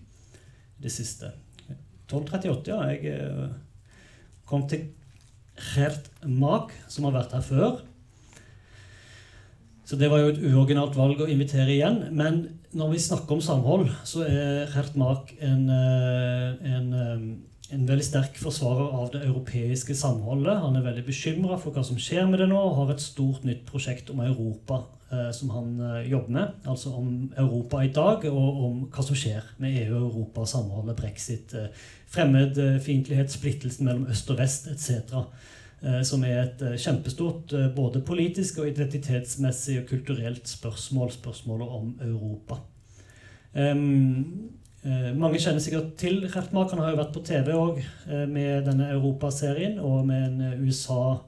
det 0.82 0.90
siste. 0.92 1.32
1238, 2.10 2.72
ja. 2.72 2.80
Jeg 2.90 3.14
eh, 3.14 3.52
kom 4.48 4.66
til 4.68 4.88
Gert 5.58 6.10
Mak, 6.24 6.72
som 6.88 7.08
har 7.08 7.16
vært 7.20 7.34
her 7.36 7.44
før. 7.44 7.80
Så 9.92 9.98
det 10.00 10.08
var 10.08 10.22
jo 10.22 10.30
et 10.32 10.40
uoriginalt 10.40 10.94
valg 10.96 11.20
å 11.20 11.28
invitere 11.28 11.74
igjen. 11.74 11.98
Men 12.16 12.44
når 12.72 12.94
vi 12.94 13.00
snakker 13.04 13.36
om 13.36 13.42
samhold, 13.44 13.90
så 14.08 14.22
er 14.24 14.70
Gert 14.72 14.94
Mak 14.96 15.34
en, 15.44 15.66
eh, 15.68 16.70
en, 16.70 16.86
en 16.96 17.82
eh, 17.82 17.88
veldig 17.90 18.06
sterk 18.06 18.40
forsvarer 18.40 18.94
av 18.96 19.10
det 19.12 19.20
europeiske 19.26 19.96
samholdet. 19.98 20.62
Han 20.62 20.78
er 20.78 20.86
veldig 20.86 21.04
bekymra 21.04 21.60
for 21.60 21.76
hva 21.76 21.84
som 21.84 22.00
skjer 22.00 22.24
med 22.30 22.40
det 22.40 22.48
nå, 22.48 22.56
og 22.56 22.78
har 22.78 22.94
et 22.94 23.04
stort 23.04 23.44
nytt 23.44 23.66
prosjekt 23.68 24.08
om 24.14 24.22
Europa 24.24 24.84
eh, 25.12 25.28
som 25.36 25.52
han 25.52 25.74
jobber 26.08 26.38
med. 26.38 26.56
Altså 26.64 26.94
om 26.96 27.10
Europa 27.36 27.82
i 27.84 27.92
dag, 27.92 28.24
og 28.32 28.64
om 28.70 28.82
hva 28.86 29.04
som 29.04 29.18
skjer 29.18 29.44
med 29.60 29.76
EU 29.82 29.98
Europa, 30.06 30.46
samholdet, 30.54 30.96
brexit, 31.02 31.52
fremmedfiendtlighet, 32.12 33.32
splittelsen 33.32 33.88
mellom 33.88 34.06
øst 34.12 34.30
og 34.30 34.38
vest 34.38 34.68
etc. 34.72 35.16
Eh, 35.82 36.02
som 36.06 36.24
er 36.28 36.42
et 36.42 36.64
eh, 36.66 36.80
kjempestort 36.80 37.54
eh, 37.56 37.70
både 37.74 38.04
politisk 38.06 38.60
og 38.62 38.68
identitetsmessig 38.68 39.80
og 39.80 39.88
kulturelt 39.90 40.48
spørsmål, 40.48 41.14
spørsmålet 41.16 41.78
om 41.80 41.94
Europa. 42.08 42.60
Um, 43.52 44.52
Eh, 44.82 45.12
mange 45.14 45.38
kjenner 45.38 45.62
sikkert 45.62 45.92
til 45.94 46.24
Kreftmakeren. 46.30 46.80
Har 46.82 46.90
jo 46.90 46.96
vært 46.98 47.12
på 47.14 47.20
TV 47.22 47.52
òg 47.54 47.78
eh, 47.78 48.26
med 48.26 48.66
denne 48.66 48.90
Europaserien 48.90 49.78
og 49.78 50.06
med 50.08 50.26
en 50.26 50.42
USA 50.66 51.22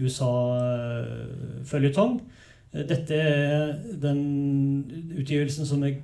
USA-føljetong. 0.00 2.20
Eh, 2.72 2.86
dette 2.88 3.14
er 3.14 3.76
den 4.02 4.20
utgivelsen 5.20 5.66
som 5.68 5.84
jeg 5.84 6.00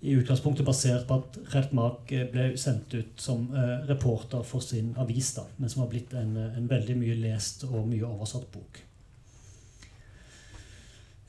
i 0.00 0.12
utgangspunktet 0.12 0.66
basert 0.66 1.06
på 1.08 1.20
at 1.20 1.38
Rertmark 1.54 2.10
ble 2.32 2.50
sendt 2.60 2.92
ut 2.94 3.20
som 3.20 3.46
eh, 3.56 3.86
reporter 3.88 4.44
for 4.44 4.64
sin 4.64 4.92
avis, 5.00 5.32
da, 5.38 5.46
men 5.56 5.72
som 5.72 5.82
har 5.84 5.92
blitt 5.92 6.12
en, 6.14 6.36
en 6.36 6.68
veldig 6.70 6.98
mye 7.00 7.16
lest 7.22 7.64
og 7.70 7.88
mye 7.88 8.04
oversatt 8.06 8.50
bok. 8.52 8.82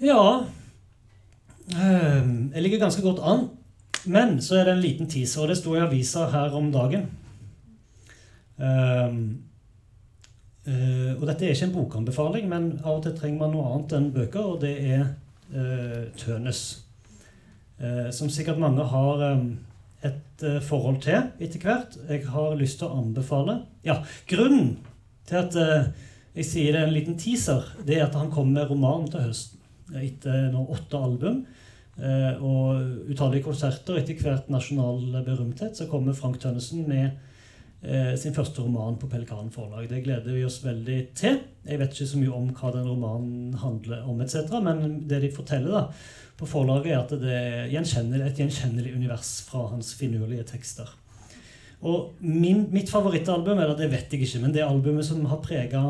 Ja 0.03 0.45
eh, 1.73 2.27
Jeg 2.53 2.61
ligger 2.61 2.83
ganske 2.85 3.05
godt 3.05 3.23
an. 3.23 3.47
Men 4.07 4.37
så 4.41 4.55
er 4.55 4.67
det 4.67 4.73
en 4.77 4.83
liten 4.83 5.09
teaser, 5.09 5.41
og 5.41 5.51
det 5.51 5.57
sto 5.59 5.73
i 5.75 5.81
avisa 5.83 6.27
her 6.31 6.53
om 6.55 6.69
dagen. 6.71 7.09
Um, 8.57 9.17
uh, 10.67 11.11
og 11.17 11.25
dette 11.27 11.45
er 11.45 11.51
ikke 11.51 11.67
en 11.67 11.75
bokanbefaling, 11.75 12.47
men 12.49 12.69
av 12.83 12.99
og 12.99 13.03
til 13.03 13.17
trenger 13.17 13.41
man 13.43 13.51
noe 13.55 13.67
annet 13.73 13.97
enn 13.97 14.11
bøker, 14.15 14.53
og 14.53 14.61
det 14.63 14.73
er 14.85 15.03
uh, 15.51 16.07
Tønes. 16.15 16.86
Uh, 17.77 18.07
som 18.15 18.29
sikkert 18.33 18.59
mange 18.61 18.85
har 18.89 19.23
um, 19.37 19.51
et 20.05 20.43
forhold 20.65 20.99
til 21.01 21.31
etter 21.41 21.61
hvert. 21.63 21.97
Jeg 22.09 22.27
har 22.29 22.57
lyst 22.57 22.79
til 22.81 22.89
å 22.89 22.99
anbefale 22.99 23.63
Ja, 23.85 23.99
grunnen 24.29 24.75
til 25.27 25.39
at 25.39 25.55
jeg 26.37 26.45
sier 26.45 26.75
det 26.75 26.83
er 26.83 26.85
en 26.85 26.93
liten 26.93 27.17
teaser, 27.17 27.65
det 27.83 27.97
er 27.97 28.05
at 28.05 28.15
han 28.15 28.29
kommer 28.31 28.61
med 28.61 28.69
roman 28.69 29.07
til 29.09 29.25
høsten. 29.25 29.57
Etter 29.97 30.51
nå 30.53 30.61
åtte 30.69 31.01
album 31.01 31.39
og 31.97 33.09
utallige 33.09 33.47
konserter 33.47 33.97
etter 33.97 34.21
hvert 34.21 34.51
nasjonal 34.53 35.01
berømthet, 35.25 35.73
så 35.73 35.89
kommer 35.89 36.13
Frank 36.13 36.37
Tønnesen 36.43 36.85
med 36.85 37.07
eh, 37.07 37.36
sin 38.17 38.33
første 38.33 38.63
roman 38.63 38.95
på 38.97 39.05
Pelikan 39.11 39.51
forlag. 39.53 39.85
Det 39.89 39.99
gleder 40.01 40.33
vi 40.33 40.45
oss 40.47 40.57
veldig 40.63 40.95
til. 41.15 41.37
Jeg 41.67 41.77
vet 41.77 41.93
ikke 41.93 42.09
så 42.09 42.21
mye 42.21 42.33
om 42.33 42.47
hva 42.57 42.71
den 42.73 42.87
romanen 42.89 43.57
handler 43.61 44.07
om, 44.09 44.21
etc., 44.25 44.55
men 44.65 45.03
det 45.07 45.21
de 45.21 45.29
forteller 45.35 45.75
da, 45.75 45.83
på 46.39 46.49
forlaget, 46.49 46.91
er 46.91 47.03
at 47.03 47.13
det 47.21 47.35
er 47.37 48.31
et 48.31 48.39
gjenkjennelig 48.41 48.95
univers 48.95 49.35
fra 49.45 49.67
hans 49.71 49.93
finurlige 49.99 50.47
tekster. 50.49 50.89
Og 51.85 52.15
min, 52.19 52.65
mitt 52.73 52.89
favorittalbum, 52.89 53.59
eller 53.59 53.77
det 53.77 53.91
vet 53.91 54.13
jeg 54.13 54.25
ikke, 54.25 54.41
men 54.41 54.53
det 54.55 54.63
albumet 54.65 55.05
som 55.05 55.25
har 55.29 55.43
prega 55.45 55.81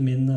min 0.00 0.30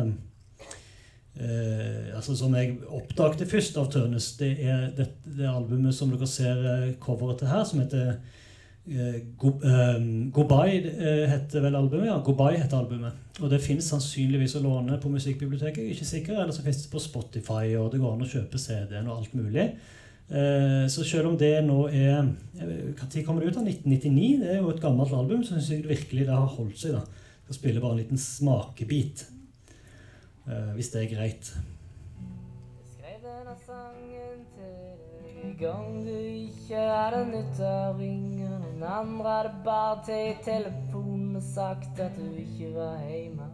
eh, 1.40 2.16
altså 2.16 2.36
Som 2.36 2.54
jeg 2.54 2.76
oppdaget 2.84 3.48
først 3.48 3.78
av 3.80 3.88
Tønes, 3.92 4.36
det 4.36 4.58
er 4.60 4.90
det, 4.96 5.08
det 5.24 5.48
albumet 5.48 5.94
som 5.96 6.10
dere 6.12 6.26
ser 6.28 6.60
eh, 6.60 6.94
coveret 7.00 7.38
til 7.40 7.48
her, 7.48 7.64
som 7.64 7.80
heter 7.80 8.20
Eh, 8.88 9.20
Goodbye 10.32 10.78
eh, 10.80 11.28
heter 11.30 11.60
vel 11.60 11.76
albumet. 11.76 12.06
ja, 12.06 12.18
Goodbye 12.24 12.58
heter 12.62 12.78
albumet. 12.78 13.12
Og 13.40 13.50
det 13.50 13.60
fins 13.60 13.90
sannsynligvis 13.92 14.56
å 14.56 14.64
låne 14.64 14.98
på 15.00 15.12
musikkbiblioteket. 15.12 15.90
ikke 15.92 16.04
sikker, 16.04 16.40
Eller 16.40 16.52
så 16.52 16.62
fins 16.62 16.82
det 16.82 16.90
på 16.92 16.98
Spotify, 16.98 17.76
og 17.76 17.92
det 17.92 18.00
går 18.00 18.12
an 18.12 18.24
å 18.24 18.30
kjøpe 18.30 18.58
CD-en 18.58 19.08
og 19.08 19.18
alt 19.18 19.34
mulig. 19.34 19.70
Uh, 20.30 20.86
så 20.86 21.02
selv 21.02 21.26
om 21.26 21.36
det 21.36 21.64
nå 21.66 21.88
er 21.88 22.22
Når 22.22 23.24
kommer 23.26 23.42
det 23.42 23.48
ut? 23.48 23.54
da? 23.56 23.64
1999? 23.66 24.38
Det 24.38 24.50
er 24.52 24.58
jo 24.58 24.70
et 24.70 24.80
gammelt 24.80 25.12
album. 25.12 25.42
Så 25.42 25.54
syns 25.54 25.70
jeg 25.70 25.88
virkelig 25.88 26.26
det 26.26 26.34
har 26.34 26.46
holdt 26.46 26.78
seg. 26.78 26.92
da. 26.92 27.00
Jeg 27.00 27.44
skal 27.44 27.54
spille 27.54 27.80
bare 27.80 27.92
en 27.92 27.98
liten 27.98 28.18
smakebit. 28.18 29.26
Hvis 30.74 30.88
det 30.90 31.02
er 31.02 31.14
greit. 31.16 31.50
Skrev 32.94 33.18
denne 33.26 33.56
sangen 33.66 34.46
til 34.54 35.00
gang 35.60 36.06
du 36.06 36.16
ikke 36.16 36.76
er 36.76 36.90
hadde 36.90 37.24
nytt 37.30 37.60
av 37.64 37.98
ringen. 38.00 38.59
Den 38.80 38.88
andre 38.88 39.30
hadde 39.30 39.50
bare 39.64 39.96
tatt 40.06 40.44
telefonen 40.44 41.36
og 41.36 41.42
sagt 41.44 41.98
at 42.00 42.14
du 42.16 42.30
ikke 42.32 42.70
var 42.72 43.02
hjemme. 43.04 43.48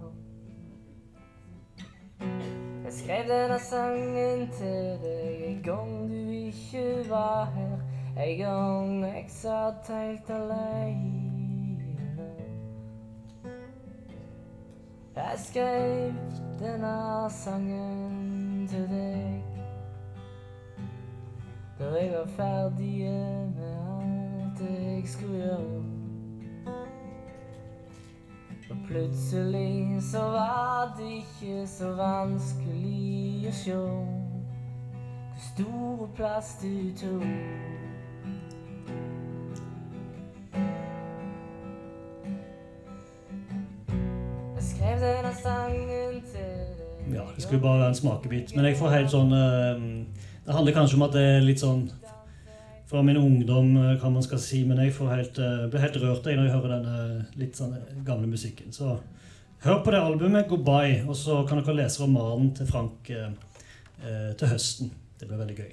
Jeg 2.84 2.92
skrev 2.94 3.24
denne 3.32 3.56
sangen 3.58 4.44
til 4.54 5.00
deg 5.02 5.42
en 5.48 5.58
gang 5.64 5.90
du 6.12 6.30
ikke 6.30 6.84
var 7.10 7.50
her. 7.56 7.74
En 8.22 8.38
gang 8.38 9.02
jeg 9.02 9.26
satt 9.40 9.90
helt 9.90 10.30
aleine. 10.30 12.30
Jeg 15.16 15.44
skrev 15.48 16.14
denne 16.62 16.96
sangen 17.42 18.66
til 18.70 18.86
deg 18.94 19.56
da 21.78 21.84
jeg 21.98 22.12
var 22.12 22.26
ferdig 22.36 23.10
med 23.56 23.65
alt 24.61 24.70
jeg 24.70 25.02
skulle 25.04 25.36
gjøre. 25.36 25.82
Og 28.70 28.76
plutselig 28.88 30.02
så 30.12 30.18
var 30.18 30.96
det 30.98 31.12
ikke 31.12 31.66
så 31.66 31.92
vanskelig 31.94 33.48
å 33.48 33.52
sjå 33.64 33.80
hvor 35.36 35.44
stor 35.44 36.09
plass 36.16 36.57
du 36.62 36.90
tok. 36.96 37.26
Ja, 47.12 47.22
det 47.34 47.42
skulle 47.42 47.61
bare 47.61 47.78
være 47.78 47.88
en 47.88 47.94
smakebit. 47.94 48.57
Men 48.57 48.64
jeg 48.64 48.76
får 48.76 48.88
helt 48.90 49.11
sånn 49.12 49.32
uh, 49.32 49.76
det 50.46 50.54
handler 50.54 50.72
kanskje 50.72 50.96
om 50.96 51.02
at 51.02 51.14
det 51.14 51.22
er 51.26 51.40
litt 51.42 51.61
sånn 51.62 51.88
fra 52.87 53.03
min 53.03 53.16
ungdom, 53.16 53.76
eh, 53.76 53.99
hva 53.99 54.11
man 54.11 54.22
skal 54.22 54.39
si, 54.39 54.62
men 54.64 54.78
jeg 54.78 54.95
helt, 54.95 55.39
uh, 55.39 55.66
blir 55.70 55.82
helt 55.82 55.97
rørt 56.03 56.26
når 56.26 56.45
jeg 56.45 56.55
hører 56.55 56.74
denne 56.76 57.26
litt 57.37 57.59
sånn 57.59 57.74
gamle 58.07 58.30
musikken. 58.30 58.72
Så 58.72 58.99
hør 59.64 59.82
på 59.82 59.91
det 59.91 60.03
albumet, 60.03 60.47
'Goodbye', 60.47 61.09
og 61.09 61.16
så 61.16 61.45
kan 61.49 61.59
dere 61.59 61.76
lese 61.76 62.03
romanen 62.03 62.55
til 62.55 62.66
Frank 62.66 63.11
uh, 63.11 63.30
uh, 64.05 64.32
til 64.39 64.49
høsten. 64.49 64.93
Det 65.20 65.28
blir 65.28 65.39
veldig 65.39 65.57
gøy. 65.57 65.72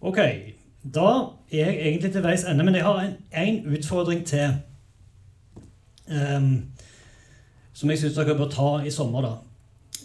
Ok, 0.00 0.18
da 0.84 1.10
er 1.52 1.72
jeg 1.72 1.86
egentlig 1.86 2.12
til 2.12 2.24
veis 2.24 2.44
ende, 2.44 2.64
men 2.64 2.74
jeg 2.74 2.84
har 2.84 3.12
en, 3.32 3.66
utfordring 3.66 4.24
til. 4.26 4.56
Um, 6.08 6.70
som 7.72 7.90
jeg 7.90 7.98
syns 7.98 8.14
dere 8.14 8.36
bør 8.38 8.48
ta 8.48 8.70
i 8.86 8.90
sommer, 8.90 9.24
da. 9.24 9.34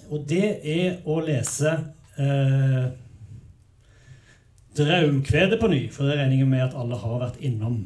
Og 0.09 0.25
det 0.29 0.59
er 0.63 1.03
å 1.05 1.19
lese 1.21 1.75
Draumkvedet 4.77 5.59
på 5.59 5.67
ny, 5.67 5.81
for 5.91 6.05
det 6.05 6.19
regner 6.19 6.37
jeg 6.37 6.47
med 6.47 6.63
at 6.67 6.77
alle 6.77 6.97
har 6.99 7.19
vært 7.23 7.41
innom. 7.41 7.81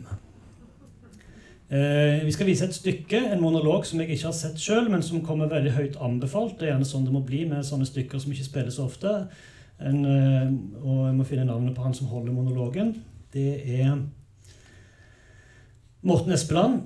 Eh, 1.74 2.26
vi 2.26 2.32
skal 2.36 2.50
vise 2.50 2.68
et 2.68 2.76
stykke, 2.76 3.22
en 3.34 3.42
monolog 3.42 3.86
som 3.88 4.02
jeg 4.02 4.14
ikke 4.14 4.28
har 4.28 4.36
sett 4.38 4.60
sjøl, 4.62 4.92
men 4.92 5.02
som 5.02 5.24
kommer 5.26 5.50
veldig 5.50 5.72
høyt 5.74 5.96
anbefalt. 6.04 6.60
Det 6.60 6.68
er 6.68 6.74
gjerne 6.76 6.90
sånn 6.90 7.08
det 7.08 7.16
må 7.16 7.24
bli 7.26 7.46
med 7.50 7.66
sånne 7.66 7.88
stykker 7.90 8.22
som 8.22 8.36
ikke 8.36 8.50
spilles 8.50 8.78
så 8.78 8.86
ofte. 8.86 9.14
En, 9.82 10.04
eh, 10.06 10.52
og 10.84 11.08
jeg 11.08 11.16
må 11.18 11.26
finne 11.28 11.48
navnet 11.50 11.76
på 11.76 11.86
han 11.86 11.96
som 11.98 12.12
holder 12.12 12.36
monologen. 12.36 12.94
Det 13.34 13.64
er 13.80 13.96
Morten 16.04 16.36
Espeland. 16.36 16.84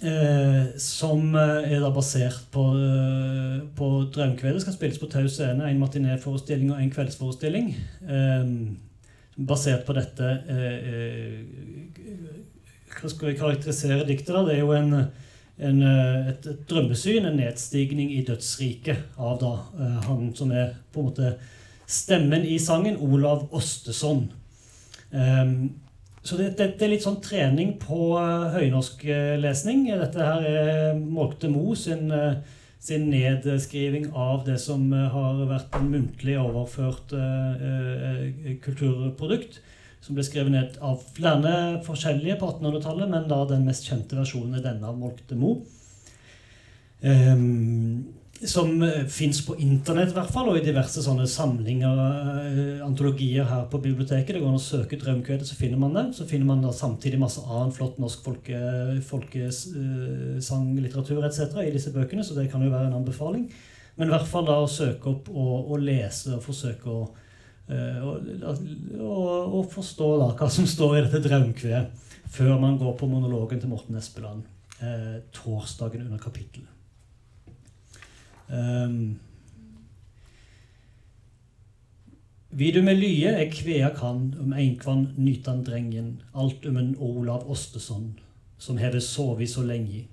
Eh, 0.00 0.78
som 0.80 1.34
eh, 1.36 1.72
er 1.74 1.80
da 1.82 1.90
basert 1.92 2.46
på, 2.50 2.62
eh, 2.72 3.58
på 3.76 3.88
Draumkvedet. 4.14 4.62
Skal 4.62 4.72
spilles 4.72 4.98
på 4.98 5.10
Tau 5.12 5.28
scene. 5.28 5.66
En 5.68 5.82
matinéforestilling 5.82 6.72
og 6.72 6.80
en 6.80 6.90
kveldsforestilling. 6.90 7.74
Eh, 8.08 8.46
basert 9.46 9.86
på 9.86 9.96
dette 9.96 10.30
eh, 10.48 10.90
eh, 10.92 11.40
Hva 12.94 13.10
skal 13.10 13.30
vi 13.30 13.38
karakterisere 13.38 14.06
diktet? 14.08 14.34
da? 14.34 14.44
Det 14.46 14.56
er 14.56 14.64
jo 14.64 14.74
en, 14.76 14.96
en, 15.00 15.82
eh, 15.86 16.30
et, 16.32 16.50
et, 16.52 16.64
drømmesyn, 16.68 17.28
en 17.28 17.38
nedstigning 17.40 18.12
i 18.16 18.24
dødsriket 18.26 19.16
av 19.18 19.38
da, 19.40 19.54
han 20.08 20.30
som 20.36 20.52
er 20.52 20.74
på 20.92 21.02
en 21.02 21.10
måte 21.10 21.34
stemmen 21.90 22.44
i 22.46 22.58
sangen, 22.62 22.98
Olav 23.02 23.48
Osteson. 23.56 24.28
Um, 25.10 25.72
så 26.22 26.36
det, 26.36 26.52
det, 26.58 26.66
det, 26.78 26.84
er 26.84 26.92
litt 26.92 27.02
sånn 27.02 27.18
trening 27.24 27.72
på 27.82 28.12
uh, 28.14 28.52
høynorsklesning. 28.54 29.88
Dette 29.98 30.22
her 30.22 30.46
er 30.46 31.00
Molkte 31.00 31.50
Moe 31.50 31.74
sin, 31.78 32.12
uh, 32.12 32.36
sin, 32.80 33.10
nedskriving 33.12 34.10
av 34.16 34.46
det 34.46 34.56
som 34.62 34.86
uh, 34.92 35.08
har 35.12 35.44
vært 35.50 35.76
en 35.78 35.90
muntlig 35.92 36.38
overført 36.40 37.12
kulturprodukt 38.64 39.60
som 40.00 40.16
ble 40.16 40.24
skrevet 40.24 40.54
ned 40.54 40.78
av 40.84 41.02
flere 41.14 41.52
forskjellige 41.84 42.38
på 42.40 42.48
1800-tallet, 42.54 43.10
men 43.12 43.28
da 43.28 43.42
den 43.50 43.66
mest 43.68 43.84
kjente 43.88 44.16
versjonen 44.16 44.56
er 44.56 44.64
denne 44.64 44.88
av 44.88 44.96
Molkte 44.96 45.36
Mo. 45.36 45.58
Um, 47.00 48.19
som 48.48 48.82
uh, 48.82 49.06
fins 49.10 49.46
på 49.46 49.56
internett, 49.60 50.10
i 50.12 50.14
hvert 50.16 50.32
fall, 50.32 50.48
og 50.48 50.56
i 50.56 50.64
diverse 50.64 51.02
sånne 51.04 51.26
samlinger, 51.28 51.94
uh, 52.00 52.86
antologier 52.86 53.44
her 53.48 53.64
på 53.72 53.78
biblioteket. 53.84 54.34
Det 54.34 54.42
går 54.42 54.52
an 54.52 54.60
å 54.60 54.64
søke 54.64 54.96
'Drømkvedet', 55.00 55.48
så 55.48 55.56
finner 55.58 55.78
man 55.82 55.96
det. 55.96 56.04
Så 56.16 56.22
finner 56.30 56.46
man 56.48 56.64
da 56.64 56.70
samtidig 56.72 57.18
masse 57.20 57.40
annen 57.44 57.76
flott 57.76 57.96
norsk 58.00 58.18
folke, 58.24 58.58
folkesanglitteratur 59.08 61.22
etc. 61.26 61.38
i 61.66 61.74
disse 61.74 61.92
bøkene, 61.92 62.24
så 62.24 62.32
det 62.38 62.50
kan 62.52 62.62
jo 62.64 62.72
være 62.72 62.86
en 62.88 63.00
anbefaling. 63.02 63.44
Men 63.96 64.06
i 64.08 64.12
hvert 64.14 64.30
fall 64.30 64.46
da 64.48 64.56
å 64.62 64.68
søke 64.70 65.06
opp 65.10 65.24
og, 65.28 65.70
og 65.74 65.78
lese 65.84 66.28
og 66.36 66.44
forsøke 66.46 66.86
å 66.88 66.90
Eh, 67.70 67.98
og, 68.02 68.24
og, 68.98 69.54
og, 69.54 69.66
forstå 69.70 70.06
da 70.18 70.32
hva 70.34 70.48
som 70.50 70.66
står 70.66 70.96
i 70.96 71.02
dette 71.04 71.20
drømkvedet, 71.22 72.08
før 72.30 72.56
man 72.62 72.78
går 72.80 72.96
på 72.98 73.08
monologen 73.10 73.62
til 73.62 73.70
Morten 73.70 73.98
Espeland 73.98 74.42
eh, 74.82 75.20
torsdagen 75.34 76.08
under 76.08 76.18
kapittelet. 76.22 76.79
Um, 78.50 79.20
Vi 82.50 82.72
med 82.82 82.98
lye 82.98 83.30
er 83.30 83.46
kvea 83.46 83.92
kan 83.94 84.34
om 84.42 84.52
einkvann 84.52 85.12
nytan 85.14 85.62
drengen, 85.62 86.16
alt 86.34 86.64
om 86.66 86.80
en 86.80 86.96
Olav 86.98 87.46
Osteson, 87.46 88.18
som 88.58 88.76
heve 88.76 88.98
sovi 89.00 89.46
så 89.46 89.62
lenge. 89.62 90.08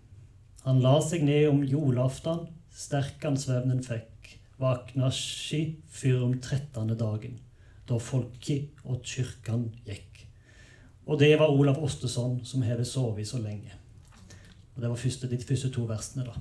Han 0.62 0.84
la 0.84 1.00
seg 1.02 1.26
ned 1.26 1.48
om 1.50 1.64
julaftan, 1.66 2.46
sterkan 2.70 3.40
svevnen 3.42 3.82
fikk, 3.82 4.38
vakna 4.62 5.10
ski 5.10 5.80
fyr 5.90 6.22
om 6.28 6.38
trettande 6.38 6.94
dagen 7.00 7.40
da 7.88 7.98
folket 8.04 8.84
og 8.86 9.02
kyrkan 9.06 9.70
gikk. 9.88 10.26
Og 11.08 11.20
det 11.22 11.34
var 11.40 11.54
Olav 11.54 11.80
Osteson 11.84 12.42
som 12.46 12.66
hadde 12.68 12.86
sovi 12.86 13.26
så 13.26 13.40
lenge. 13.40 13.72
Og 14.76 14.82
Det 14.82 14.90
var 14.90 14.96
første, 14.96 15.28
de 15.28 15.38
første 15.38 15.70
to 15.72 15.88
versene, 15.90 16.26
da. 16.26 16.36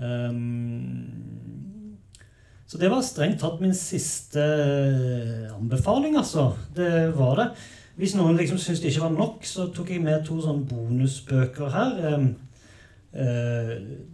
Um, 0.00 1.96
så 2.66 2.78
det 2.78 2.90
var 2.90 3.02
strengt 3.04 3.40
tatt 3.42 3.60
min 3.60 3.74
siste 3.74 4.42
anbefaling, 5.52 6.16
altså. 6.16 6.52
Det 6.76 7.10
var 7.16 7.36
det. 7.40 7.48
Hvis 8.00 8.14
noen 8.16 8.38
liksom 8.38 8.58
syntes 8.58 8.80
det 8.80 8.92
ikke 8.92 9.08
var 9.08 9.16
nok, 9.16 9.44
så 9.44 9.68
tok 9.74 9.90
jeg 9.90 10.04
med 10.04 10.22
to 10.24 10.38
sånne 10.40 10.68
bonusbøker 10.70 11.74
her. 11.74 12.14
Um, 12.14 12.30
Eh, 13.10 13.70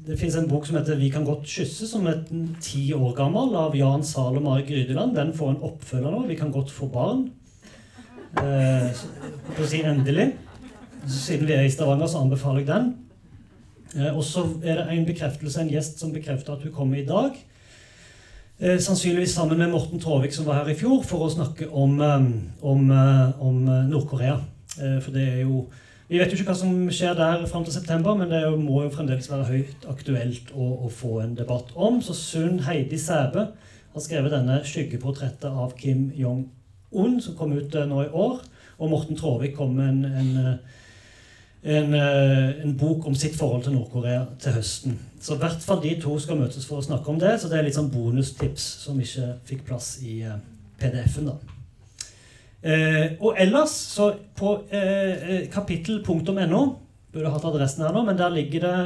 det 0.06 0.16
fins 0.16 0.38
en 0.40 0.48
bok 0.48 0.66
som 0.66 0.76
heter 0.78 0.96
'Vi 0.96 1.08
kan 1.10 1.24
godt 1.24 1.44
kysse', 1.44 1.86
som 1.86 2.06
er 2.06 2.24
ti 2.60 2.92
år 2.92 3.14
gammel, 3.14 3.56
av 3.56 3.76
Jan 3.76 4.02
Mari 4.42 4.62
Grydeland. 4.62 5.14
Den 5.14 5.32
får 5.32 5.50
en 5.50 5.62
oppfølger 5.62 6.10
nå. 6.10 6.26
'Vi 6.26 6.34
kan 6.34 6.52
godt 6.52 6.70
få 6.70 6.88
barn'. 6.88 7.30
Eh, 8.38 8.92
på 9.56 9.62
å 9.62 9.66
si 9.66 9.82
endelig. 9.82 10.34
Siden 11.06 11.46
vi 11.46 11.52
er 11.52 11.62
i 11.62 11.70
Stavanger, 11.70 12.06
så 12.06 12.18
anbefaler 12.18 12.58
jeg 12.58 12.66
den. 12.66 13.05
Eh, 13.96 14.10
og 14.12 14.24
så 14.24 14.44
er 14.62 14.80
det 14.80 14.86
en 14.92 15.08
bekreftelse, 15.08 15.60
en 15.60 15.72
gjest 15.72 16.00
som 16.02 16.12
bekrefter 16.14 16.56
at 16.56 16.64
hun 16.66 16.74
kommer 16.74 17.00
i 17.00 17.06
dag. 17.06 17.36
sannsynligvis 18.56 19.34
sammen 19.36 19.58
med 19.58 19.68
Morten 19.68 20.00
Traavik, 20.00 20.32
som 20.32 20.46
var 20.46 20.62
her 20.62 20.70
i 20.72 20.74
fjor, 20.74 21.02
for 21.04 21.26
å 21.26 21.28
snakke 21.28 21.66
om, 21.68 21.98
om, 22.62 22.90
om 23.40 23.58
Nord-Korea. 23.90 24.38
for 25.04 25.10
det 25.12 25.26
er 25.28 25.42
jo 25.42 25.66
vi 26.06 26.20
vet 26.20 26.30
jo 26.30 26.36
ikke 26.38 26.52
hva 26.52 26.54
som 26.54 26.74
skjer 26.94 27.16
der 27.18 27.40
fram 27.50 27.64
til 27.66 27.74
september, 27.74 28.14
men 28.14 28.30
det 28.30 28.44
må 28.62 28.84
jo 28.84 28.92
fremdeles 28.94 29.26
være 29.26 29.48
høyt 29.48 29.86
aktuelt 29.90 30.52
å, 30.54 30.68
å 30.86 30.90
få 30.92 31.16
en 31.24 31.32
debatt 31.34 31.72
om. 31.74 31.98
Så 31.98 32.14
Sunn 32.14 32.60
Heidi 32.62 32.98
Sæbø 33.02 33.42
har 33.96 34.04
skrevet 34.04 34.30
denne 34.30 34.60
skyggeportrettet 34.62 35.50
av 35.50 35.74
Kim 35.80 36.12
Jong-un, 36.14 37.16
som 37.24 37.34
kom 37.34 37.56
ut 37.56 37.74
eh, 37.74 37.88
nå 37.90 38.04
i 38.04 38.12
år. 38.12 38.38
Og 38.76 38.92
Morten 38.92 39.18
Traavik 39.18 39.56
kom 39.58 39.74
med 39.80 39.88
en, 39.88 40.20
en, 40.20 40.30
eh, 40.44 40.75
en, 41.66 41.94
eh, 41.94 42.62
en 42.64 42.76
bok 42.78 43.06
om 43.06 43.14
sitt 43.14 43.34
forhold 43.34 43.64
til 43.66 43.74
Nord-Korea 43.74 44.22
til 44.38 44.52
høsten. 44.52 44.98
Så 45.20 45.34
i 45.34 45.42
hvert 45.42 45.62
fall 45.66 45.82
de 45.82 45.96
to 46.00 46.18
skal 46.22 46.38
møtes 46.38 46.66
for 46.66 46.78
å 46.78 46.86
snakke 46.86 47.10
om 47.10 47.18
det. 47.18 47.40
Så 47.40 47.50
det 47.50 47.58
er 47.58 47.66
litt 47.66 47.74
sånn 47.78 47.90
bonustips 47.90 48.62
som 48.84 49.00
ikke 49.02 49.34
fikk 49.48 49.66
plass 49.66 49.96
i 50.06 50.20
PDF-en. 50.78 51.32
da. 51.32 51.56
Eh, 52.66 53.12
og 53.20 53.36
ellers, 53.38 53.74
så 53.94 54.10
på 54.36 54.56
eh, 54.74 55.12
eh 55.12 55.42
kapittel.no 55.52 56.62
Burde 57.12 57.30
hatt 57.30 57.44
adressen 57.48 57.84
her 57.84 57.92
nå, 57.94 58.02
men 58.04 58.16
der 58.18 58.32
ligger 58.34 58.64
det 58.64 58.78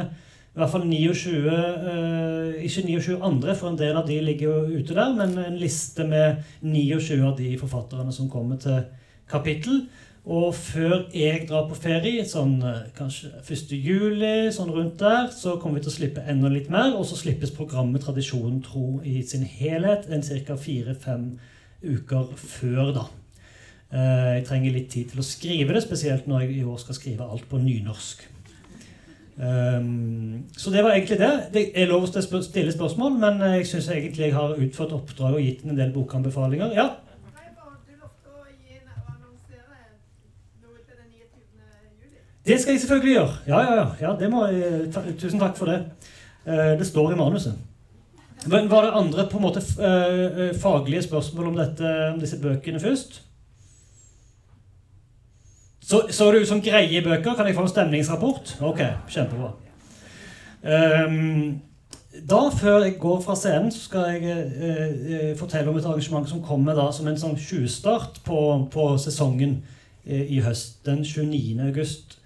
i 0.50 0.58
hvert 0.58 0.72
fall 0.72 0.84
29 0.84 1.46
eh, 1.48 2.58
Ikke 2.66 2.82
29 2.86 3.16
andre, 3.24 3.54
for 3.56 3.70
en 3.70 3.78
del 3.78 3.96
av 3.96 4.06
de 4.08 4.18
ligger 4.20 4.48
jo 4.50 4.80
ute 4.80 4.94
der, 4.94 5.14
men 5.14 5.38
en 5.38 5.56
liste 5.58 6.04
med 6.04 6.42
29 6.60 7.22
av 7.24 7.36
de 7.38 7.54
forfatterne 7.58 8.12
som 8.12 8.28
kommer 8.28 8.58
til 8.60 8.82
kapittel. 9.30 9.86
Og 10.28 10.50
før 10.54 11.06
jeg 11.16 11.46
drar 11.48 11.64
på 11.70 11.76
ferie, 11.80 12.26
sånn 12.28 12.58
eh, 12.60 12.90
kanskje 12.96 13.30
1. 13.40 13.70
juli, 13.72 14.50
sånn 14.52 14.72
rundt 14.74 14.98
der, 15.00 15.30
så 15.32 15.54
kommer 15.56 15.80
vi 15.80 15.86
til 15.86 15.92
å 15.92 15.94
slippe 15.94 16.24
enda 16.28 16.50
litt 16.52 16.68
mer. 16.72 16.92
Og 16.98 17.06
så 17.08 17.16
slippes 17.16 17.54
programmet 17.56 18.04
Tradisjonen 18.04 18.60
tro 18.64 19.00
i 19.00 19.22
sin 19.24 19.46
helhet 19.48 20.10
en 20.12 20.20
ca. 20.20 20.58
fire-fem 20.60 21.30
uker 21.80 22.34
før, 22.36 22.92
da. 22.98 23.06
Eh, 23.90 24.28
jeg 24.36 24.44
trenger 24.50 24.76
litt 24.76 24.92
tid 24.92 25.08
til 25.10 25.22
å 25.22 25.26
skrive 25.26 25.74
det, 25.74 25.86
spesielt 25.86 26.28
når 26.28 26.44
jeg 26.44 26.60
i 26.60 26.68
år 26.68 26.78
skal 26.84 27.00
skrive 27.00 27.24
alt 27.24 27.48
på 27.48 27.62
nynorsk. 27.62 28.28
Um, 29.40 30.44
så 30.52 30.68
det 30.68 30.82
var 30.84 30.92
egentlig 30.92 31.16
det. 31.16 31.30
Det 31.54 31.62
er 31.72 31.86
lov 31.88 32.04
å 32.04 32.10
stille 32.44 32.74
spørsmål, 32.74 33.14
men 33.22 33.40
jeg 33.54 33.70
syns 33.70 33.88
egentlig 33.88 34.26
jeg 34.26 34.34
har 34.36 34.52
utført 34.52 34.92
oppdrag 34.92 35.38
og 35.38 35.40
gitt 35.40 35.64
en 35.64 35.78
del 35.78 35.94
bokanbefalinger. 35.94 36.74
Ja? 36.76 36.90
Det 42.46 42.60
skal 42.60 42.72
jeg 42.72 42.80
selvfølgelig 42.80 43.14
gjøre. 43.14 43.34
Ja, 43.46 43.60
ja, 43.60 43.74
ja. 43.74 43.86
ja 44.00 44.46
jeg, 44.48 44.92
ta, 44.94 45.02
tusen 45.18 45.40
takk 45.40 45.56
for 45.56 45.70
det. 45.70 45.84
Uh, 46.46 46.78
det 46.78 46.86
står 46.86 47.12
i 47.12 47.16
manuset. 47.16 47.54
Men 48.46 48.70
Var 48.70 48.82
det 48.86 48.92
andre 48.96 49.26
på 49.28 49.36
en 49.36 49.44
måte 49.44 49.60
uh, 49.60 50.60
faglige 50.60 51.02
spørsmål 51.02 51.46
om, 51.46 51.56
dette, 51.56 51.96
om 52.14 52.20
disse 52.20 52.40
bøkene 52.40 52.80
først? 52.80 53.22
Så, 55.90 56.06
så 56.10 56.32
det 56.32 56.42
ut 56.42 56.48
som 56.48 56.62
greie 56.62 57.02
bøker. 57.02 57.34
Kan 57.34 57.46
jeg 57.46 57.54
få 57.54 57.66
en 57.66 57.68
stemningsrapport? 57.68 58.56
Ok, 58.62 58.80
kjempebra. 59.10 59.50
Um, 60.62 61.60
da, 62.10 62.40
før 62.54 62.84
jeg 62.84 62.98
går 62.98 63.20
fra 63.22 63.34
scenen, 63.38 63.70
så 63.72 63.80
skal 63.80 64.00
jeg 64.00 64.22
eh, 64.60 64.78
eh, 65.30 65.36
fortelle 65.38 65.70
om 65.70 65.76
et 65.78 65.84
arrangement 65.86 66.28
som 66.28 66.42
kommer 66.42 66.74
da 66.74 66.88
som 66.92 67.06
en 67.06 67.18
sånn 67.18 67.36
tjuvstart 67.38 68.18
på, 68.26 68.40
på 68.72 68.86
sesongen 68.98 69.60
eh, 70.04 70.26
i 70.26 70.40
høst. 70.42 70.80
Den 70.86 71.04
29. 71.06 71.60
august 71.68 72.16
eh, 72.16 72.19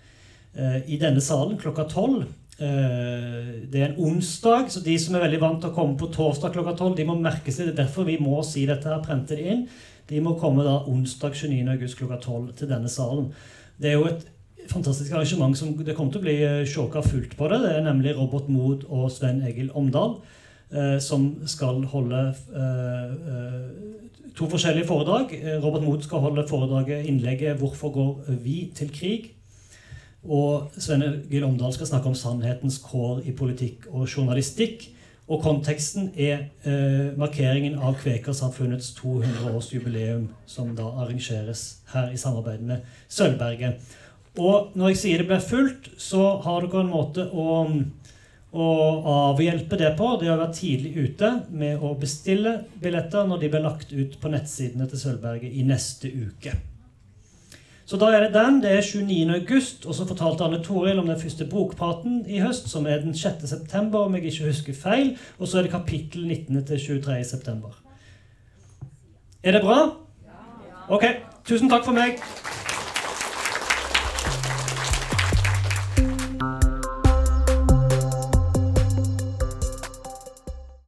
i 0.55 0.97
denne 1.01 1.23
salen 1.25 1.57
klokka 1.59 1.89
12. 1.91 2.25
Eh, 2.59 3.67
det 3.71 3.81
er 3.81 3.89
en 3.89 3.99
onsdag, 4.07 4.69
så 4.71 4.83
de 4.85 4.95
som 4.99 5.17
er 5.17 5.25
veldig 5.25 5.41
vant 5.43 5.63
til 5.63 5.73
å 5.73 5.75
komme 5.75 5.99
på 5.99 6.11
torsdag 6.15 6.53
klokka 6.55 6.77
12, 6.77 6.93
de 7.01 7.07
må 7.09 7.17
merke 7.19 7.51
seg 7.51 7.67
det. 7.67 7.73
er 7.75 7.81
derfor 7.83 8.07
vi 8.07 8.21
må 8.23 8.43
si 8.47 8.63
dette 8.69 8.87
her, 8.87 9.03
prente 9.03 9.35
det 9.35 9.49
inn. 9.51 9.65
De 10.11 10.21
må 10.23 10.37
komme 10.39 10.63
da 10.67 10.77
onsdag 10.91 11.35
29. 11.35 11.65
august 11.73 11.99
klokka 11.99 12.21
12 12.21 12.53
til 12.61 12.71
denne 12.71 12.93
salen. 12.93 13.33
Det 13.81 13.91
er 13.91 13.99
jo 13.99 14.07
et 14.07 14.23
fantastisk 14.71 15.13
arrangement 15.13 15.57
som 15.59 15.75
det 15.77 15.97
kommer 15.97 16.15
til 16.15 16.23
å 16.23 16.27
bli 16.29 16.37
eh, 16.47 16.63
sjåka 16.69 17.03
fullt 17.03 17.35
på 17.39 17.51
det. 17.51 17.61
Det 17.65 17.75
er 17.75 17.89
nemlig 17.89 18.15
Robert 18.21 18.47
Mood 18.49 18.87
og 18.87 19.11
Sven 19.13 19.43
Egil 19.49 19.73
Omdal 19.75 20.21
eh, 20.71 21.01
som 21.03 21.33
skal 21.51 21.83
holde 21.91 22.29
eh, 22.55 23.11
eh 23.35 23.91
to 24.35 24.49
forskjellige 24.51 24.89
foredrag. 24.89 25.31
Eh, 25.31 25.61
Robert 25.63 25.85
Mood 25.85 26.03
skal 26.03 26.19
holde 26.19 26.43
foredraget 26.49 27.07
innlegget 27.07 27.59
'Hvorfor 27.59 27.93
går 27.95 28.41
vi 28.43 28.73
til 28.75 28.91
krig?' 28.91 29.31
Og 30.25 30.73
Svenne 30.81 31.11
Egil 31.27 31.45
Omdal 31.45 31.75
skal 31.77 31.91
snakke 31.91 32.09
om 32.09 32.17
sannhetens 32.17 32.79
kår 32.85 33.25
i 33.29 33.35
politikk 33.37 33.89
og 33.91 34.07
journalistikk. 34.09 34.89
Og 35.25 35.41
konteksten 35.41 36.11
er 36.21 36.51
eh, 36.69 37.13
markeringen 37.17 37.79
av 37.81 37.97
Kvekersamfunnets 37.97 38.91
200-årsjubileum, 38.99 40.27
som 40.47 40.75
da 40.77 40.91
arrangeres 41.01 41.63
her 41.95 42.11
i 42.13 42.21
samarbeid 42.21 42.65
med 42.69 42.85
Sølvberget. 43.09 43.81
Og 44.37 44.75
når 44.77 44.93
jeg 44.93 45.01
sier 45.01 45.23
det 45.23 45.31
blir 45.31 45.45
fullt, 45.45 45.89
så 46.01 46.37
har 46.45 46.67
dere 46.67 46.83
en 46.83 46.93
måte 46.93 47.25
å, 47.31 47.63
å 48.53 48.69
avhjelpe 49.31 49.81
det 49.81 49.95
på. 49.97 50.11
Det 50.21 50.29
har 50.29 50.43
vært 50.43 50.61
tidlig 50.61 50.93
ute 50.99 51.33
med 51.55 51.81
å 51.81 51.95
bestille 52.01 52.59
billetter 52.83 53.25
når 53.29 53.45
de 53.45 53.53
blir 53.55 53.65
lagt 53.65 53.97
ut 53.97 54.21
på 54.21 54.33
nettsidene 54.33 54.91
til 54.91 55.05
Sølvberget 55.07 55.57
i 55.57 55.65
neste 55.65 56.13
uke. 56.13 56.57
Så 57.85 57.99
da 58.01 58.09
er 58.13 58.25
det 58.25 58.35
den. 58.35 58.63
Det 58.63 58.71
er 58.73 58.81
29. 58.81 59.35
august. 59.35 59.87
Og 59.87 59.95
så 59.95 60.07
fortalte 60.09 60.45
Anne 60.45 60.63
Toril 60.65 60.99
om 60.99 61.07
den 61.07 61.21
første 61.21 61.45
bokpraten 61.45 62.25
i 62.27 62.41
høst, 62.41 62.69
som 62.71 62.87
er 62.87 63.03
den 63.05 63.15
6. 63.15 63.49
september, 63.49 63.99
om 63.99 64.15
jeg 64.15 64.25
ikke 64.25 64.49
husker 64.49 64.75
feil. 64.75 65.17
Og 65.39 65.49
så 65.49 65.59
er 65.59 65.63
det 65.63 65.71
kapittel 65.71 66.27
19. 66.27 66.65
til 66.65 66.87
23. 66.87 67.25
september. 67.25 67.77
Er 69.43 69.53
det 69.53 69.63
bra? 69.63 69.81
Ok. 70.89 71.05
Tusen 71.45 71.69
takk 71.69 71.85
for 71.85 71.93
meg. 71.93 72.21